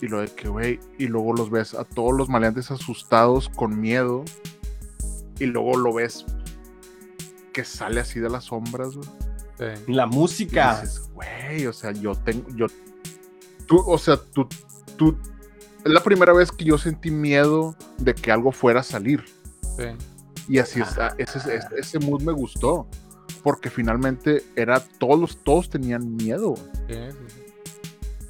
y 0.00 0.08
lo 0.08 0.20
de 0.20 0.28
que, 0.28 0.48
güey, 0.48 0.80
y 0.98 1.06
luego 1.06 1.32
los 1.32 1.50
ves 1.50 1.74
a 1.74 1.84
todos 1.84 2.12
los 2.16 2.28
maleantes 2.28 2.70
asustados 2.70 3.48
con 3.48 3.80
miedo 3.80 4.24
y 5.38 5.46
luego 5.46 5.76
lo 5.76 5.94
ves 5.94 6.24
que 7.52 7.64
sale 7.64 8.00
así 8.00 8.20
de 8.20 8.30
las 8.30 8.44
sombras, 8.44 8.94
güey. 8.94 9.08
Sí. 9.58 9.92
La 9.92 10.06
música. 10.06 10.80
dices, 10.80 11.10
güey, 11.12 11.66
o 11.66 11.72
sea, 11.72 11.90
yo 11.92 12.14
tengo, 12.14 12.48
yo, 12.54 12.66
tú, 13.66 13.82
o 13.86 13.98
sea, 13.98 14.16
tú, 14.16 14.48
tú, 14.96 15.16
es 15.84 15.92
la 15.92 16.02
primera 16.02 16.32
vez 16.32 16.52
que 16.52 16.64
yo 16.64 16.78
sentí 16.78 17.10
miedo 17.10 17.76
de 17.98 18.14
que 18.14 18.30
algo 18.30 18.52
fuera 18.52 18.80
a 18.80 18.84
salir. 18.84 19.24
Sí. 19.76 19.84
Y 20.48 20.58
así 20.58 20.80
está, 20.80 21.14
ese, 21.18 21.38
ese, 21.38 21.68
ese 21.76 21.98
mood 21.98 22.22
me 22.22 22.32
gustó. 22.32 22.86
Porque 23.42 23.70
finalmente 23.70 24.44
era, 24.56 24.80
todos, 24.80 25.38
todos 25.44 25.70
tenían 25.70 26.16
miedo. 26.16 26.54
Sí, 26.88 26.94
sí, 26.94 27.16
sí. 27.28 27.72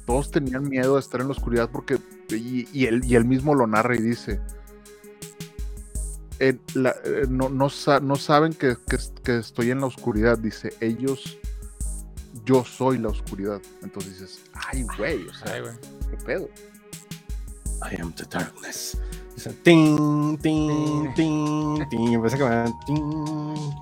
Todos 0.05 0.29
tenían 0.31 0.67
miedo 0.69 0.95
de 0.95 0.99
estar 0.99 1.19
en 1.21 1.27
la 1.27 1.33
oscuridad 1.33 1.69
porque, 1.71 1.97
y, 2.29 2.67
y 2.77 2.85
él, 2.85 3.01
y 3.05 3.15
él 3.15 3.25
mismo 3.25 3.55
lo 3.55 3.65
narra 3.67 3.95
y 3.95 4.01
dice, 4.01 4.39
eh, 6.39 6.57
la- 6.73 6.95
eh, 7.03 7.25
no, 7.29 7.49
no, 7.49 7.69
sa- 7.69 7.99
no 7.99 8.15
saben 8.15 8.53
que, 8.53 8.75
que, 8.87 8.97
que 9.23 9.37
estoy 9.39 9.71
en 9.71 9.81
la 9.81 9.87
oscuridad, 9.87 10.37
dice, 10.37 10.73
ellos, 10.79 11.37
yo 12.45 12.63
soy 12.63 12.97
la 12.97 13.09
oscuridad. 13.09 13.61
Entonces 13.83 14.19
dices, 14.19 14.41
ay, 14.53 14.85
güey, 14.97 15.27
o 15.27 15.33
sea, 15.33 15.53
Ay, 15.53 15.61
güey. 15.61 15.73
qué 16.11 16.17
pedo. 16.25 16.49
I 17.91 17.99
am 18.01 18.11
the 18.13 18.25
darkness. 18.29 18.97
Dice, 19.39 19.53
tin, 19.63 20.37
tin, 20.39 21.13
tin, 21.13 21.87
tin. 21.89 22.25
A 22.25 22.29
caminar, 22.29 22.69
tin. 22.85 23.73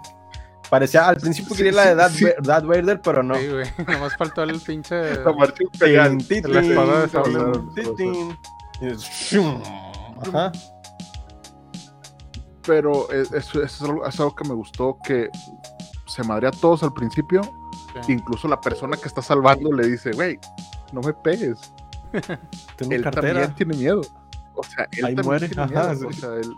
Parecía 0.69 1.07
al 1.07 1.17
principio 1.17 1.55
Sí, 1.55 1.63
quería 1.63 1.71
la 1.71 1.85
de 1.87 1.95
Darth, 1.95 2.13
sí. 2.13 2.25
Va- 2.25 2.33
Darth 2.43 2.65
Vader, 2.67 3.01
pero 3.01 3.23
no. 3.23 3.33
Sí, 3.35 3.47
güey. 3.47 3.65
Nomás 3.87 4.15
faltó 4.17 4.43
el 4.43 4.59
pinche. 4.61 5.13
Imperial. 5.63 6.17
Tin, 6.19 6.43
tin, 6.43 6.53
la 6.53 6.61
espada 6.61 7.01
de 7.01 7.09
sable. 7.09 7.39
Ajá. 10.27 10.51
Pero 12.67 13.09
es- 13.11 13.31
eso, 13.31 13.63
es, 13.63 13.81
algo, 13.81 14.05
es 14.05 14.19
algo 14.19 14.35
que 14.35 14.47
me 14.47 14.53
gustó, 14.53 14.99
que 15.03 15.29
se 16.05 16.23
madre 16.23 16.49
a 16.49 16.51
todos 16.51 16.83
al 16.83 16.93
principio. 16.93 17.41
Sí. 18.05 18.13
Incluso 18.13 18.47
la 18.47 18.61
persona 18.61 18.95
que 18.95 19.07
está 19.07 19.23
salvando 19.23 19.71
le 19.71 19.87
dice, 19.87 20.11
güey, 20.11 20.37
no 20.93 21.01
me 21.01 21.13
pegues. 21.13 21.73
Tengo 22.75 22.91
él 22.93 23.01
cartera. 23.01 23.33
también 23.41 23.55
tiene 23.55 23.75
miedo. 23.75 24.01
O 24.57 24.63
sea, 24.63 24.87
él 24.91 25.05
Ahí 25.05 25.15
también 25.15 25.25
muere, 25.25 25.47
tiene 25.49 25.63
ajá, 25.63 25.93
miedo. 25.93 26.07
O 26.07 26.11
sí. 26.11 26.19
sea, 26.19 26.29
él- 26.33 26.55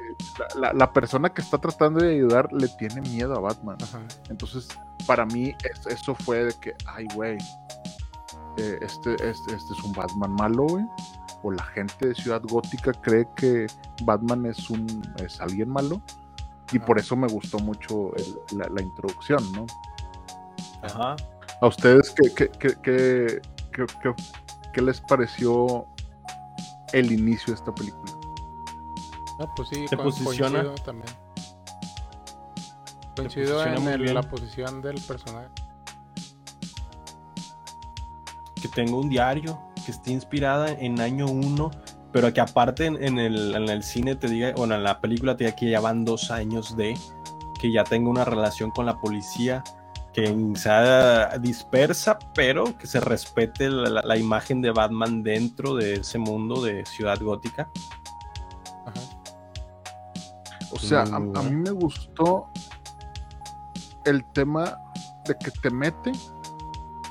eh, 0.00 0.16
la, 0.56 0.60
la- 0.60 0.72
la 0.72 0.92
persona 0.92 1.28
que 1.30 1.42
está 1.42 1.58
tratando 1.58 2.00
de 2.00 2.14
ayudar 2.14 2.52
le 2.52 2.68
tiene 2.68 3.00
miedo 3.02 3.34
a 3.36 3.40
Batman. 3.40 3.76
Ajá. 3.82 4.00
Entonces, 4.30 4.68
para 5.06 5.24
mí, 5.26 5.54
es- 5.70 5.86
eso 5.86 6.14
fue 6.14 6.44
de 6.44 6.54
que, 6.60 6.74
ay, 6.86 7.06
güey, 7.14 7.36
eh, 8.56 8.78
este, 8.82 9.12
este, 9.14 9.54
este 9.54 9.72
es 9.72 9.82
un 9.84 9.92
Batman 9.92 10.32
malo, 10.32 10.64
güey. 10.66 10.84
O 11.42 11.50
la 11.52 11.64
gente 11.64 12.08
de 12.08 12.14
Ciudad 12.14 12.40
Gótica 12.42 12.92
cree 12.92 13.26
que 13.36 13.66
Batman 14.04 14.46
es 14.46 14.70
un 14.70 14.86
es 15.22 15.40
alguien 15.40 15.68
malo. 15.68 16.00
Y 16.72 16.78
Ajá. 16.78 16.86
por 16.86 16.98
eso 16.98 17.14
me 17.16 17.28
gustó 17.28 17.58
mucho 17.58 18.14
el- 18.16 18.58
la, 18.58 18.66
la 18.68 18.80
introducción, 18.82 19.52
¿no? 19.52 19.66
Ajá. 20.82 21.16
¿A 21.60 21.66
ustedes 21.66 22.10
qué, 22.10 22.30
qué, 22.34 22.48
qué, 22.58 22.68
qué- 22.82 23.42
qué- 23.72 23.86
qué- 24.02 24.14
qué 24.72 24.82
les 24.82 25.00
pareció 25.02 25.86
el 26.98 27.12
inicio 27.12 27.52
de 27.52 27.58
esta 27.58 27.74
película? 27.74 28.12
No, 29.38 29.52
pues 29.56 29.68
sí, 29.68 29.86
Se 29.88 29.96
posiciona. 29.96 30.62
coincido 30.62 30.74
también. 30.84 31.08
Coincido 33.16 33.64
en 33.64 33.88
el- 33.88 34.14
la 34.14 34.22
posición 34.22 34.80
del 34.82 35.00
personaje. 35.02 35.48
que 38.60 38.68
tengo 38.68 38.98
un 38.98 39.10
diario 39.10 39.60
que 39.84 39.90
esté 39.92 40.10
inspirada 40.12 40.70
en 40.70 40.98
año 40.98 41.26
1, 41.26 41.70
pero 42.12 42.32
que 42.32 42.40
aparte 42.40 42.86
en, 42.86 43.02
en 43.04 43.18
el, 43.18 43.54
en 43.54 43.68
el 43.68 43.82
cine 43.82 44.14
te 44.16 44.26
diga, 44.26 44.52
bueno, 44.56 44.74
en 44.74 44.82
la 44.82 45.02
película 45.02 45.36
te 45.36 45.44
diga 45.44 45.54
que 45.54 45.68
ya 45.70 45.80
van 45.80 46.04
dos 46.06 46.30
años 46.30 46.74
de, 46.74 46.96
que 47.60 47.70
ya 47.70 47.84
tengo 47.84 48.08
una 48.08 48.24
relación 48.24 48.70
con 48.70 48.86
la 48.86 48.98
policía, 48.98 49.62
que 50.14 50.52
sea 50.54 51.36
dispersa, 51.38 52.18
pero 52.34 52.78
que 52.78 52.86
se 52.86 53.00
respete 53.00 53.68
la, 53.68 53.88
la- 53.90 54.02
la 54.02 54.16
imagen 54.16 54.62
de 54.62 54.70
Batman 54.70 55.22
dentro 55.22 55.74
de 55.74 55.94
ese 55.94 56.18
mundo 56.18 56.62
de 56.62 56.86
ciudad 56.86 57.18
gótica. 57.20 57.68
Ajá. 58.86 59.00
O 60.72 60.78
sea, 60.78 61.00
a, 61.00 61.02
a 61.02 61.18
bueno. 61.18 61.42
mí 61.42 61.50
me 61.56 61.70
gustó 61.70 62.48
el 64.04 64.24
tema 64.32 64.78
de 65.26 65.34
que 65.36 65.50
te 65.50 65.70
mete 65.70 66.12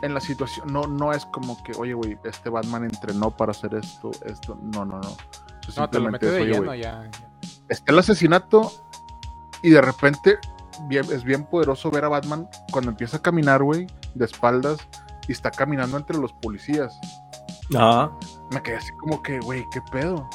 en 0.01 0.13
la 0.13 0.19
situación. 0.19 0.71
No, 0.71 0.83
no 0.83 1.11
es 1.13 1.25
como 1.27 1.61
que, 1.63 1.71
oye, 1.77 1.93
güey, 1.93 2.17
este 2.23 2.49
Batman 2.49 2.83
entrenó 2.85 3.31
para 3.35 3.51
hacer 3.51 3.73
esto, 3.75 4.11
esto. 4.25 4.57
No, 4.61 4.85
no, 4.85 4.99
no. 4.99 5.09
O 5.67 5.71
sea, 5.71 5.83
No, 5.83 5.89
te 5.89 5.99
lo 5.99 6.11
mete 6.11 6.27
es, 6.27 6.33
de 6.33 6.45
lleno 6.45 6.75
ya. 6.75 7.09
ya. 7.09 7.09
está 7.69 7.91
el 7.91 7.99
asesinato 7.99 8.71
y 9.61 9.69
de 9.71 9.81
repente 9.81 10.37
bien- 10.87 11.05
es 11.11 11.23
bien 11.23 11.45
poderoso 11.45 11.89
ver 11.91 12.05
a 12.05 12.09
Batman 12.09 12.47
cuando 12.71 12.91
empieza 12.91 13.17
a 13.17 13.21
caminar, 13.21 13.63
güey, 13.63 13.87
de 14.15 14.25
espaldas 14.25 14.77
y 15.27 15.31
está 15.31 15.51
caminando 15.51 15.97
entre 15.97 16.17
los 16.17 16.33
policías. 16.33 16.97
Ajá. 17.75 18.11
Me 18.51 18.61
quedé 18.61 18.77
así 18.77 18.91
como 18.99 19.21
que, 19.23 19.39
güey, 19.39 19.63
¿qué 19.71 19.81
pedo? 19.91 20.27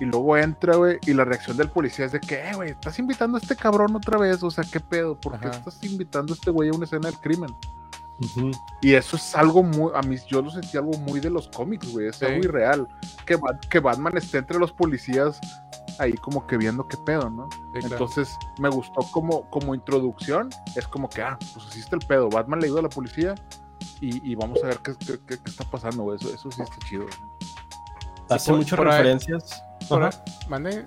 Y 0.00 0.04
luego 0.06 0.36
entra, 0.36 0.76
güey, 0.76 0.98
y 1.06 1.12
la 1.14 1.24
reacción 1.24 1.56
del 1.56 1.70
policía 1.70 2.06
es 2.06 2.12
de 2.12 2.20
que, 2.20 2.34
eh, 2.48 2.52
güey, 2.54 2.70
estás 2.70 2.98
invitando 2.98 3.36
a 3.36 3.40
este 3.40 3.54
cabrón 3.56 3.94
otra 3.96 4.18
vez, 4.18 4.42
o 4.42 4.50
sea, 4.50 4.64
¿qué 4.70 4.80
pedo? 4.80 5.18
¿Por 5.18 5.38
qué 5.38 5.48
Ajá. 5.48 5.58
estás 5.58 5.82
invitando 5.84 6.32
a 6.32 6.36
este 6.36 6.50
güey 6.50 6.68
a 6.70 6.72
una 6.72 6.84
escena 6.84 7.08
del 7.10 7.18
crimen? 7.20 7.50
Y 8.80 8.94
eso 8.94 9.16
es 9.16 9.34
algo 9.34 9.62
muy, 9.62 9.90
a 9.94 10.00
mí 10.02 10.16
yo 10.28 10.40
lo 10.40 10.50
sentí 10.50 10.76
algo 10.76 10.92
muy 10.98 11.20
de 11.20 11.30
los 11.30 11.48
cómics, 11.48 11.90
güey, 11.92 12.08
es 12.08 12.16
Sí. 12.16 12.24
algo 12.26 12.38
irreal. 12.44 12.86
Que, 13.26 13.36
Bat- 13.36 13.66
que 13.68 13.80
Batman 13.80 14.16
esté 14.16 14.38
entre 14.38 14.58
los 14.58 14.72
policías 14.72 15.40
ahí 15.98 16.12
como 16.14 16.46
que 16.46 16.56
viendo 16.56 16.86
qué 16.86 16.96
pedo, 16.96 17.28
¿no? 17.30 17.48
Sí, 17.50 17.58
claro. 17.80 17.88
Entonces 17.94 18.36
me 18.58 18.68
gustó 18.68 19.00
como, 19.12 19.48
como 19.50 19.74
introducción, 19.74 20.50
es 20.76 20.86
como 20.88 21.08
que, 21.08 21.22
ah, 21.22 21.38
pues 21.54 21.66
así 21.66 21.80
está 21.80 21.96
el 21.96 22.06
pedo, 22.06 22.28
Batman 22.28 22.60
le 22.60 22.66
ayuda 22.66 22.80
a 22.80 22.82
la 22.84 22.88
policía 22.88 23.34
y, 24.00 24.30
y 24.30 24.34
vamos 24.34 24.62
a 24.62 24.66
ver 24.68 24.78
qué, 24.78 24.94
qué- 24.98 25.18
qué- 25.26 25.38
qué 25.38 25.50
está 25.50 25.64
pasando, 25.70 26.02
güey. 26.04 26.16
Eso, 26.16 26.32
eso 26.32 26.50
sí 26.50 26.62
está 26.62 26.76
chido. 26.88 27.06
Hace 28.30 28.50
por- 28.50 28.58
muchas 28.58 28.76
por 28.76 28.86
referencias. 28.86 29.62
Por 29.88 30.08
Mande. 30.48 30.86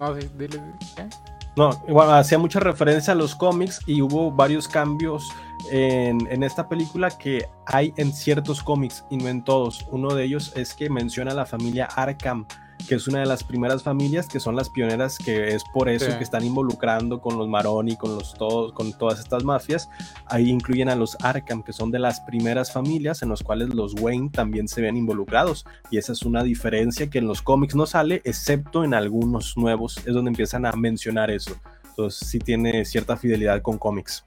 No, 0.00 0.20
sí, 0.20 0.28
dile. 0.36 0.60
¿qué? 0.96 1.08
No, 1.56 1.70
igual 1.86 2.12
hacía 2.14 2.36
mucha 2.38 2.58
referencia 2.60 3.12
a 3.12 3.16
los 3.16 3.34
cómics 3.34 3.80
y 3.86 4.02
hubo 4.02 4.30
varios 4.32 4.66
cambios 4.68 5.28
en, 5.70 6.26
en 6.30 6.42
esta 6.42 6.68
película 6.68 7.10
que 7.10 7.48
hay 7.66 7.92
en 7.96 8.12
ciertos 8.12 8.62
cómics 8.62 9.04
y 9.10 9.16
no 9.16 9.28
en 9.28 9.42
todos. 9.44 9.86
Uno 9.90 10.14
de 10.14 10.24
ellos 10.24 10.52
es 10.56 10.74
que 10.74 10.90
menciona 10.90 11.32
a 11.32 11.34
la 11.34 11.46
familia 11.46 11.86
Arkham, 11.86 12.46
que 12.88 12.96
es 12.96 13.08
una 13.08 13.20
de 13.20 13.26
las 13.26 13.42
primeras 13.44 13.82
familias 13.82 14.26
que 14.26 14.40
son 14.40 14.56
las 14.56 14.68
pioneras, 14.68 15.16
que 15.16 15.54
es 15.54 15.62
por 15.72 15.88
eso 15.88 16.10
Sí. 16.10 16.18
que 16.18 16.24
están 16.24 16.44
involucrando 16.44 17.20
con 17.20 17.38
los 17.38 17.48
Maroni, 17.48 17.96
con 17.96 18.14
los 18.14 18.34
todos, 18.34 18.72
con 18.72 18.92
todas 18.92 19.20
estas 19.20 19.42
mafias. 19.42 19.88
Ahí 20.26 20.50
incluyen 20.50 20.90
a 20.90 20.96
los 20.96 21.16
Arkham, 21.22 21.62
que 21.62 21.72
son 21.72 21.90
de 21.90 21.98
las 21.98 22.20
primeras 22.20 22.72
familias 22.72 23.22
en 23.22 23.30
los 23.30 23.42
cuales 23.42 23.72
los 23.74 23.94
Wayne 24.00 24.28
también 24.30 24.68
se 24.68 24.82
ven 24.82 24.96
involucrados. 24.98 25.64
Y 25.90 25.96
esa 25.96 26.12
es 26.12 26.22
una 26.24 26.42
diferencia 26.42 27.08
que 27.08 27.18
en 27.18 27.26
los 27.26 27.40
cómics 27.40 27.74
no 27.74 27.86
sale, 27.86 28.20
excepto 28.24 28.84
en 28.84 28.92
algunos 28.92 29.56
nuevos, 29.56 29.96
es 29.98 30.12
donde 30.12 30.30
empiezan 30.30 30.66
a 30.66 30.72
mencionar 30.72 31.30
eso. 31.30 31.56
Entonces 31.88 32.28
sí 32.28 32.38
tiene 32.38 32.84
cierta 32.84 33.16
fidelidad 33.16 33.62
con 33.62 33.78
cómics. 33.78 34.24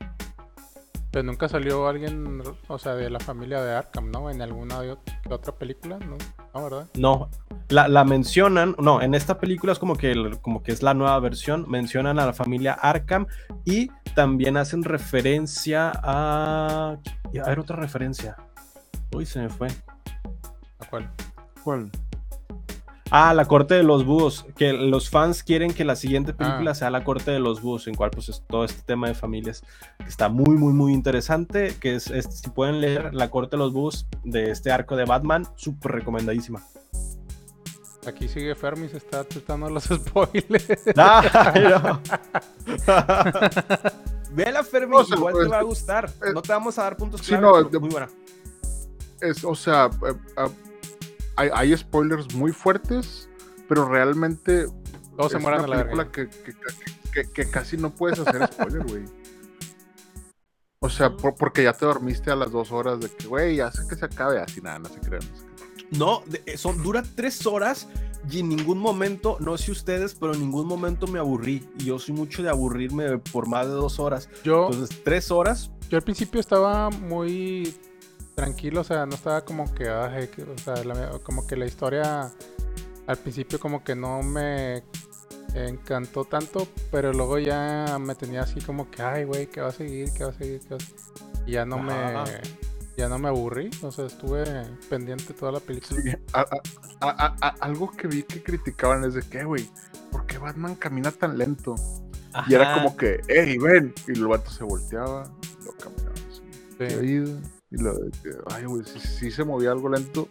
Pero 1.10 1.24
nunca 1.24 1.48
salió 1.48 1.88
alguien, 1.88 2.42
o 2.68 2.78
sea, 2.78 2.94
de 2.96 3.10
la 3.10 3.20
familia 3.20 3.62
de 3.62 3.74
Arkham, 3.74 4.12
¿no? 4.12 4.30
En 4.30 4.42
alguna 4.42 4.82
de 4.82 4.94
ot- 4.94 5.20
otra 5.30 5.54
película, 5.56 5.98
¿no? 6.00 6.18
No, 6.54 6.64
¿verdad? 6.64 6.88
No, 6.96 7.30
la, 7.70 7.88
la 7.88 8.04
mencionan, 8.04 8.76
no, 8.78 9.02
en 9.02 9.14
esta 9.16 9.40
película 9.40 9.72
es 9.72 9.80
como 9.80 9.96
que, 9.96 10.12
el- 10.12 10.40
como 10.42 10.62
que 10.64 10.72
es 10.74 10.84
la 10.84 10.94
nueva 10.94 11.18
versión, 11.20 11.66
mencionan 11.70 12.20
a 12.20 12.26
la 12.26 12.34
familia 12.34 12.74
Arkham 12.74 13.26
y 13.64 13.90
también 14.16 14.58
hacen 14.58 14.84
referencia 14.84 15.92
a... 16.04 16.98
A 17.44 17.50
ver, 17.50 17.60
otra 17.60 17.78
referencia. 17.78 18.36
Uy, 19.14 19.26
se 19.26 19.40
me 19.40 19.50
fue. 19.50 19.68
¿A 20.80 20.86
cuál? 20.90 21.10
¿Cuál? 21.64 21.90
Ah, 23.10 23.34
la 23.34 23.46
corte 23.46 23.74
de 23.76 23.84
los 23.84 24.06
búhos, 24.06 24.46
que 24.58 24.74
los 24.74 25.10
fans 25.10 25.42
quieren 25.44 25.74
que 25.74 25.86
la 25.86 25.96
siguiente 25.96 26.34
película 26.34 26.72
Ah. 26.72 26.76
sea 26.76 26.90
la 26.90 27.04
corte 27.04 27.32
de 27.32 27.40
los 27.40 27.62
búhos, 27.62 27.88
en 27.88 27.96
cual 27.96 28.10
pues 28.12 28.28
es 28.30 28.44
todo 28.48 28.66
este 28.66 28.82
tema 28.82 29.08
de 29.08 29.14
familias, 29.16 29.64
que 30.00 30.06
está 30.10 30.28
muy, 30.30 30.58
muy, 30.58 30.74
muy 30.74 30.94
interesante, 30.94 31.76
que 31.80 31.96
es, 31.96 32.10
es- 32.10 32.26
si 32.42 32.50
pueden 32.50 32.82
leer 32.82 33.14
la 33.14 33.30
corte 33.30 33.52
de 33.52 33.60
los 33.60 33.72
búhos 33.74 34.08
de 34.24 34.52
este 34.52 34.72
arco 34.72 34.96
de 34.96 35.06
Batman, 35.06 35.48
súper 35.56 35.94
recomendadísima. 35.94 36.62
Aquí 38.06 38.28
sigue 38.30 38.56
Fermi, 38.56 38.88
se 38.88 38.98
está 38.98 39.28
chutando 39.28 39.70
los 39.70 39.84
spoilers. 39.94 40.68
Ay, 40.98 41.62
no. 41.70 42.02
Vela, 44.32 44.64
Fermi, 44.64 44.92
No, 44.92 44.98
o 45.00 45.06
sea, 45.06 45.18
igual 45.18 45.34
pues, 45.34 45.46
te 45.46 45.50
va 45.52 45.60
a 45.60 45.64
gustar. 45.64 46.10
eh, 46.26 46.32
No 46.34 46.42
te 46.42 46.52
vamos 46.52 46.78
a 46.78 46.84
dar 46.84 46.98
puntos 46.98 47.22
sí, 47.22 47.28
clave, 47.36 47.68
no, 47.72 47.80
muy 47.80 47.90
buena. 47.90 48.08
Es, 49.20 49.44
o 49.44 49.56
sea, 49.56 49.86
eh, 50.08 50.14
ah, 50.38 50.48
hay, 51.38 51.50
hay 51.54 51.78
spoilers 51.78 52.34
muy 52.36 52.52
fuertes, 52.52 53.30
pero 53.70 53.88
realmente 53.88 54.68
Todos 55.16 55.32
se 55.32 55.38
es 55.38 55.46
a 55.46 55.48
una 55.48 55.58
la 55.58 55.64
película 55.78 56.04
verga. 56.04 56.12
que, 56.12 56.28
que- 56.30 56.54
que- 57.14 57.32
que 57.32 57.50
casi 57.50 57.78
no 57.78 57.90
puedes 57.96 58.20
hacer 58.20 58.48
spoiler, 58.52 58.84
güey. 58.86 59.06
O 60.80 60.90
sea, 60.90 61.16
por- 61.16 61.36
porque 61.36 61.64
ya 61.64 61.74
te 61.74 61.86
dormiste 61.86 62.30
a 62.30 62.36
las 62.36 62.52
dos 62.52 62.72
horas 62.72 63.00
de 63.00 63.10
que, 63.10 63.26
güey, 63.28 63.56
ya 63.58 63.72
sé 63.72 63.82
que 63.90 63.96
se 63.96 64.06
acabe, 64.06 64.40
así 64.40 64.62
nada, 64.62 64.78
no 64.80 64.90
se 64.90 65.00
crean. 65.00 65.24
no 65.32 65.38
se 65.38 65.44
crean. 65.46 65.88
No, 65.92 66.22
de- 66.28 66.44
eh, 66.46 66.58
son, 66.58 66.84
dura 66.84 67.02
tres 67.16 67.46
horas 67.48 67.88
y 68.30 68.42
en 68.42 68.50
ningún 68.50 68.78
momento, 68.78 69.38
no 69.40 69.58
sé 69.58 69.72
ustedes, 69.72 70.14
pero 70.14 70.34
en 70.34 70.42
ningún 70.42 70.68
momento 70.68 71.08
me 71.08 71.18
aburrí. 71.18 71.68
Y 71.80 71.86
yo 71.86 71.98
soy 71.98 72.14
mucho 72.14 72.44
de 72.44 72.50
aburrirme 72.50 73.18
por 73.18 73.48
más 73.48 73.66
de 73.66 73.72
dos 73.74 74.00
horas. 74.00 74.30
Yo, 74.44 74.68
Entonces, 74.70 75.02
tres 75.04 75.32
horas, 75.32 75.72
yo 75.90 75.98
al 75.98 76.04
principio 76.04 76.40
estaba 76.40 76.90
muy 76.92 77.76
tranquilo, 78.42 78.82
o 78.82 78.84
sea, 78.84 79.08
no 79.08 79.16
estaba 79.16 79.44
como 79.44 79.74
que, 79.74 79.90
ay, 79.90 80.28
que- 80.28 80.44
o 80.44 80.58
sea, 80.60 80.76
la- 80.84 81.18
como 81.24 81.48
que 81.48 81.56
la 81.58 81.66
historia 81.66 82.32
al 83.08 83.18
principio 83.18 83.60
como 83.60 83.84
que 83.84 83.96
no 83.96 84.22
me 84.22 84.84
encantó 85.56 86.24
tanto, 86.24 86.68
pero 86.92 87.14
luego 87.14 87.40
ya 87.40 87.98
me 88.00 88.14
tenía 88.14 88.42
así 88.42 88.62
como 88.62 88.92
que, 88.92 89.02
ay, 89.02 89.24
güey, 89.24 89.48
¿qué 89.48 89.62
va 89.62 89.70
a 89.70 89.72
seguir? 89.72 90.12
¿Qué 90.14 90.24
va 90.24 90.30
a 90.30 90.34
seguir? 90.34 90.60
¿Qué 90.62 90.70
va 90.70 90.76
a 90.76 90.80
seguir? 90.80 90.98
Y 91.48 91.52
ya 91.54 91.66
no 91.66 91.78
Ajá. 91.78 92.26
me, 92.26 92.42
ya 92.96 93.10
no 93.10 93.18
me 93.18 93.28
aburrí, 93.30 93.72
o 93.82 93.92
sea, 93.92 94.06
estuve 94.06 94.44
pendiente 94.88 95.34
toda 95.34 95.54
la 95.54 95.60
película. 95.60 96.00
Sí, 96.00 96.10
a- 96.34 96.42
a- 96.42 96.46
a- 97.00 97.26
a- 97.26 97.36
a- 97.42 97.56
algo 97.62 97.90
que 97.92 98.08
vi 98.08 98.22
que 98.22 98.44
criticaban 98.44 99.04
es 99.04 99.16
de 99.16 99.24
que, 99.24 99.46
güey, 99.46 99.68
¿por 100.12 100.28
qué 100.28 100.38
Batman 100.38 100.76
camina 100.76 101.12
tan 101.12 101.40
lento? 101.40 101.74
Y 102.48 102.54
era 102.54 102.76
como 102.76 102.96
que, 102.96 103.20
hey, 103.30 103.58
ven. 103.58 103.96
Y 104.08 104.12
el 104.12 104.28
vato 104.28 104.52
se 104.52 104.64
volteaba, 104.64 105.24
lo 105.66 105.72
caminaba 105.72 106.12
así. 106.30 106.44
Sí. 106.78 107.57
Y 107.72 107.82
lo 107.82 107.94
de 107.98 108.12
que, 108.12 108.30
ay, 108.54 108.66
güey, 108.66 108.84
sí, 108.86 109.00
sí 109.00 109.32
se 109.32 109.44
movía 109.44 109.72
algo 109.72 109.90
lento. 109.90 110.28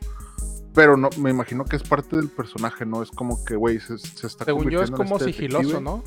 Pero 0.74 0.96
no, 0.96 1.08
me 1.18 1.30
imagino 1.30 1.64
que 1.64 1.76
es 1.76 1.82
parte 1.82 2.16
del 2.16 2.28
personaje, 2.28 2.84
¿no? 2.84 3.02
Es 3.02 3.10
como 3.10 3.42
que, 3.44 3.56
güey, 3.56 3.80
se, 3.80 3.96
se 3.98 4.26
está 4.26 4.44
Según 4.44 4.68
yo 4.68 4.82
es 4.82 4.90
como 4.90 5.16
este 5.16 5.32
sigiloso, 5.32 5.58
detective. 5.62 5.80
¿no? 5.82 6.04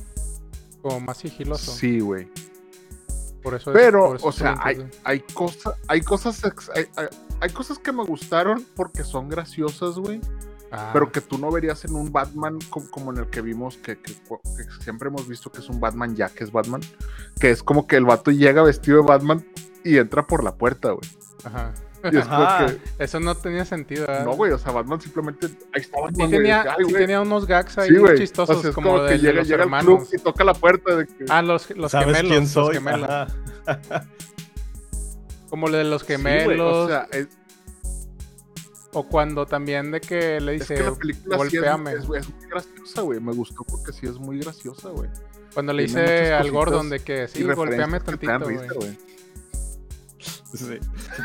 Como 0.82 0.99
más 0.99 1.17
sigiloso. 1.17 1.71
Sí, 1.71 1.99
güey. 1.99 2.30
Por 3.41 3.55
eso 3.55 3.71
es- 3.71 3.77
Pero, 3.77 4.07
por 4.07 4.15
eso 4.17 4.27
o 4.27 4.32
sea, 4.32 4.55
hay, 4.59 4.86
hay, 5.03 5.21
cosa, 5.34 5.73
hay 5.88 6.01
cosas 6.01 6.43
hay, 6.75 6.86
hay- 6.97 7.07
hay 7.41 7.49
cosas 7.51 7.80
que 7.80 7.91
me 7.91 8.03
gustaron 8.03 8.63
porque 8.75 9.03
son 9.03 9.27
graciosas, 9.30 9.95
güey. 9.97 10.21
Ah, 10.71 10.91
Pero 10.93 11.11
que 11.11 11.21
tú 11.21 11.39
no 11.39 11.49
verías 11.51 11.84
en 11.86 11.95
un 11.95 12.11
Batman 12.11 12.59
co- 12.69 12.84
como, 12.91 13.11
en 13.11 13.17
el 13.19 13.27
que 13.32 13.41
vimos, 13.41 13.77
que, 13.77 13.97
que- 13.97 14.13
que 14.13 14.84
siempre 14.84 15.07
hemos 15.09 15.27
visto 15.27 15.51
que 15.51 15.59
es 15.61 15.69
un 15.69 15.80
Batman 15.80 16.15
ya 16.15 16.30
que 16.30 16.43
es 16.43 16.51
Batman. 16.51 16.82
Que 17.39 17.49
es 17.49 17.63
como 17.63 17.88
que 17.88 17.95
el 17.95 18.05
vato 18.05 18.30
llega 18.30 18.61
vestido 18.61 18.97
de 19.01 19.07
Batman 19.07 19.43
y 19.84 19.97
entra 19.97 20.25
por 20.27 20.43
la 20.43 20.55
puerta, 20.55 20.91
güey. 20.91 21.09
Ajá. 21.43 21.73
Y 22.11 22.15
es 22.17 22.25
Ajá. 22.25 22.65
que, 22.67 23.03
Eso 23.03 23.19
no 23.19 23.36
tenía 23.36 23.65
sentido. 23.65 24.07
¿verdad? 24.07 24.23
no, 24.23 24.32
güey, 24.32 24.53
o 24.53 24.57
sea, 24.57 24.71
Batman 24.71 25.01
simplemente, 25.01 25.47
ahí 25.73 25.82
está 25.82 25.97
Sí 25.97 26.03
Batman, 26.03 26.30
tenía, 26.32 26.63
de 26.63 26.69
ay, 26.69 26.75
sí 26.88 26.93
tenía 26.93 27.21
unos 27.21 27.45
gags 27.45 27.77
ahí 27.77 27.89
Sí, 27.89 27.97
güey. 27.97 28.17
chistosos, 28.17 28.55
O 28.57 28.61
sea, 28.61 28.69
es 28.69 28.75
como, 28.75 28.91
como, 28.91 29.05
que 29.05 29.11
de 29.11 29.17
llega, 29.19 29.34
los 29.39 29.47
llega 29.47 29.63
al 29.63 29.67
hermanos. 29.67 30.07
club 30.07 30.19
y 30.19 30.23
toca 30.23 30.43
la 30.45 30.53
puerta 30.53 30.95
de 30.95 31.05
que... 31.07 31.25
Ah, 31.27 31.41
los, 31.41 31.69
los 31.71 31.91
¿Sabes 31.91 32.07
gemelos. 32.07 32.30
quién 32.32 32.41
los 32.43 32.49
soy? 32.51 32.73
gemelos. 32.75 33.09
Ajá. 33.09 34.05
Como 35.49 35.67
lo 35.67 35.77
de 35.77 35.84
los 35.84 36.03
gemelos. 36.05 36.73
o 36.73 36.88
sea, 36.88 37.07
es, 37.11 37.27
o 38.93 39.03
cuando 39.07 39.45
también 39.45 39.91
de 39.91 40.01
que 40.01 40.39
le 40.39 40.55
es 40.55 40.61
dice, 40.61 40.75
que 40.75 40.84
la 40.84 40.95
película 40.95 41.38
sí 41.38 41.43
es, 41.47 41.51
golpéame. 41.53 41.91
es- 41.91 41.97
es 41.99 42.07
muy 42.07 42.47
graciosa, 42.49 43.01
güey. 43.01 43.19
Me 43.19 43.34
gustó 43.34 43.63
porque 43.65 43.91
sí 43.93 44.05
es 44.07 44.15
muy 44.17 44.39
graciosa, 44.39 44.89
güey. 44.89 45.09
cuando 45.53 45.73
le 45.73 45.84
dice 45.84 46.34
al 46.34 46.49
Gordon 46.51 46.89
de 46.89 46.99
que 47.01 47.27
sí, 47.27 47.43
dan 47.43 47.99
tantito, 48.03 48.75
güey. 48.75 48.97
Sí. 50.54 50.78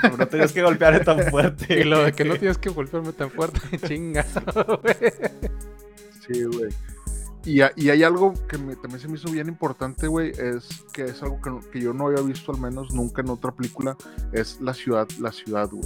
Pero 0.02 0.16
no 0.18 0.28
tenías 0.28 0.52
que 0.52 0.62
golpear 0.62 1.02
tan 1.04 1.18
fuerte. 1.30 1.66
Y 1.80 1.84
lo 1.84 2.02
de 2.04 2.12
que 2.12 2.24
no 2.24 2.36
tienes 2.36 2.58
que 2.58 2.68
golpearme 2.70 3.12
tan 3.12 3.30
fuerte, 3.30 3.60
chinga. 3.88 4.24
güey. 4.54 4.94
Sí, 6.26 6.44
güey. 6.44 6.70
Y, 7.46 7.60
y 7.76 7.90
hay 7.90 8.02
algo 8.02 8.32
que 8.48 8.56
me- 8.56 8.74
también 8.76 9.00
se 9.00 9.08
me 9.08 9.16
hizo 9.16 9.30
bien 9.30 9.48
importante, 9.48 10.06
güey, 10.06 10.30
es 10.30 10.66
que 10.92 11.04
es 11.04 11.22
algo 11.22 11.40
que, 11.42 11.50
no- 11.50 11.60
que 11.70 11.80
yo 11.80 11.92
no 11.92 12.06
había 12.06 12.22
visto 12.22 12.52
al 12.52 12.58
menos 12.60 12.92
nunca 12.94 13.20
en 13.20 13.28
otra 13.28 13.52
película, 13.52 13.96
es 14.32 14.60
la 14.62 14.72
ciudad, 14.72 15.06
la 15.20 15.30
ciudad, 15.32 15.68
güey. 15.70 15.84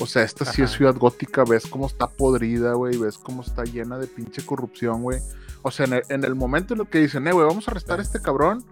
O 0.00 0.06
sea, 0.06 0.22
esta 0.22 0.44
sí 0.46 0.62
es 0.62 0.70
ciudad 0.70 0.94
gótica, 0.96 1.44
ves 1.44 1.66
cómo 1.66 1.86
está 1.86 2.06
podrida, 2.08 2.72
güey, 2.74 2.96
ves 2.96 3.18
cómo 3.18 3.42
está 3.42 3.64
llena 3.64 3.98
de 3.98 4.06
pinche 4.06 4.44
corrupción, 4.46 5.02
güey. 5.02 5.20
O 5.62 5.70
sea, 5.70 5.86
en 5.86 5.92
el, 5.94 6.02
en 6.08 6.24
el 6.24 6.34
momento 6.34 6.72
en 6.72 6.80
el 6.80 6.86
que 6.86 7.00
dicen, 7.00 7.26
eh, 7.26 7.32
güey, 7.32 7.46
vamos 7.46 7.66
a 7.68 7.72
arrestar 7.72 7.98
a 7.98 8.02
este 8.02 8.20
cabrón, 8.22 8.64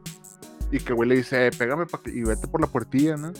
y 0.72 0.78
que 0.78 0.92
güey 0.94 1.08
le 1.08 1.16
dice, 1.16 1.48
eh, 1.48 1.50
pégame 1.50 1.84
pa' 1.86 2.00
que- 2.02 2.10
y 2.12 2.22
vete 2.22 2.46
por 2.48 2.60
la 2.62 2.66
puertilla, 2.68 3.16
¿no? 3.16 3.32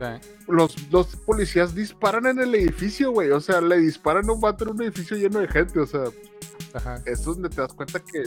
Sí. 0.00 0.30
Los, 0.48 0.90
los 0.90 1.14
policías 1.14 1.74
disparan 1.74 2.24
en 2.26 2.38
el 2.40 2.54
edificio, 2.54 3.12
güey. 3.12 3.30
O 3.32 3.40
sea, 3.40 3.60
le 3.60 3.76
disparan 3.78 4.28
a 4.28 4.32
un 4.32 4.40
vato 4.40 4.64
en 4.64 4.70
un 4.70 4.82
edificio 4.82 5.14
lleno 5.16 5.40
de 5.40 5.46
gente. 5.48 5.78
O 5.78 5.86
sea, 5.86 6.04
Ajá. 6.72 6.94
eso 7.04 7.30
es 7.32 7.36
donde 7.36 7.50
te 7.50 7.60
das 7.60 7.74
cuenta 7.74 8.00
que 8.00 8.24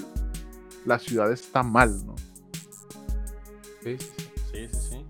la 0.86 1.00
ciudad 1.00 1.32
está 1.32 1.64
mal, 1.64 2.06
¿no? 2.06 2.16
Sí, 3.84 3.98
sí, 4.52 4.68
sí. 4.72 5.06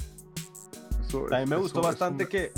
Eso- 1.06 1.26
También 1.30 1.50
me 1.50 1.56
eso- 1.56 1.64
gustó 1.64 1.80
eso 1.82 1.88
bastante 1.90 2.24
me- 2.24 2.30
que 2.30 2.52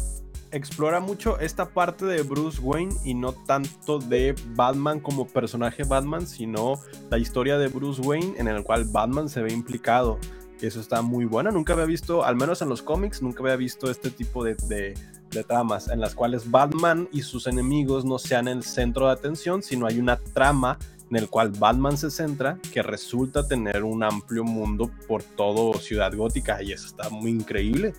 explora 0.52 1.00
mucho 1.00 1.40
esta 1.40 1.68
parte 1.68 2.06
de 2.06 2.22
Bruce 2.22 2.62
Wayne 2.62 2.96
y 3.04 3.14
no 3.16 3.34
tanto 3.34 4.00
de 4.00 4.36
Batman 4.56 5.00
como 5.02 5.28
personaje 5.28 5.84
Batman, 5.84 6.26
sino 6.28 6.76
la 7.10 7.18
historia 7.18 7.58
de 7.58 7.68
Bruce 7.68 8.02
Wayne 8.02 8.36
en 8.38 8.48
el 8.48 8.64
cual 8.64 8.86
Batman 8.86 9.28
se 9.28 9.42
ve 9.42 9.52
implicado. 9.52 10.18
Eso 10.62 10.80
está 10.80 11.02
muy 11.02 11.26
buena. 11.26 11.52
Nunca 11.52 11.74
había 11.74 11.86
visto, 11.86 12.24
al 12.24 12.36
menos 12.36 12.62
en 12.62 12.70
los 12.70 12.82
cómics, 12.82 13.22
nunca 13.22 13.42
había 13.44 13.56
visto 13.56 13.90
este 13.92 14.10
tipo 14.10 14.44
de, 14.44 14.56
de- 14.68 14.94
de 15.32 15.44
tramas 15.44 15.90
en 15.90 16.00
las 16.00 16.16
cuales 16.16 16.50
Batman 16.50 17.10
y 17.12 17.22
sus 17.22 17.46
enemigos 17.48 18.06
no 18.06 18.18
sean 18.20 18.48
el 18.48 18.64
centro 18.64 19.08
de 19.08 19.12
atención, 19.14 19.62
sino 19.62 19.86
hay 19.86 20.00
una 20.00 20.18
trama 20.18 20.80
en 21.10 21.18
el 21.18 21.30
cual 21.30 21.50
Batman 21.52 21.98
se 21.98 22.10
centra 22.10 22.58
que 22.72 22.82
resulta 22.82 23.46
tener 23.46 23.84
un 23.84 24.02
amplio 24.02 24.44
mundo 24.46 24.90
por 25.08 25.24
todo 25.24 25.74
Ciudad 25.80 26.14
Gótica 26.16 26.64
y 26.64 26.72
eso 26.72 26.88
está 26.88 27.10
muy 27.10 27.32
increíble. 27.32 27.94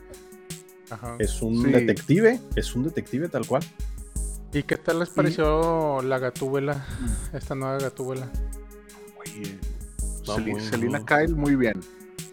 Ajá. 0.88 1.16
Es 1.18 1.42
un 1.42 1.62
Sí. 1.62 1.70
detective, 1.72 2.40
es 2.54 2.74
un 2.74 2.84
detective 2.84 3.28
tal 3.28 3.46
cual. 3.46 3.62
¿Y 4.54 4.62
qué 4.62 4.76
tal 4.78 5.00
les 5.00 5.10
pareció 5.10 6.00
la 6.02 6.18
gatúbela? 6.18 6.86
Esta 7.34 7.54
nueva 7.54 7.76
gatúbela. 7.78 8.30
Oye, 9.18 9.58
Selina 10.60 10.98
muy- 11.00 11.06
Kyle, 11.06 11.34
muy 11.36 11.54
bien. 11.56 11.80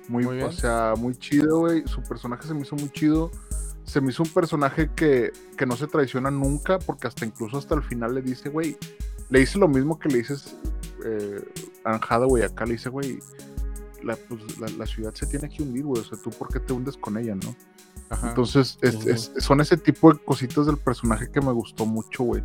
Muy, 0.08 0.24
Muy 0.26 0.36
bien. 0.36 0.48
O 0.48 0.52
sea, 0.52 0.94
muy 0.98 1.16
chido, 1.16 1.60
güey. 1.60 1.84
Su 1.88 2.02
personaje 2.04 2.48
se 2.48 2.54
me 2.54 2.62
hizo 2.62 2.76
muy 2.76 2.90
chido. 2.90 3.32
Se 3.86 4.00
me 4.02 4.12
hizo 4.12 4.24
un 4.24 4.30
personaje 4.30 4.90
que, 4.96 5.32
que 5.58 5.66
no 5.66 5.76
se 5.76 5.88
traiciona 5.88 6.32
nunca, 6.32 6.80
porque 6.80 7.08
hasta 7.08 7.26
incluso 7.26 7.58
hasta 7.58 7.76
el 7.76 7.84
final 7.84 8.16
le 8.16 8.22
dice, 8.22 8.50
güey, 8.50 8.78
le 9.30 9.40
dice 9.40 9.58
lo 9.60 9.68
mismo 9.68 10.00
que 10.00 10.10
le 10.10 10.18
dices 10.20 10.56
eh, 11.06 11.44
Anjada, 11.84 12.26
güey. 12.26 12.44
Acá 12.44 12.66
le 12.66 12.74
dice, 12.74 12.90
güey, 12.90 13.20
la, 14.04 14.16
pues, 14.16 14.60
la, 14.60 14.68
la 14.78 14.86
ciudad 14.86 15.14
se 15.14 15.26
tiene 15.28 15.50
que 15.50 15.64
hundir, 15.64 15.84
güey. 15.86 16.02
O 16.02 16.06
sea, 16.06 16.18
tú, 16.18 16.30
¿por 16.32 16.48
qué 16.50 16.60
te 16.60 16.74
hundes 16.74 16.96
con 16.98 17.18
ella, 17.18 17.36
no? 17.36 17.56
Ajá. 18.10 18.30
Entonces, 18.30 18.78
es- 18.82 19.06
es- 19.06 19.32
son 19.40 19.60
ese 19.62 19.78
tipo 19.78 20.14
de 20.14 20.20
cositas 20.20 20.66
del 20.66 20.78
personaje 20.78 21.30
que 21.32 21.42
me 21.42 21.52
gustó 21.52 21.86
mucho, 21.86 22.24
güey. 22.24 22.44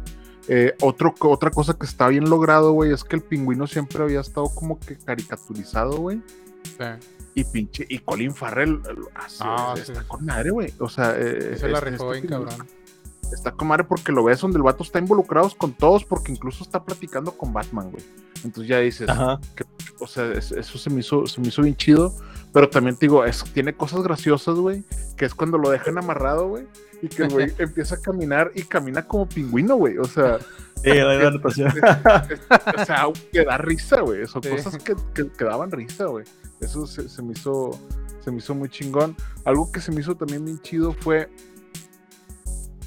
Eh, 0.48 0.74
otro, 0.80 1.14
otra 1.20 1.50
cosa 1.50 1.74
que 1.74 1.84
está 1.84 2.08
bien 2.08 2.30
logrado, 2.30 2.72
güey, 2.72 2.92
es 2.92 3.04
que 3.04 3.16
el 3.16 3.22
pingüino 3.22 3.66
siempre 3.66 4.02
había 4.02 4.20
estado 4.20 4.46
como 4.54 4.78
que 4.80 4.96
caricaturizado, 4.96 5.98
güey. 5.98 6.22
Sí. 6.76 7.08
Y 7.34 7.44
pinche, 7.44 7.86
y 7.88 7.98
Colin 8.00 8.34
Farrell 8.34 8.80
así, 9.14 9.38
Ah, 9.40 9.74
está 9.76 10.00
sí. 10.00 10.06
con 10.08 10.24
madre, 10.24 10.50
güey. 10.50 10.72
O 10.80 10.88
sea, 10.88 11.14
eh, 11.16 11.52
Sí 11.54 11.60
se 11.60 11.68
la 11.68 11.78
este- 11.78 11.90
este 11.90 12.04
bien 12.04 12.22
pingüino 12.22 12.44
cabrón. 12.46 12.66
Está 13.32 13.52
con 13.52 13.68
madre 13.68 13.84
porque 13.84 14.10
lo 14.10 14.24
ves 14.24 14.40
donde 14.40 14.56
el 14.56 14.62
vato 14.62 14.82
está 14.82 14.98
involucrado 14.98 15.50
con 15.56 15.72
todos, 15.74 16.04
porque 16.04 16.32
incluso 16.32 16.64
está 16.64 16.82
platicando 16.82 17.32
con 17.32 17.52
Batman, 17.52 17.90
güey. 17.90 18.02
Entonces 18.42 18.68
ya 18.68 18.78
dices, 18.78 19.08
o 20.00 20.06
sea, 20.06 20.32
es- 20.32 20.50
eso 20.52 20.78
se 20.78 20.88
me 20.90 21.00
hizo, 21.00 21.26
se 21.26 21.40
me 21.40 21.48
hizo 21.48 21.62
bien 21.62 21.76
chido. 21.76 22.14
Pero 22.52 22.70
también 22.70 22.96
te 22.96 23.04
digo, 23.06 23.24
es, 23.26 23.44
tiene 23.52 23.74
cosas 23.74 24.02
graciosas, 24.02 24.56
güey. 24.56 24.82
Que 25.16 25.26
es 25.26 25.34
cuando 25.34 25.58
lo 25.58 25.68
dejan 25.68 25.98
amarrado, 25.98 26.48
güey. 26.48 26.66
Y 27.02 27.08
que 27.08 27.22
el 27.24 27.28
güey 27.30 27.52
empieza 27.58 27.94
a 27.96 28.00
caminar 28.00 28.50
y 28.54 28.62
camina 28.62 29.06
como 29.06 29.28
pingüino, 29.28 29.76
güey. 29.76 29.98
O 29.98 30.04
sea, 30.04 30.38
Sí, 30.82 30.90
la 30.94 31.12
adaptación. 31.12 31.68
o 32.78 32.84
sea, 32.84 33.06
que 33.32 33.44
da 33.44 33.58
risa, 33.58 34.00
güey. 34.02 34.26
Son 34.26 34.42
Sí. 34.42 34.50
cosas 34.50 34.82
que, 34.82 34.94
que, 35.14 35.28
que 35.30 35.44
daban 35.44 35.70
risa, 35.72 36.06
güey. 36.06 36.24
Eso 36.60 36.86
se, 36.86 37.08
se 37.08 37.22
me 37.22 37.32
hizo, 37.32 37.70
se 38.24 38.30
me 38.30 38.38
hizo 38.38 38.54
muy 38.54 38.68
chingón. 38.68 39.16
Algo 39.44 39.70
que 39.72 39.80
se 39.80 39.90
me 39.92 40.00
hizo 40.00 40.16
también 40.16 40.44
bien 40.44 40.60
chido 40.60 40.92
fue 40.92 41.28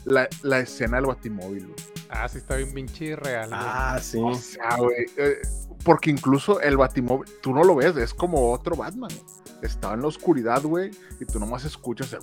la, 0.06 0.28
la 0.42 0.60
escena 0.60 0.98
del 0.98 1.06
batimóvil, 1.08 1.68
güey. 1.68 1.78
Ah, 2.10 2.28
sí, 2.28 2.40
está 2.40 2.56
bien 2.56 2.74
pinche 2.74 3.16
real. 3.16 3.50
güey. 3.50 3.60
Ah, 3.62 4.00
sí. 4.02 4.20
O 4.22 4.34
sea, 4.36 4.76
güey. 4.78 5.06
eh, 5.18 5.38
porque 5.84 6.10
incluso 6.10 6.60
el 6.62 6.78
batimóvil, 6.78 7.30
tú 7.42 7.54
no 7.54 7.64
lo 7.64 7.76
ves, 7.76 7.96
es 7.98 8.14
como 8.14 8.52
otro 8.52 8.76
Batman. 8.76 9.10
güey. 9.14 9.42
Estaba 9.64 9.94
en 9.94 10.02
la 10.02 10.08
oscuridad, 10.08 10.64
güey, 10.64 10.92
y 11.20 11.26
tú 11.26 11.40
nomás 11.40 11.66
escuchas 11.66 12.12
el... 12.14 12.20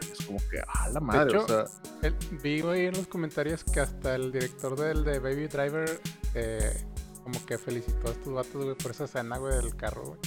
Es 0.00 0.26
como 0.26 0.38
que, 0.50 0.60
a 0.66 0.88
la 0.90 1.00
madre, 1.00 1.30
hecho, 1.30 1.44
o 1.44 1.48
sea... 1.48 1.64
El- 2.02 2.14
vi 2.42 2.60
ahí 2.62 2.86
en 2.86 2.94
los 2.94 3.06
comentarios 3.06 3.64
que 3.64 3.80
hasta 3.80 4.14
el 4.14 4.30
director 4.32 4.76
del 4.78 5.04
de 5.04 5.18
Baby 5.18 5.46
Driver 5.48 6.00
eh, 6.34 6.84
como 7.22 7.44
que 7.46 7.56
felicitó 7.58 8.08
a 8.08 8.10
estos 8.12 8.32
vatos, 8.32 8.64
güey, 8.64 8.76
por 8.76 8.90
esa 8.90 9.04
escena, 9.04 9.38
güey, 9.38 9.54
del 9.56 9.74
carro, 9.76 10.04
güey. 10.04 10.20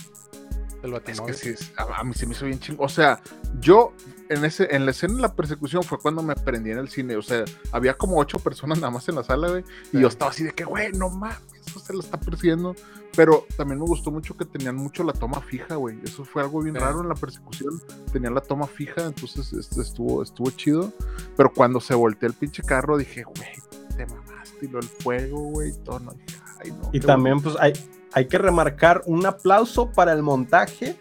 Del 0.92 1.02
Es 1.12 1.22
que 1.22 1.34
sí, 1.56 1.72
a, 1.78 2.04
mí 2.04 2.14
se 2.14 2.26
me 2.26 2.34
hizo 2.34 2.46
bien 2.46 2.60
chingo. 2.60 2.84
O 2.84 2.90
sea, 2.90 3.22
yo 3.60 3.94
en 4.30 4.44
ese, 4.46 4.74
en 4.76 4.86
la 4.86 4.92
escena 4.92 5.16
de 5.16 5.22
la 5.22 5.34
persecución 5.36 5.84
fue 5.84 6.00
cuando 6.00 6.22
me 6.24 6.36
prendí 6.36 6.72
en 6.72 6.78
el 6.80 6.90
cine. 6.90 7.16
O 7.16 7.22
sea, 7.22 7.46
había 7.72 7.96
como 7.96 8.18
ocho 8.18 8.40
personas 8.40 8.80
nada 8.80 8.92
más 8.92 9.08
en 9.10 9.16
la 9.16 9.24
sala, 9.24 9.50
güey. 9.50 9.64
Y 9.92 9.98
Sí. 9.98 10.00
yo 10.02 10.08
estaba 10.08 10.32
así 10.32 10.44
de 10.44 10.52
que, 10.54 10.64
güey, 10.64 10.92
no 10.94 11.10
mames, 11.10 11.40
eso 11.66 11.80
se 11.80 11.94
lo 11.94 12.00
está 12.00 12.20
persiguiendo. 12.20 12.76
Pero 13.16 13.48
también 13.56 13.80
me 13.80 13.86
gustó 13.86 14.12
mucho 14.12 14.38
que 14.38 14.46
tenían 14.46 14.76
mucho 14.76 15.04
la 15.04 15.14
toma 15.14 15.42
fija, 15.42 15.76
güey. 15.76 15.98
Eso 16.04 16.24
fue 16.24 16.42
algo 16.44 16.62
bien 16.62 16.76
Sí. 16.76 16.82
raro 16.82 17.02
en 17.02 17.10
la 17.10 17.16
persecución. 17.16 17.82
Tenían 18.12 18.36
la 18.36 18.42
toma 18.42 18.68
fija, 18.68 19.06
entonces 19.06 19.52
este, 19.54 19.82
estuvo, 19.82 20.22
estuvo 20.22 20.52
chido. 20.52 20.94
Pero 21.36 21.52
cuando 21.54 21.80
se 21.80 21.96
volteó 21.96 22.28
el 22.28 22.36
pinche 22.36 22.62
carro, 22.64 22.98
dije, 22.98 23.24
güey, 23.24 23.96
te 23.96 24.06
mamaste. 24.06 24.66
Y 24.66 24.68
lo 24.68 24.80
el 24.80 24.88
fuego, 24.88 25.40
güey, 25.52 25.70
y 25.70 25.74
todo. 25.84 26.00
No, 26.00 26.12
dije, 26.12 26.40
ay, 26.64 26.72
no. 26.72 26.90
Y 26.94 27.00
también, 27.00 27.40
pues, 27.42 27.56
hay, 27.60 27.74
hay 28.18 28.26
que 28.26 28.40
remarcar 28.40 29.04
un 29.06 29.28
aplauso 29.28 29.92
para 29.92 30.12
el 30.12 30.24
montaje 30.24 30.98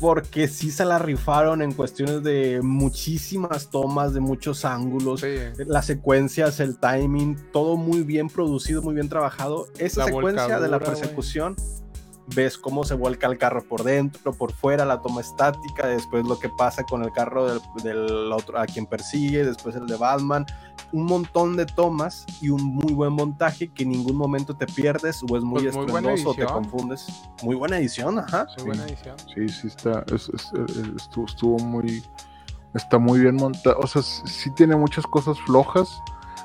porque 0.00 0.48
sí 0.48 0.70
se 0.70 0.86
la 0.86 0.98
rifaron 0.98 1.60
en 1.60 1.72
cuestiones 1.72 2.22
de 2.22 2.60
muchísimas 2.62 3.68
tomas, 3.70 4.14
de 4.14 4.20
muchos 4.20 4.64
ángulos, 4.64 5.20
Sí. 5.20 5.34
las 5.66 5.84
secuencias, 5.84 6.60
el 6.60 6.78
timing, 6.78 7.36
todo 7.52 7.76
muy 7.76 8.02
bien 8.02 8.28
producido, 8.30 8.80
muy 8.80 8.94
bien 8.94 9.10
trabajado. 9.10 9.68
Esa 9.78 10.00
La 10.00 10.06
secuencia 10.06 10.58
de 10.58 10.68
la 10.68 10.78
güey. 10.78 10.88
Ves 12.34 12.56
cómo 12.56 12.84
se 12.84 12.94
vuelca 12.94 13.26
el 13.26 13.36
carro 13.38 13.62
por 13.62 13.82
dentro, 13.84 14.32
por 14.32 14.52
fuera, 14.52 14.84
la 14.84 15.00
toma 15.02 15.20
estática, 15.20 15.86
después 15.86 16.24
lo 16.26 16.38
que 16.38 16.48
pasa 16.48 16.82
con 16.84 17.02
el 17.04 17.12
carro 17.12 17.46
del, 17.46 17.60
del 17.82 18.32
otro 18.32 18.58
a 18.58 18.66
quien 18.66 18.86
persigue, 18.86 19.44
después 19.44 19.76
el 19.76 19.86
de 19.86 19.96
Batman, 19.96 20.46
un 20.92 21.04
montón 21.04 21.56
de 21.56 21.66
tomas 21.66 22.24
y 22.40 22.48
un 22.48 22.62
muy 22.64 22.92
buen 22.94 23.12
montaje 23.12 23.68
que 23.68 23.82
en 23.82 23.90
ningún 23.90 24.16
momento 24.16 24.56
te 24.56 24.66
pierdes 24.66 25.22
o 25.28 25.36
es 25.36 25.42
muy 25.44 25.64
Pues 25.64 26.24
o 26.26 26.34
te 26.34 26.46
confundes. 26.46 27.06
Muy 27.42 27.56
buena 27.56 27.76
edición, 27.78 28.18
ajá. 28.18 28.46
Muy 28.58 28.66
buena 28.68 28.84
edición. 28.84 29.16
Sí, 29.34 29.48
sí 29.48 29.66
está, 29.66 30.04
es- 30.12 30.30
es- 30.32 30.52
eh, 30.54 30.92
estuvo, 30.96 31.26
estuvo 31.26 31.58
muy, 31.58 32.02
está 32.74 32.98
muy 32.98 33.20
bien 33.20 33.36
montado, 33.36 33.76
o 33.80 33.86
sea, 33.86 34.02
sí, 34.02 34.22
sí 34.26 34.50
tiene 34.50 34.76
muchas 34.76 35.04
cosas 35.06 35.38
flojas. 35.40 36.00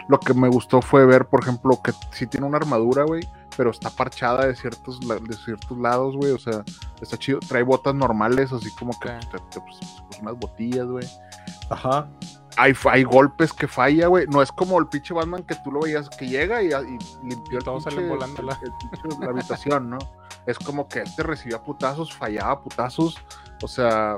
Lo 0.07 0.19
que 0.19 0.33
me 0.33 0.49
gustó 0.49 0.81
fue 0.81 1.05
ver, 1.05 1.27
por 1.27 1.41
ejemplo, 1.43 1.79
que 1.83 1.91
sí 2.11 2.25
tiene 2.25 2.47
una 2.47 2.57
armadura, 2.57 3.03
güey, 3.03 3.21
pero 3.57 3.71
está 3.71 3.89
parchada 3.89 4.45
de 4.47 4.55
ciertos, 4.55 4.99
de 4.99 5.35
ciertos 5.35 5.77
lados, 5.77 6.15
güey, 6.15 6.31
o 6.31 6.39
sea, 6.39 6.63
está 7.01 7.17
chido. 7.17 7.39
Trae 7.39 7.63
botas 7.63 7.93
normales, 7.95 8.51
así 8.51 8.69
como 8.75 8.97
que 8.99 9.09
pues, 9.09 9.29
te- 9.29 9.37
te- 9.37 9.61
pues, 9.61 9.77
pues, 10.09 10.21
unas 10.21 10.37
botillas, 10.37 10.85
güey. 10.87 11.05
Ajá. 11.69 12.07
Hay, 12.57 12.73
hay 12.91 13.03
golpes 13.03 13.53
que 13.53 13.67
falla, 13.67 14.07
güey. 14.07 14.25
No 14.27 14.41
es 14.41 14.51
como 14.51 14.79
el 14.79 14.87
pinche 14.87 15.13
Batman 15.13 15.43
que 15.43 15.55
tú 15.63 15.71
lo 15.71 15.81
veías 15.81 16.09
que 16.09 16.27
llega 16.27 16.61
y, 16.61 16.67
y 16.67 16.97
limpió 17.27 17.59
el 17.59 17.63
todos 17.63 17.83
salen 17.83 17.99
pinche- 18.05 18.09
volando 18.09 18.41
la- 18.41 18.59
el 18.61 18.71
pinche- 18.73 19.19
la 19.19 19.29
habitación, 19.29 19.89
¿no? 19.89 19.97
Es 20.45 20.57
como 20.59 20.87
que 20.87 21.01
este 21.01 21.23
recibía 21.23 21.61
putazos, 21.63 22.13
fallaba 22.13 22.61
putazos. 22.61 23.17
O 23.61 23.67
sea, 23.67 24.17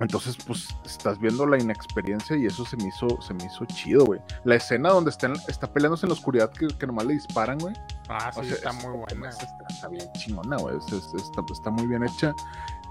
entonces, 0.00 0.36
pues, 0.46 0.68
estás 0.84 1.18
viendo 1.18 1.44
la 1.46 1.58
inexperiencia 1.58 2.36
y 2.36 2.46
eso 2.46 2.64
se 2.64 2.76
me 2.76 2.84
hizo, 2.88 3.20
se 3.20 3.34
me 3.34 3.44
hizo 3.44 3.64
chido, 3.66 4.04
güey. 4.06 4.20
La 4.44 4.54
escena 4.54 4.90
donde 4.90 5.10
está, 5.10 5.26
en- 5.26 5.36
está 5.48 5.66
peleándose 5.72 6.06
en 6.06 6.10
la 6.10 6.14
oscuridad 6.14 6.50
que, 6.50 6.68
que 6.68 6.86
nomás 6.86 7.06
le 7.06 7.14
disparan, 7.14 7.58
güey. 7.58 7.74
Ah, 8.08 8.30
sí, 8.32 8.40
O 8.40 8.44
sea, 8.44 8.54
está 8.54 8.70
es- 8.70 8.84
muy 8.84 8.96
buena. 8.98 9.28
Está, 9.28 9.46
está 9.68 9.88
bien 9.88 10.12
chingona, 10.12 10.56
güey. 10.56 10.76
es- 10.78 10.92
es- 10.92 11.14
está, 11.14 11.42
está 11.52 11.70
muy 11.70 11.86
bien 11.86 12.04
hecha. 12.04 12.32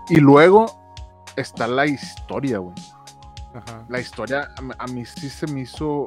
Y 0.10 0.18
luego 0.18 0.66
está 1.38 1.68
la 1.68 1.86
historia, 1.86 2.58
güey 2.60 2.74
Ajá. 3.54 3.86
la 3.90 4.00
historia 4.00 4.50
a, 4.58 4.62
mí- 4.62 4.74
a 4.78 4.88
mí 4.88 5.06
sí 5.06 5.30
se 5.30 5.48
me 5.48 5.62
hizo 5.62 6.06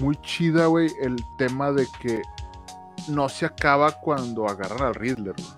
muy 0.00 0.16
chida, 0.22 0.66
güey, 0.66 0.90
el 1.02 1.16
tema 1.38 1.70
de 1.72 1.86
que 2.00 2.22
no 3.08 3.28
se 3.28 3.46
acaba 3.46 3.92
cuando 3.92 4.46
agarran 4.48 4.82
al 4.82 4.94
Riddler, 4.94 5.34
güey. 5.36 5.48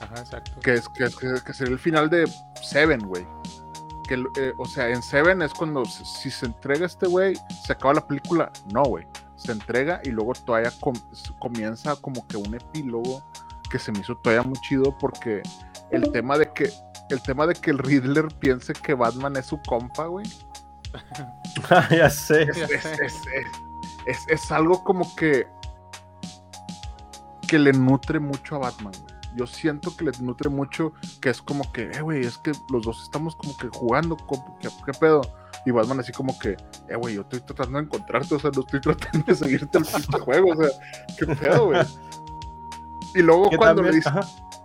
Ajá, 0.00 0.14
exacto. 0.20 0.60
Que 0.60 0.74
es 0.74 0.88
que, 0.90 1.04
es- 1.04 1.16
que, 1.16 1.34
que 1.44 1.52
sería 1.54 1.72
el 1.72 1.78
final 1.78 2.10
de 2.10 2.30
Seven, 2.70 3.00
güey. 3.06 3.26
Que, 4.08 4.22
eh, 4.36 4.54
o 4.58 4.66
sea, 4.66 4.88
en 4.88 5.02
Seven 5.02 5.42
es 5.42 5.52
cuando 5.52 5.84
si 5.84 6.30
se 6.30 6.46
entrega 6.46 6.86
este 6.86 7.06
güey, 7.06 7.36
se 7.64 7.72
acaba 7.72 7.94
la 7.94 8.06
película. 8.06 8.52
No, 8.72 8.82
güey. 8.84 9.06
Se 9.36 9.52
entrega 9.52 10.00
y 10.04 10.10
luego 10.10 10.32
todavía 10.32 10.70
com- 10.80 10.94
comienza 11.38 11.96
como 11.96 12.26
que 12.26 12.36
un 12.36 12.54
epílogo 12.54 13.22
que 13.70 13.78
se 13.78 13.90
me 13.92 13.98
hizo 14.00 14.16
todavía 14.16 14.42
muy 14.42 14.58
chido 14.60 14.96
porque 14.98 15.42
el 15.90 16.10
tema 16.12 16.38
de 16.38 16.52
que 16.52 16.70
el 17.10 17.22
tema 17.22 17.46
de 17.46 17.54
que 17.54 17.70
el 17.70 17.78
Riddler 17.78 18.26
piense 18.38 18.72
que 18.72 18.94
Batman 18.94 19.36
es 19.36 19.46
su 19.46 19.60
compa, 19.62 20.06
güey. 20.06 20.26
ya 21.90 22.08
sé. 22.10 22.44
es, 22.44 22.56
Ya 22.56 22.64
es- 22.66 22.82
sé. 22.82 22.92
es- 23.04 23.14
es- 23.26 23.46
es- 24.06 24.26
es 24.28 24.52
algo 24.52 24.82
como 24.84 25.14
que 25.16 25.46
que 27.48 27.58
le 27.58 27.72
nutre 27.72 28.18
mucho 28.18 28.56
a 28.56 28.58
Batman, 28.58 28.92
güey. 29.02 29.14
Yo 29.36 29.46
siento 29.46 29.94
que 29.94 30.06
le 30.06 30.12
nutre 30.20 30.48
mucho, 30.48 30.92
que 31.20 31.28
es 31.28 31.42
como 31.42 31.70
que, 31.70 31.90
eh, 31.90 32.00
güey, 32.00 32.24
es 32.24 32.38
que 32.38 32.52
los 32.70 32.84
dos 32.84 33.02
estamos 33.02 33.36
como 33.36 33.56
que 33.56 33.68
jugando, 33.68 34.16
como, 34.16 34.58
¿qué, 34.58 34.68
qué 34.84 34.92
pedo? 34.98 35.20
Y 35.66 35.70
Batman 35.70 36.00
así 36.00 36.10
como 36.12 36.38
que, 36.38 36.56
eh, 36.88 36.96
güey, 36.96 37.16
yo 37.16 37.20
estoy 37.20 37.40
tratando 37.40 37.78
de 37.78 37.84
encontrarte, 37.84 38.34
o 38.34 38.38
sea, 38.38 38.50
no 38.54 38.60
estoy 38.60 38.80
tratando 38.80 39.24
de 39.26 39.34
seguirte 39.34 39.78
el 39.78 39.84
pinche 39.84 40.18
juego, 40.18 40.52
o 40.52 40.56
sea, 40.56 40.68
qué 41.18 41.26
pedo, 41.26 41.66
güey. 41.66 41.82
Y 43.14 43.22
luego 43.22 43.50
cuando 43.56 43.82
le 43.82 43.92
dice, 43.92 44.10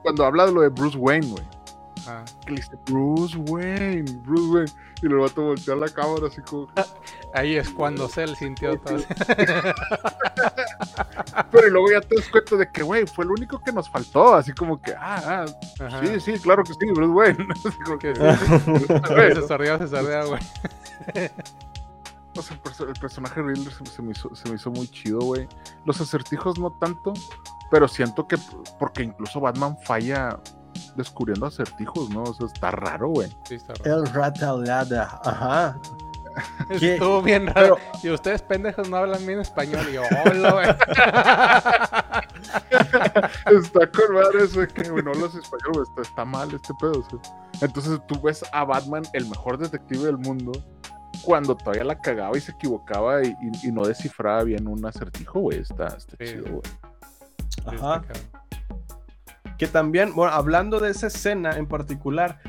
cuando 0.04 0.26
habla 0.26 0.46
de 0.46 0.54
lo 0.54 0.62
de 0.62 0.70
Bruce 0.70 0.98
Wayne, 0.98 1.28
güey, 1.28 1.44
Ajá. 2.08 2.26
que 2.46 2.52
le 2.52 2.58
dice, 2.58 2.78
Bruce 2.86 3.38
Wayne, 3.38 4.12
Bruce 4.24 4.50
Wayne, 4.52 4.72
y 5.02 5.06
luego 5.08 5.24
vato 5.26 5.42
voltea 5.44 5.76
la 5.76 5.90
cámara 5.90 6.28
así 6.28 6.42
como, 6.42 6.68
Ahí 7.34 7.56
es 7.56 7.70
cuando 7.70 8.08
Cell 8.08 8.36
sintió 8.36 8.78
todo. 8.80 8.98
Pero 11.52 11.70
luego 11.70 11.92
ya 11.92 12.02
te 12.02 12.16
das 12.16 12.28
cuenta 12.30 12.56
de 12.58 12.70
que, 12.70 12.84
güey, 12.84 13.06
fue 13.08 13.26
lo 13.26 13.32
único 13.34 13.60
que 13.60 13.72
nos 13.72 13.90
faltó. 13.90 14.34
Así 14.36 14.52
como 14.54 14.82
que, 14.82 14.94
ah, 14.94 15.46
ah, 15.80 16.02
sí, 16.04 16.20
sí, 16.20 16.40
claro 16.40 16.64
que 16.64 16.74
sí, 16.74 16.86
Bruce 16.94 17.12
Wayne. 17.12 17.48
Así 17.66 17.78
como 17.84 17.98
que, 18.00 18.14
se 18.16 19.48
sordea, 19.48 19.78
se 19.80 19.88
sordea, 19.88 20.26
güey. 20.26 20.42
o 22.38 22.42
sea, 22.42 22.56
el, 22.56 22.62
perso- 22.64 22.88
el 22.88 23.00
personaje 23.00 23.42
Riddler 23.42 23.74
se, 23.74 23.86
se 23.86 24.02
me 24.02 24.12
hizo, 24.12 24.34
se 24.36 24.50
me 24.50 24.56
hizo 24.56 24.72
muy 24.72 24.88
chido, 24.88 25.20
güey. 25.20 25.48
Los 25.86 26.00
acertijos 26.02 26.58
no 26.60 26.72
tanto, 26.80 27.14
pero 27.70 27.88
siento 27.88 28.28
que, 28.28 28.38
porque 28.80 29.04
incluso 29.04 29.40
Batman 29.40 29.78
falla 29.84 30.40
descubriendo 30.96 31.46
acertijos, 31.46 32.10
¿no? 32.10 32.24
O 32.24 32.34
sea, 32.34 32.48
está 32.48 32.72
raro, 32.72 33.10
güey. 33.10 33.30
Sí, 33.46 33.56
está 33.56 33.74
raro. 33.74 34.04
El 34.04 34.08
ratalada, 34.14 35.20
ajá. 35.24 35.78
¿Qué? 36.80 36.94
Estuvo 36.94 37.22
bien 37.22 37.48
raro. 37.48 37.76
Pero, 37.76 38.00
Y 38.04 38.10
ustedes 38.10 38.42
pendejos 38.42 38.90
no 38.90 38.96
hablan 38.98 39.26
bien 39.26 39.40
español. 39.42 39.86
Y 39.90 39.94
yo, 39.94 40.04
hola, 40.26 40.52
güey. 40.54 40.68
Está 43.58 43.92
con 43.92 44.16
madre 44.16 44.44
eso 44.46 44.62
de 44.62 44.68
que, 44.68 44.84
no 44.90 45.12
hablas 45.12 45.36
español, 45.36 45.72
güey, 45.74 45.84
está, 45.90 46.02
está 46.02 46.26
mal 46.26 46.54
este 46.54 46.74
pedo. 46.80 47.00
o 47.00 47.10
sea. 47.10 47.20
Entonces 47.62 48.00
tú 48.08 48.20
ves 48.22 48.44
a 48.54 48.64
Batman, 48.64 49.04
el 49.14 49.28
mejor 49.28 49.58
detective 49.58 50.06
del 50.06 50.18
mundo, 50.18 50.52
cuando 51.24 51.56
todavía 51.56 51.84
la 51.84 52.00
cagaba 52.00 52.38
y 52.38 52.42
se 52.42 52.52
equivocaba 52.54 53.24
y, 53.24 53.36
y- 53.42 53.68
y 53.68 53.72
no 53.72 53.86
descifraba 53.86 54.44
bien 54.44 54.68
un 54.68 54.84
acertijo, 54.86 55.40
güey. 55.42 55.60
Está, 55.60 55.88
está 55.88 56.16
Sí. 56.20 56.26
chido, 56.34 56.46
güey. 56.50 56.62
Ajá. 57.78 58.02
Que 59.62 59.68
también, 59.68 60.16
bueno, 60.16 60.34
hablando 60.34 60.80
de 60.80 60.90
esa 60.90 61.06
escena 61.06 61.56
en 61.56 61.68
particular, 61.68 62.40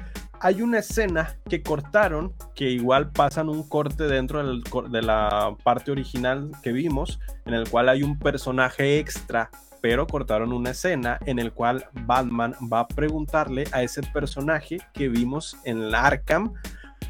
hay 0.41 0.63
una 0.63 0.79
escena 0.79 1.37
que 1.47 1.63
cortaron, 1.63 2.33
que 2.55 2.71
igual 2.71 3.11
pasan 3.11 3.51
un 3.51 3.69
corte 3.69 4.05
dentro 4.05 4.43
de 4.43 5.03
la 5.03 5.55
parte 5.63 5.91
original 5.91 6.51
que 6.63 6.73
vimos, 6.73 7.21
en 7.45 7.53
el 7.53 7.69
cual 7.69 7.91
hay 7.91 8.03
un 8.03 8.19
personaje 8.19 8.99
extra, 8.99 9.51
pero 9.83 10.07
cortaron 10.07 10.55
una 10.55 10.71
escena 10.71 11.19
en 11.27 11.39
el 11.39 11.53
cual 11.53 11.85
Batman 11.93 12.55
va 12.73 12.81
a 12.81 12.89
preguntarle 12.89 13.65
a 13.73 13.83
ese 13.83 14.03
personaje 14.05 14.79
que 14.95 15.11
vimos 15.11 15.59
en 15.65 15.95
Arkham 15.95 16.55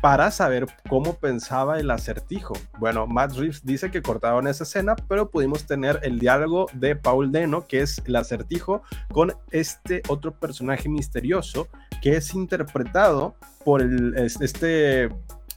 para 0.03 0.31
saber 0.33 0.67
cómo 0.91 1.15
pensaba 1.15 1.79
el 1.79 1.91
acertijo. 1.91 2.55
Bueno, 2.79 3.07
Matt 3.07 3.35
Reeves 3.37 3.65
dice 3.65 3.91
que 3.91 4.03
cortaron 4.03 4.49
esa 4.49 4.65
escena, 4.65 4.97
pero 5.09 5.31
pudimos 5.31 5.65
tener 5.65 6.01
el 6.03 6.19
diálogo 6.19 6.67
de 6.75 6.97
Paul 6.97 7.31
Deno, 7.33 7.67
que 7.69 7.81
es 7.83 8.03
el 8.05 8.17
acertijo, 8.17 8.83
con 9.13 9.33
este 9.53 10.03
otro 10.09 10.33
personaje 10.33 10.89
misterioso 10.89 11.69
que 12.03 12.17
es 12.17 12.35
interpretado 12.35 13.37
por 13.65 13.81
el, 13.81 14.15
es- 14.19 14.41
este, 14.41 15.09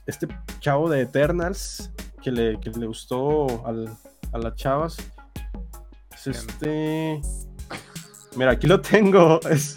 este 0.06 0.28
chavo 0.60 0.88
de 0.88 1.00
Eternals 1.02 1.90
que 2.22 2.30
le, 2.30 2.60
que 2.60 2.70
le 2.70 2.86
gustó 2.86 3.66
al- 3.66 3.90
a 4.32 4.38
las 4.38 4.54
chavas. 4.54 4.96
Es 6.14 6.26
este. 6.28 7.20
Mira, 8.36 8.52
aquí 8.52 8.66
lo 8.68 8.80
tengo. 8.80 9.40
Es. 9.50 9.76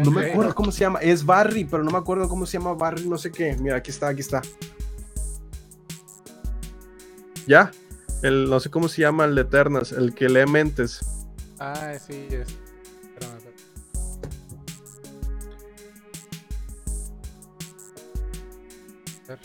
No 0.00 0.10
me 0.10 0.30
acuerdo 0.30 0.54
cómo 0.54 0.72
se 0.72 0.80
llama. 0.80 0.98
Es 1.00 1.24
Barry, 1.24 1.64
pero 1.64 1.82
no 1.84 1.90
me 1.90 1.98
acuerdo 1.98 2.28
cómo 2.28 2.46
se 2.46 2.58
llama 2.58 2.74
Barry, 2.74 3.06
no 3.08 3.18
sé 3.18 3.30
qué. 3.30 3.56
Mira, 3.58 3.76
aquí 3.76 3.90
está, 3.90 4.08
aquí 4.08 4.20
está. 4.20 4.42
¿Ya? 7.46 7.70
El, 8.22 8.48
no 8.48 8.60
sé 8.60 8.70
cómo 8.70 8.88
se 8.88 9.02
llama 9.02 9.24
el 9.24 9.34
de 9.34 9.42
Eternals, 9.42 9.92
el 9.92 10.14
que 10.14 10.28
lee 10.28 10.46
mentes. 10.46 11.00
Ah, 11.58 11.94
sí, 11.98 12.26
es. 12.30 12.46
Espérame, 12.48 13.36
espérame. 13.36 13.52
A 19.24 19.28
ver. 19.28 19.38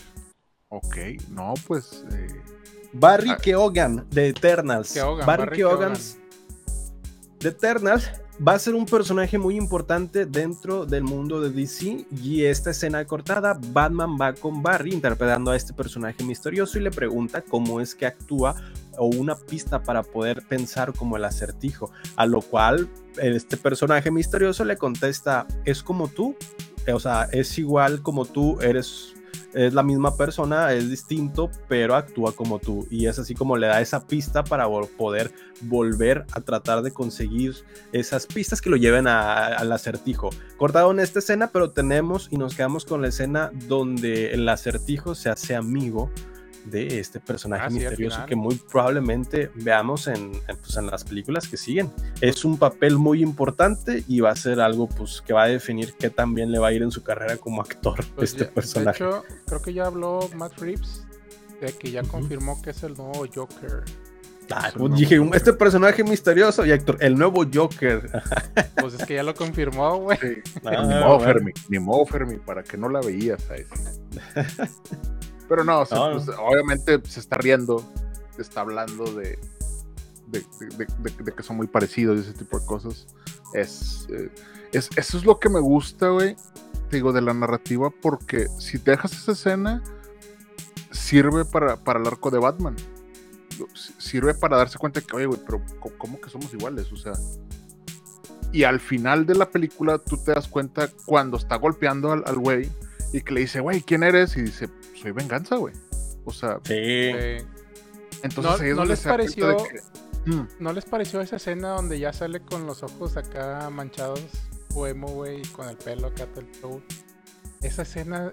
Ok, 0.70 0.98
no, 1.30 1.54
pues. 1.68 2.04
eh, 2.12 2.28
Barry 2.94 3.30
Ah. 3.32 3.38
Keoghan 3.38 4.08
de 4.10 4.30
Eternals. 4.30 4.94
Keoghan, 4.94 5.26
Barry, 5.26 5.44
Barry 5.46 5.58
Keoghan 5.58 5.94
de 7.40 7.50
Eternals 7.50 8.10
va 8.46 8.54
a 8.54 8.60
ser 8.60 8.76
un 8.76 8.86
personaje 8.86 9.38
muy 9.38 9.56
importante 9.56 10.26
dentro 10.26 10.86
del 10.86 11.04
mundo 11.04 11.42
de 11.42 11.50
DC 11.50 12.06
y 12.22 12.44
esta 12.44 12.72
escena 12.72 13.04
cortada, 13.06 13.60
Batman 13.72 14.18
va 14.20 14.34
con 14.34 14.62
Barry 14.62 14.94
interpretando 14.94 15.52
a 15.52 15.56
este 15.56 15.74
personaje 15.74 16.24
misterioso 16.24 16.78
y 16.78 16.84
le 16.84 16.92
pregunta 16.92 17.42
cómo 17.42 17.82
es 17.82 17.96
que 17.96 18.06
actúa 18.06 18.56
o 18.98 19.08
una 19.08 19.36
pista 19.36 19.82
para 19.82 20.04
poder 20.04 20.44
pensar 20.48 20.94
como 20.94 21.18
el 21.18 21.26
acertijo, 21.26 21.92
a 22.16 22.26
lo 22.26 22.42
cual 22.42 22.88
este 23.18 23.58
personaje 23.58 24.12
misterioso 24.12 24.66
le 24.66 24.78
contesta, 24.78 25.48
es 25.66 25.82
como 25.82 26.08
tú, 26.08 26.36
o 26.92 27.00
sea, 27.00 27.28
es 27.32 27.58
igual 27.58 28.02
como 28.02 28.26
tú, 28.26 28.60
eres 28.62 29.14
es 29.54 29.74
la 29.74 29.84
misma 29.84 30.16
persona, 30.16 30.74
es 30.74 30.90
distinto, 30.90 31.50
pero 31.68 31.96
actúa 31.96 32.32
como 32.34 32.60
tú. 32.60 32.88
Y 32.90 33.08
es 33.08 33.20
así 33.20 33.34
como 33.34 33.58
le 33.58 33.68
da 33.68 33.82
esa 33.82 34.06
pista 34.06 34.44
para 34.44 34.68
poder 34.98 35.32
volver 35.62 36.26
a 36.32 36.42
tratar 36.42 36.82
de 36.82 36.92
conseguir 36.92 37.56
esas 37.92 38.26
pistas 38.26 38.62
que 38.62 38.70
lo 38.70 38.78
lleven 38.78 39.08
al 39.08 39.72
acertijo. 39.72 40.30
Cortaron 40.58 41.00
esta 41.00 41.20
escena, 41.20 41.52
pero 41.52 41.72
tenemos 41.72 42.28
y 42.32 42.38
nos 42.38 42.56
quedamos 42.56 42.86
con 42.86 43.02
la 43.02 43.08
escena 43.08 43.52
donde 43.68 44.34
el 44.34 44.48
acertijo 44.50 45.16
se 45.16 45.30
hace 45.30 45.56
amigo 45.56 46.12
de 46.70 47.00
este 47.00 47.20
personaje 47.20 47.64
Ah, 47.66 47.70
sí, 47.70 47.76
misterioso 47.76 48.16
final. 48.18 48.30
que 48.30 48.36
muy 48.36 48.56
probablemente 48.56 49.52
veamos 49.56 50.08
en, 50.08 50.32
en, 50.48 50.58
pues, 50.58 50.76
en 50.78 50.88
las 50.88 51.04
películas 51.04 51.48
que 51.48 51.58
siguen. 51.58 51.92
Es 52.22 52.46
un 52.46 52.58
papel 52.58 52.98
muy 52.98 53.22
importante 53.22 54.04
y 54.08 54.20
va 54.20 54.32
a 54.32 54.36
ser 54.36 54.60
algo 54.60 54.88
pues, 54.88 55.22
que 55.26 55.34
va 55.34 55.44
a 55.44 55.48
definir 55.48 55.94
qué 56.00 56.10
tan 56.10 56.34
bien 56.34 56.52
le 56.52 56.60
va 56.60 56.68
a 56.68 56.74
ir 56.74 56.82
en 56.84 56.92
su 56.92 57.04
carrera 57.04 57.38
como 57.38 57.62
actor 57.62 58.04
Pues 58.16 58.32
este 58.32 58.46
ya- 58.46 58.52
personaje. 58.52 59.04
De 59.04 59.10
hecho, 59.10 59.24
creo 59.46 59.62
que 59.62 59.74
ya 59.74 59.86
habló 59.86 60.30
Matt 60.36 60.58
Reeves 60.60 61.04
de 61.62 61.74
que 61.74 61.92
ya 61.92 62.02
Ujú. 62.02 62.12
confirmó 62.12 62.62
que 62.62 62.70
es 62.72 62.84
el 62.84 62.94
nuevo 62.94 63.26
Joker. 63.34 63.84
Ah, 64.50 64.68
Eso 64.70 64.78
pues, 64.80 64.96
dije, 64.96 65.18
no, 65.18 65.34
este 65.34 65.52
personaje 65.52 66.06
misterioso 66.06 66.66
y 66.66 66.72
actor, 66.72 66.98
el 67.02 67.18
nuevo 67.18 67.44
Joker. 67.54 68.10
Pues 68.80 68.94
es 68.94 69.06
que 69.06 69.16
ya 69.16 69.24
lo 69.24 69.34
confirmó, 69.36 69.98
güey. 69.98 70.18
Sí. 70.22 70.34
Ah, 70.64 70.84
ni 70.84 70.94
modo. 70.96 71.20
Fermi, 71.20 71.52
ni 71.68 71.80
modo, 71.80 72.06
Fermi, 72.06 72.38
para 72.38 72.64
que 72.64 72.78
no 72.78 72.88
la 72.88 73.02
veías 73.02 73.42
a 73.50 73.56
ese. 73.56 73.74
Pero 75.50 75.64
no, 75.64 75.82
o 75.82 75.86
sea, 75.86 75.98
No, 75.98 76.14
no. 76.14 76.24
pues, 76.26 76.38
obviamente 76.40 77.00
se 77.10 77.20
está 77.20 77.38
riendo, 77.38 77.84
está 78.38 78.62
hablando 78.62 79.06
de, 79.14 79.40
de, 80.28 80.46
de- 80.78 81.24
de- 81.24 81.32
que 81.34 81.44
son 81.44 81.56
muy 81.58 81.68
parecidos 81.68 82.18
y 82.18 82.22
ese 82.22 82.34
tipo 82.34 82.60
de 82.60 82.66
cosas. 82.66 83.08
Es, 83.54 84.08
eh, 84.10 84.30
es- 84.74 84.90
eso 84.98 85.18
es 85.18 85.24
lo 85.26 85.40
que 85.40 85.50
me 85.50 85.60
gusta, 85.60 86.10
güey, 86.10 86.36
digo, 86.92 87.14
de 87.14 87.22
la 87.22 87.34
narrativa, 87.34 87.90
porque 88.02 88.48
si 88.60 88.78
dejas 88.78 89.14
esa 89.14 89.32
escena, 89.32 89.82
sirve 90.92 91.46
para, 91.46 91.78
para 91.78 92.00
el 92.00 92.08
arco 92.08 92.30
de 92.32 92.40
Batman. 92.40 92.76
Sirve 93.98 94.34
para 94.36 94.58
darse 94.58 94.78
cuenta 94.78 95.02
que, 95.02 95.16
oye, 95.16 95.26
güey, 95.26 95.40
pero 95.46 95.62
¿cómo 95.98 96.20
que 96.22 96.30
somos 96.30 96.54
iguales? 96.54 96.92
O 96.92 96.96
sea, 96.98 97.14
y 98.52 98.64
al 98.64 98.80
final 98.80 99.26
de 99.26 99.36
la 99.36 99.50
película 99.50 99.98
tú 99.98 100.18
te 100.18 100.32
das 100.34 100.48
cuenta 100.48 100.90
cuando 101.06 101.38
está 101.38 101.56
golpeando 101.56 102.12
al 102.12 102.36
güey 102.38 102.70
y 103.14 103.22
que 103.22 103.34
le 103.34 103.42
dice, 103.42 103.60
güey, 103.60 103.82
¿quién 103.82 104.04
eres? 104.04 104.38
Y 104.38 104.42
dice, 104.44 104.70
soy 105.02 105.12
venganza, 105.12 105.56
güey. 105.58 105.74
O 106.26 106.32
sea, 106.34 106.60
Sí. 106.64 106.74
Eh, 106.76 107.46
entonces 108.24 108.44
¿No- 108.44 108.52
ahí 108.64 108.70
es 108.70 108.76
no 108.76 108.82
donde 108.82 108.94
les 108.94 109.04
de 109.04 109.10
pareció- 109.10 109.58
que, 109.58 109.82
mm, 110.32 110.48
¿No 110.60 110.74
les 110.74 110.86
pareció 110.86 111.22
esa 111.22 111.36
escena 111.38 111.70
donde 111.70 112.00
ya 112.00 112.12
sale 112.14 112.40
con 112.42 112.66
los 112.66 112.84
ojos 112.84 113.16
acá 113.18 113.70
manchados, 113.70 114.22
poemo, 114.74 115.08
güey, 115.08 115.42
y 115.42 115.46
con 115.48 115.70
el 115.70 115.78
pelo 115.78 116.08
acá 116.08 116.26
todo 116.26 116.42
el 116.42 116.52
show? 116.60 116.82
Esa 117.62 117.84
escena 117.84 118.32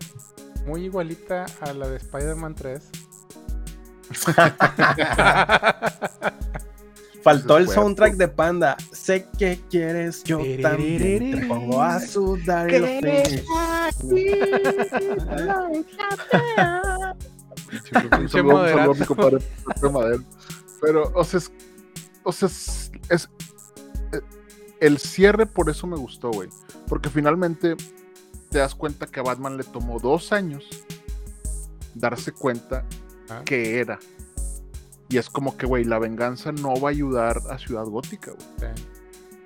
muy 0.66 0.84
igualita 0.86 1.46
a 1.60 1.72
la 1.72 1.88
de 1.88 1.96
Spider-Man 1.98 2.54
3. 2.54 2.82
Faltó 7.22 7.56
el 7.56 7.68
soundtrack 7.68 8.14
de 8.16 8.28
Panda. 8.28 8.76
Sé 9.04 9.26
que 9.38 9.60
quieres, 9.68 10.24
yo 10.24 10.38
también. 10.62 11.40
Te 11.40 11.46
pongo 11.46 11.82
a 11.82 12.00
sudar 12.00 12.72
y 12.72 12.78
lo 12.78 12.86
feliz. 12.86 13.44
un 14.00 15.84
Pinche 17.68 17.90
saludo- 17.90 18.18
un 18.20 18.28
saludo 18.28 18.38
a 18.38 18.42
mi 18.42 18.72
moderato. 18.72 19.06
compadre 19.06 19.38
Pepe 19.74 19.88
Madero. 19.90 20.22
Pero, 20.80 21.12
o 21.14 21.24
sea, 21.24 21.38
es, 21.38 21.52
o 22.22 22.32
sea, 22.32 22.48
es, 22.48 22.90
es- 23.10 23.28
eh, 24.12 24.20
el 24.80 24.98
cierre 24.98 25.44
por 25.46 25.68
eso 25.68 25.86
me 25.86 25.96
gustó, 25.96 26.30
güey. 26.30 26.48
Porque 26.88 27.10
finalmente 27.10 27.76
te 28.50 28.58
das 28.58 28.74
cuenta 28.74 29.06
que 29.06 29.20
a 29.20 29.22
Batman 29.22 29.56
le 29.56 29.64
tomó 29.64 29.98
dos 29.98 30.32
años 30.32 30.64
darse 31.94 32.32
cuenta 32.32 32.84
Ah. 33.28 33.42
que 33.44 33.80
era. 33.80 33.98
Y 35.08 35.18
es 35.18 35.28
como 35.28 35.56
que, 35.56 35.66
güey, 35.66 35.84
la 35.84 35.98
venganza 35.98 36.52
no 36.52 36.74
va 36.80 36.88
a 36.88 36.92
ayudar 36.92 37.40
a 37.50 37.58
Ciudad 37.58 37.84
Gótica, 37.84 38.32
güey. 38.32 38.74
Sí. 38.74 38.82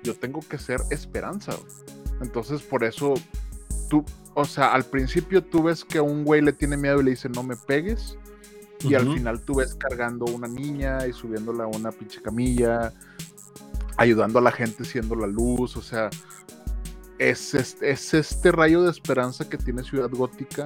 Yo 0.03 0.15
tengo 0.15 0.41
que 0.41 0.57
ser 0.57 0.81
esperanza, 0.89 1.53
güey. 1.53 1.99
Entonces, 2.21 2.61
por 2.61 2.83
eso, 2.83 3.13
tú, 3.89 4.03
o 4.33 4.45
sea, 4.45 4.73
al 4.73 4.85
principio 4.85 5.43
tú 5.43 5.63
ves 5.63 5.85
que 5.85 5.99
un 5.99 6.23
güey 6.23 6.41
le 6.41 6.53
tiene 6.53 6.77
miedo 6.77 6.99
y 7.01 7.03
le 7.03 7.11
dice, 7.11 7.29
no 7.29 7.43
me 7.43 7.55
pegues. 7.55 8.17
Y 8.81 8.95
al 8.95 9.11
final 9.13 9.41
tú 9.41 9.55
ves 9.55 9.75
cargando 9.75 10.25
a 10.25 10.31
una 10.31 10.47
niña 10.47 11.05
y 11.05 11.11
subiéndola 11.11 11.65
a 11.65 11.67
una 11.67 11.91
pinche 11.91 12.21
camilla, 12.21 12.93
ayudando 13.97 14.39
a 14.39 14.41
la 14.41 14.53
gente 14.53 14.85
siendo 14.85 15.15
la 15.15 15.27
luz, 15.27 15.75
o 15.75 15.81
sea, 15.81 16.09
es 17.17 17.53
este, 17.53 17.91
es 17.91 18.13
este 18.13 18.53
rayo 18.53 18.81
de 18.81 18.91
esperanza 18.91 19.49
que 19.49 19.57
tiene 19.57 19.83
Ciudad 19.83 20.09
Gótica 20.09 20.65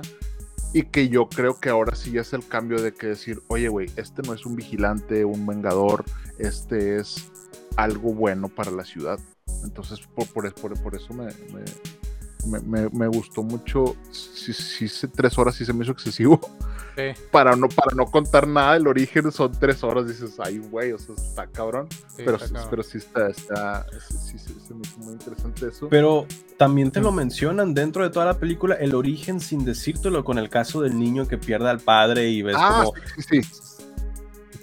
y 0.73 0.83
que 0.83 1.09
yo 1.09 1.27
creo 1.27 1.59
que 1.59 1.69
ahora 1.69 1.95
sí 1.95 2.15
es 2.17 2.33
el 2.33 2.47
cambio 2.47 2.79
de 2.79 2.93
que 2.93 3.07
decir, 3.07 3.41
oye, 3.47 3.67
güey, 3.69 3.89
este 3.95 4.21
no 4.21 4.33
es 4.33 4.45
un 4.45 4.55
vigilante, 4.55 5.25
un 5.25 5.45
vengador, 5.47 6.05
este 6.37 6.97
es 6.97 7.31
algo 7.75 8.13
bueno 8.13 8.49
para 8.49 8.71
la 8.71 8.85
ciudad. 8.85 9.19
Entonces, 9.63 9.99
por, 10.15 10.27
por, 10.27 10.53
por- 10.53 10.81
por 10.81 10.95
eso 10.95 11.13
me, 11.13 11.25
me, 11.25 11.63
me- 12.45 12.59
me- 12.61 12.89
me 12.89 13.07
gustó 13.07 13.43
mucho. 13.43 13.95
Sí, 14.11 14.53
sí, 14.53 14.87
sí, 14.87 15.07
tres 15.07 15.37
horas 15.37 15.55
sí 15.55 15.65
se 15.65 15.73
me 15.73 15.83
hizo 15.83 15.91
excesivo. 15.93 16.39
Sí, 16.95 17.19
Para 17.31 17.55
no, 17.55 17.67
para 17.69 17.95
no 17.95 18.05
contar 18.05 18.47
nada 18.47 18.73
del 18.73 18.85
origen, 18.87 19.31
son 19.31 19.51
tres 19.59 19.83
horas. 19.83 20.07
Dices, 20.07 20.35
ay, 20.39 20.59
güey, 20.59 20.91
o 20.91 20.99
sea, 20.99 21.15
está 21.15 21.47
cabrón. 21.47 21.87
sí, 21.89 22.17
pero, 22.17 22.35
está 22.35 22.47
cabrón. 22.49 22.67
pero 22.69 22.83
sí 22.83 22.97
está, 22.99 23.29
está 23.29 23.85
sí, 24.07 24.15
sí, 24.17 24.37
sí, 24.37 24.55
se 24.67 24.73
me 24.75 24.81
hizo 24.81 24.99
muy 24.99 25.13
interesante 25.13 25.67
eso. 25.69 25.87
Pero 25.89 26.27
también 26.57 26.91
te 26.91 26.99
lo 27.01 27.11
mencionan 27.11 27.73
dentro 27.73 28.03
de 28.03 28.11
toda 28.11 28.25
la 28.27 28.37
película, 28.37 28.75
el 28.75 28.93
origen 28.93 29.39
sin 29.39 29.65
decírtelo 29.65 30.23
con 30.23 30.37
el 30.37 30.49
caso 30.49 30.81
del 30.81 30.99
niño 30.99 31.27
que 31.27 31.37
pierde 31.39 31.69
al 31.69 31.79
padre 31.79 32.29
y 32.29 32.43
ves 32.43 32.55
ah, 32.59 32.83
como... 32.85 32.93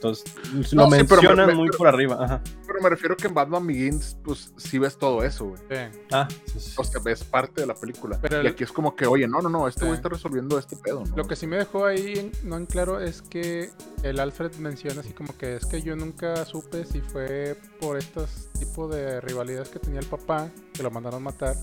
Entonces, 0.01 0.34
No, 0.72 0.84
lo 0.84 0.90
sí, 0.92 0.96
mencionan 0.96 1.46
me- 1.48 1.55
muy 1.55 1.66
pero- 1.68 1.78
por 1.78 1.88
arriba. 1.88 2.24
Ajá. 2.24 2.42
Pero 2.66 2.80
me 2.80 2.88
refiero 2.88 3.14
que 3.18 3.26
en 3.26 3.34
Batman 3.34 3.66
Begins, 3.66 4.16
pues 4.24 4.51
sí 4.57 4.78
ves 4.78 4.96
todo 4.96 5.22
eso, 5.22 5.44
güey. 5.48 5.61
Sí. 5.68 5.98
Ah, 6.11 6.26
sí, 6.46 6.59
sí. 6.59 6.72
O 6.78 6.84
sea, 6.84 7.03
ves 7.03 7.22
parte 7.22 7.61
de 7.61 7.66
la 7.66 7.74
película. 7.74 8.18
Pero 8.22 8.38
y 8.38 8.40
el- 8.40 8.53
aquí 8.53 8.64
es 8.64 8.72
como 8.72 8.96
que, 8.96 9.07
oye, 9.07 9.28
no, 9.28 9.42
no, 9.42 9.51
no, 9.51 9.68
este 9.68 9.80
Sí. 9.80 9.86
güey 9.86 9.96
está 9.96 10.09
resolviendo 10.09 10.59
este 10.59 10.76
pedo, 10.76 11.05
¿no? 11.05 11.16
Lo 11.16 11.26
que 11.26 11.36
sí 11.36 11.46
me 11.46 11.59
dejó 11.59 11.84
ahí 11.84 12.14
en- 12.18 12.32
no 12.48 12.57
en 12.57 12.64
claro 12.64 12.98
es 12.98 13.20
que 13.20 13.68
el 14.03 14.18
Alfred 14.20 14.55
menciona 14.55 15.01
así 15.03 15.12
como 15.12 15.36
que 15.36 15.57
es 15.57 15.66
que 15.66 15.82
yo 15.82 15.94
nunca 15.96 16.46
supe 16.46 16.86
si 16.86 17.03
fue 17.03 17.59
por 17.78 17.98
estos 17.98 18.48
tipos 18.59 18.90
de 18.94 19.20
rivalidades 19.20 19.68
que 19.68 19.80
tenía 19.80 20.01
el 20.01 20.07
papá, 20.07 20.48
que 20.72 20.82
lo 20.82 20.90
mandaron 20.90 21.22
matar, 21.22 21.57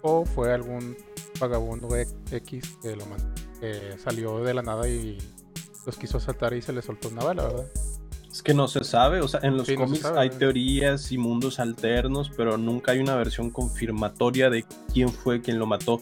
o 0.00 0.24
fue 0.24 0.54
algún 0.54 0.96
vagabundo 1.38 1.88
X 1.96 2.76
que 2.80 2.96
lo 2.96 3.04
man- 3.04 3.34
que 3.60 3.96
salió 4.02 4.42
de 4.42 4.54
la 4.54 4.62
nada 4.62 4.88
y 4.88 5.18
los 5.86 5.96
quiso 5.96 6.18
asaltar 6.18 6.54
y 6.54 6.62
se 6.62 6.72
le 6.72 6.82
soltó 6.82 7.08
una 7.08 7.24
bala, 7.24 7.44
¿verdad? 7.44 7.66
Es 8.30 8.42
que 8.42 8.54
no 8.54 8.66
se 8.66 8.82
sabe, 8.82 9.20
o 9.20 9.28
sea, 9.28 9.40
en 9.42 9.58
los 9.58 9.66
Sí, 9.66 9.74
cómics 9.74 10.06
hay 10.06 10.30
teorías 10.30 11.12
y 11.12 11.18
mundos 11.18 11.60
alternos, 11.60 12.30
pero 12.34 12.56
nunca 12.56 12.92
hay 12.92 13.00
una 13.00 13.14
versión 13.14 13.50
confirmatoria 13.50 14.48
de 14.48 14.64
quién 14.92 15.10
fue 15.10 15.42
quien 15.42 15.58
lo 15.58 15.66
mató. 15.66 16.00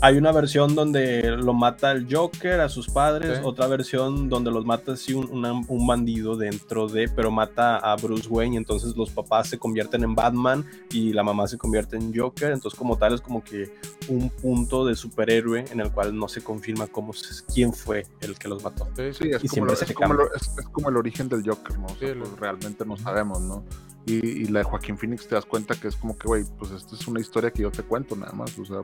Hay 0.00 0.18
una 0.18 0.32
versión 0.32 0.74
donde 0.74 1.22
lo 1.38 1.54
mata 1.54 1.92
el 1.92 2.06
Joker 2.14 2.60
a 2.60 2.68
sus 2.68 2.88
padres, 2.90 3.40
otra 3.42 3.68
versión 3.68 4.28
donde 4.28 4.50
los 4.50 4.66
mata 4.66 4.92
así 4.92 5.14
un, 5.14 5.30
una- 5.30 5.52
un 5.52 5.86
bandido 5.86 6.36
dentro 6.36 6.88
de, 6.88 7.08
pero 7.08 7.30
mata 7.30 7.76
a 7.78 7.96
Bruce 7.96 8.28
Wayne, 8.28 8.54
y 8.54 8.58
entonces 8.58 8.94
los 8.96 9.10
papás 9.10 9.48
se 9.48 9.58
convierten 9.58 10.02
en 10.02 10.14
Batman 10.14 10.66
y 10.90 11.12
la 11.14 11.22
mamá 11.22 11.46
se 11.46 11.56
convierte 11.56 11.96
en 11.96 12.14
Joker, 12.14 12.50
entonces 12.52 12.78
como 12.78 12.98
tal 12.98 13.14
es 13.14 13.22
como 13.22 13.42
que 13.42 13.72
un 14.08 14.28
punto 14.28 14.84
de 14.84 14.94
superhéroe 14.94 15.64
en 15.70 15.80
el 15.80 15.90
cual 15.90 16.14
no 16.14 16.28
se 16.28 16.42
confirma 16.42 16.86
cómo 16.86 17.14
se- 17.14 17.42
quién 17.54 17.72
fue 17.72 18.04
el 18.20 18.36
que 18.36 18.48
los 18.48 18.62
mató. 18.62 18.86
Sí, 18.96 19.12
Sí, 19.14 19.28
es 19.30 19.38
como, 19.38 19.48
siempre 19.48 19.72
lo- 19.72 19.76
se 19.76 19.84
es, 19.86 19.92
como 19.94 20.08
cambia. 20.10 20.26
lo- 20.26 20.34
es- 20.34 20.58
es 20.58 20.68
como 20.68 20.88
el 20.90 20.96
origen 20.98 21.28
del 21.30 21.48
Joker, 21.48 21.78
¿no? 21.78 21.86
O 21.86 21.96
sea, 21.96 22.12
Sí, 22.12 22.14
pues, 22.18 22.38
realmente 22.38 22.84
no 22.84 22.96
sabemos, 22.98 23.40
¿no? 23.40 23.64
Y, 24.06 24.16
y 24.16 24.44
la 24.48 24.58
de 24.58 24.64
Joaquín 24.64 24.98
Phoenix 24.98 25.26
te 25.26 25.34
das 25.34 25.46
cuenta 25.46 25.76
que 25.76 25.88
es 25.88 25.96
como 25.96 26.18
que, 26.18 26.26
güey, 26.28 26.44
pues 26.58 26.72
esto 26.72 26.94
es 26.94 27.06
una 27.08 27.20
historia 27.20 27.50
que 27.50 27.62
yo 27.62 27.70
te 27.70 27.82
cuento 27.84 28.14
nada 28.16 28.32
más, 28.32 28.58
o 28.58 28.64
sea, 28.66 28.80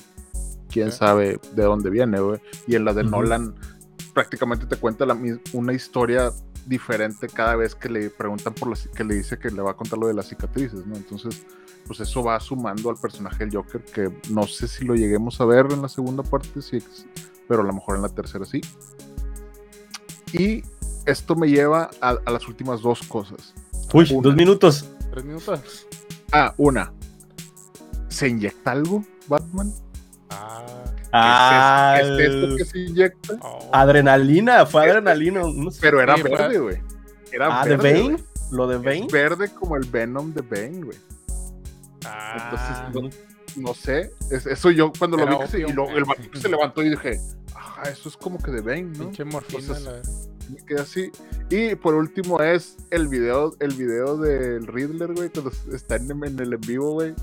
quién 0.71 0.91
Sí. 0.93 0.99
sabe 0.99 1.41
de 1.55 1.62
dónde 1.62 1.91
viene, 1.91 2.21
güey. 2.21 2.41
Y 2.66 2.75
en 2.77 2.85
la 2.85 2.95
de. 2.95 3.05
Nolan 3.05 3.55
prácticamente 4.14 4.66
te 4.66 4.77
cuenta 4.77 5.07
la, 5.07 5.16
una 5.53 5.73
historia 5.73 6.33
diferente 6.66 7.27
cada 7.29 7.57
vez 7.57 7.75
que 7.75 7.89
le 7.89 8.11
preguntan 8.11 8.53
por 8.55 8.68
las 8.71 8.87
que 8.89 9.03
le 9.05 9.14
dice 9.14 9.39
que 9.39 9.51
le 9.51 9.62
va 9.62 9.71
a 9.73 9.75
contar 9.75 9.99
lo 9.99 10.07
de 10.09 10.14
las 10.14 10.29
cicatrices, 10.29 10.85
¿no? 10.87 10.95
Entonces, 10.97 11.43
pues 11.87 12.01
eso 12.01 12.23
va 12.23 12.39
sumando 12.41 12.91
al 12.91 12.97
personaje 12.97 13.45
del 13.47 13.55
Joker, 13.57 13.83
que 13.85 14.12
no 14.31 14.47
sé 14.47 14.68
si 14.68 14.85
lo 14.85 14.95
lleguemos 14.95 15.41
a 15.41 15.45
ver 15.45 15.66
en 15.71 15.81
la 15.83 15.89
segunda 15.89 16.23
parte, 16.23 16.61
sí, 16.62 16.79
pero 17.49 17.62
a 17.62 17.64
lo 17.64 17.73
mejor 17.73 17.97
en 17.97 18.03
la 18.03 18.09
tercera 18.09 18.45
sí. 18.45 18.61
Y 20.33 20.62
esto 21.07 21.35
me 21.35 21.49
lleva 21.49 21.91
a, 22.01 22.11
a 22.25 22.31
las 22.31 22.47
últimas 22.47 22.83
dos 22.83 23.03
cosas. 23.05 23.55
Uy, 23.93 24.07
Una. 24.12 24.23
dos 24.23 24.37
minutos. 24.37 24.89
Tres 25.11 25.25
minutos. 25.25 25.87
Ah, 26.33 26.55
una. 26.57 26.93
¿Se 28.09 28.29
inyecta 28.29 28.73
algo, 28.73 29.05
Batman? 29.29 29.73
Ah, 30.31 30.64
Ah, 31.12 31.99
¿Es, 32.01 32.07
es 32.07 32.20
esto 32.20 32.57
que 32.57 32.64
se 32.64 32.78
inyecta? 32.78 33.35
oh. 33.43 33.68
adrenalina, 33.72 34.64
fue 34.64 34.89
adrenalina. 34.89 35.43
no 35.53 35.70
sé. 35.72 35.78
Pero 35.81 36.01
era 36.01 36.16
Sí, 36.16 36.22
verde, 36.22 36.59
güey. 36.59 36.78
Era 37.33 37.61
Ah, 37.61 37.64
de 37.64 37.76
verde, 37.76 37.93
Bane, 37.93 38.12
güey. 38.12 38.24
lo 38.53 38.66
de 38.68 38.76
Es 38.76 38.83
Bane. 38.83 39.07
verde 39.12 39.49
como 39.53 39.76
el 39.76 39.85
Venom 39.89 40.33
de 40.33 40.43
Bane, 40.43 40.83
güey. 40.85 40.99
Ah, 42.05 42.39
Entonces, 42.93 43.12
no, 43.57 43.62
no 43.68 43.74
sé. 43.74 44.12
Es- 44.31 44.47
eso 44.47 44.70
yo 44.70 44.93
cuando 44.97 45.16
lo 45.16 45.26
vi 45.26 45.39
que 45.39 45.47
se, 45.49 45.61
y 45.61 45.64
obvio, 45.64 45.85
güey. 45.85 45.97
el 45.97 46.05
vato 46.05 46.22
que 46.31 46.39
se 46.41 46.49
levantó 46.49 46.83
y 46.83 46.91
dije, 46.91 47.20
ah, 47.57 47.74
ah, 47.85 47.89
eso 47.89 48.09
es 48.09 48.16
como 48.16 48.39
que 48.39 48.51
de 48.53 48.61
Bane, 48.61 48.83
¿no? 48.83 49.05
Pinche 49.07 49.24
morfina, 49.24 49.61
Entonces, 49.61 49.85
la 49.85 49.93
me 50.51 50.64
quedé 50.66 50.81
así. 50.81 51.11
Y 51.49 51.74
por 51.76 51.95
último 51.95 52.41
es 52.41 52.76
el 52.91 53.09
video, 53.09 53.55
el 53.61 53.72
video 53.74 54.16
del 54.16 54.66
Riddler, 54.66 55.12
güey, 55.12 55.28
cuando 55.28 55.53
está 55.72 55.97
en, 55.97 56.11
en 56.11 56.39
el 56.41 56.53
en 56.55 56.61
vivo, 56.61 56.93
güey. 56.93 57.14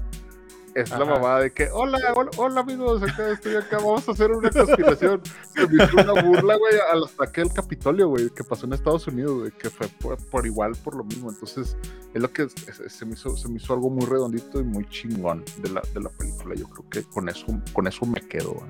Es 0.77 0.91
la 0.91 0.99
mamada 1.05 1.39
de 1.39 1.51
que, 1.51 1.69
hola, 1.71 1.97
hola, 2.15 2.29
hola, 2.37 2.61
amigos, 2.61 3.01
acá 3.01 3.31
estoy 3.31 3.55
acá, 3.55 3.77
vamos 3.77 4.07
a 4.07 4.11
hacer 4.11 4.29
una 4.31 4.49
conspiración. 4.51 5.21
Se 5.55 5.67
me 5.67 5.83
hizo 5.83 5.95
una 5.97 6.21
burla, 6.21 6.55
güey, 6.55 6.73
al 6.91 7.03
ataque 7.05 7.41
del 7.41 7.51
Capitolio, 7.51 8.09
güey, 8.09 8.29
que 8.29 8.43
pasó 8.43 8.67
en 8.67 8.73
Estados 8.73 9.07
Unidos, 9.07 9.39
güey, 9.39 9.51
que 9.51 9.71
fue 9.71 9.87
por, 9.87 10.17
por 10.29 10.45
igual, 10.45 10.73
por 10.83 10.95
lo 10.95 11.03
mismo. 11.03 11.31
Entonces, 11.31 11.75
es 12.13 12.21
lo 12.21 12.31
que 12.31 12.43
es- 12.43 12.79
es- 12.79 12.93
se, 12.93 13.05
me 13.07 13.13
hizo, 13.13 13.35
se 13.35 13.49
me 13.49 13.57
hizo 13.57 13.73
algo 13.73 13.89
muy 13.89 14.05
redondito 14.05 14.59
y 14.59 14.63
muy 14.63 14.87
chingón 14.87 15.43
de 15.63 15.69
la, 15.71 15.81
de 15.95 15.99
la 15.99 16.09
película. 16.09 16.53
Yo 16.53 16.67
creo 16.69 16.85
que 16.91 17.03
con 17.11 17.27
eso, 17.27 17.45
con 17.73 17.87
eso 17.87 18.05
me 18.05 18.21
quedo, 18.21 18.51
güey. 18.53 18.69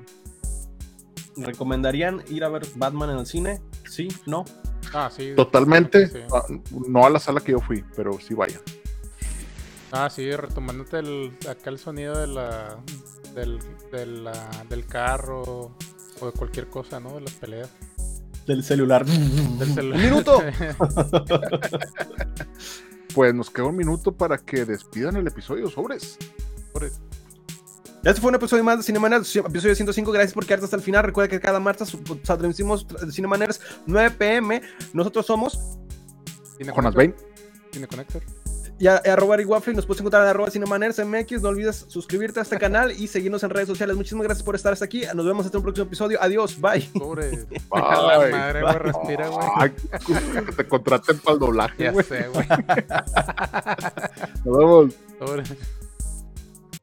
¿Recomendarían 1.36 2.22
ir 2.28 2.42
a 2.42 2.48
ver 2.48 2.62
Batman 2.76 3.10
en 3.10 3.18
el 3.18 3.26
cine? 3.26 3.60
Sí, 3.88 4.08
no. 4.26 4.44
Ah, 4.92 5.10
sí. 5.14 5.34
Totalmente, 5.36 6.06
Sí. 6.08 6.18
ah, 6.32 6.42
no 6.88 7.04
a 7.04 7.10
la 7.10 7.20
sala 7.20 7.40
que 7.40 7.52
yo 7.52 7.60
fui, 7.60 7.84
pero 7.94 8.18
sí 8.18 8.34
vayan. 8.34 8.60
Ah, 9.92 10.10
sí, 10.10 10.30
retomándote 10.32 10.98
el, 10.98 11.32
acá 11.48 11.70
el 11.70 11.78
sonido 11.78 12.18
de 12.18 12.26
la, 12.26 12.76
del, 13.34 13.58
de 13.90 14.06
la- 14.06 14.64
del 14.68 14.84
carro 14.86 15.74
o 16.20 16.26
de 16.26 16.32
cualquier 16.32 16.68
cosa, 16.68 17.00
¿no? 17.00 17.14
De 17.14 17.22
las 17.22 17.32
peleas. 17.34 17.70
Del 18.46 18.62
celular. 18.64 19.04
Del 19.06 19.74
celular. 19.74 19.98
¡Un 19.98 20.04
minuto! 20.04 20.42
Pues 23.14 23.34
nos 23.34 23.50
queda 23.50 23.66
un 23.66 23.76
minuto 23.76 24.12
para 24.12 24.38
que 24.38 24.64
despidan 24.64 25.16
el 25.16 25.26
episodio, 25.26 25.68
sobres. 25.68 26.18
Este 28.04 28.20
fue 28.20 28.28
un 28.28 28.36
episodio 28.36 28.62
más 28.62 28.76
de 28.76 28.84
Cinemanerds, 28.84 29.34
episodio 29.34 29.74
105. 29.74 30.12
Gracias 30.12 30.34
por 30.34 30.44
quedarte 30.46 30.66
hasta 30.66 30.76
el 30.76 30.82
final. 30.82 31.02
Recuerda 31.02 31.28
que 31.28 31.40
cada 31.40 31.58
martes 31.58 31.96
transmitimos 32.22 32.86
Cinemanerds 33.10 33.60
9 33.86 34.10
pm. 34.16 34.62
Nosotros 34.92 35.26
somos 35.26 35.58
Jonas. 36.60 36.94
Bain. 36.94 37.14
Cine 37.72 37.88
Connector. 37.88 38.22
Y 38.78 38.86
a- 38.86 39.02
y 39.04 39.08
arroba 39.08 39.34
Ari 39.34 39.44
Waffle. 39.44 39.74
Nos 39.74 39.86
puedes 39.86 40.00
encontrar 40.00 40.22
en 40.24 40.28
arroba 40.28 40.50
Cinemanerds 40.50 40.98
MX. 41.04 41.42
No 41.42 41.48
olvides 41.48 41.84
suscribirte 41.88 42.38
a 42.40 42.42
este 42.42 42.58
canal 42.58 42.92
y 42.92 43.06
seguirnos 43.08 43.42
en 43.42 43.50
redes 43.50 43.68
sociales. 43.68 43.96
Muchísimas 43.96 44.24
gracias 44.24 44.44
por 44.44 44.54
estar 44.54 44.72
hasta 44.72 44.84
aquí. 44.84 45.02
Nos 45.14 45.26
vemos 45.26 45.44
hasta 45.46 45.58
un 45.58 45.64
próximo 45.64 45.86
episodio. 45.86 46.18
Adiós. 46.22 46.60
Bye. 46.60 46.88
Pobre. 46.98 47.46
A 47.70 48.02
la 48.02 48.18
Bye. 48.18 48.30
madre, 48.32 48.62
güey, 48.62 48.78
respira, 48.78 49.28
güey. 49.28 49.46
Ay, 49.56 49.72
que 50.44 50.52
te 50.52 50.66
contraten 50.66 51.18
para 51.18 51.34
el 51.34 51.38
doblaje, 51.40 51.84
Ya 51.84 52.02
sé, 52.02 52.28
güey. 52.28 52.46
Nos 54.44 54.58
vemos. 54.58 54.94
Pobre. 55.18 55.42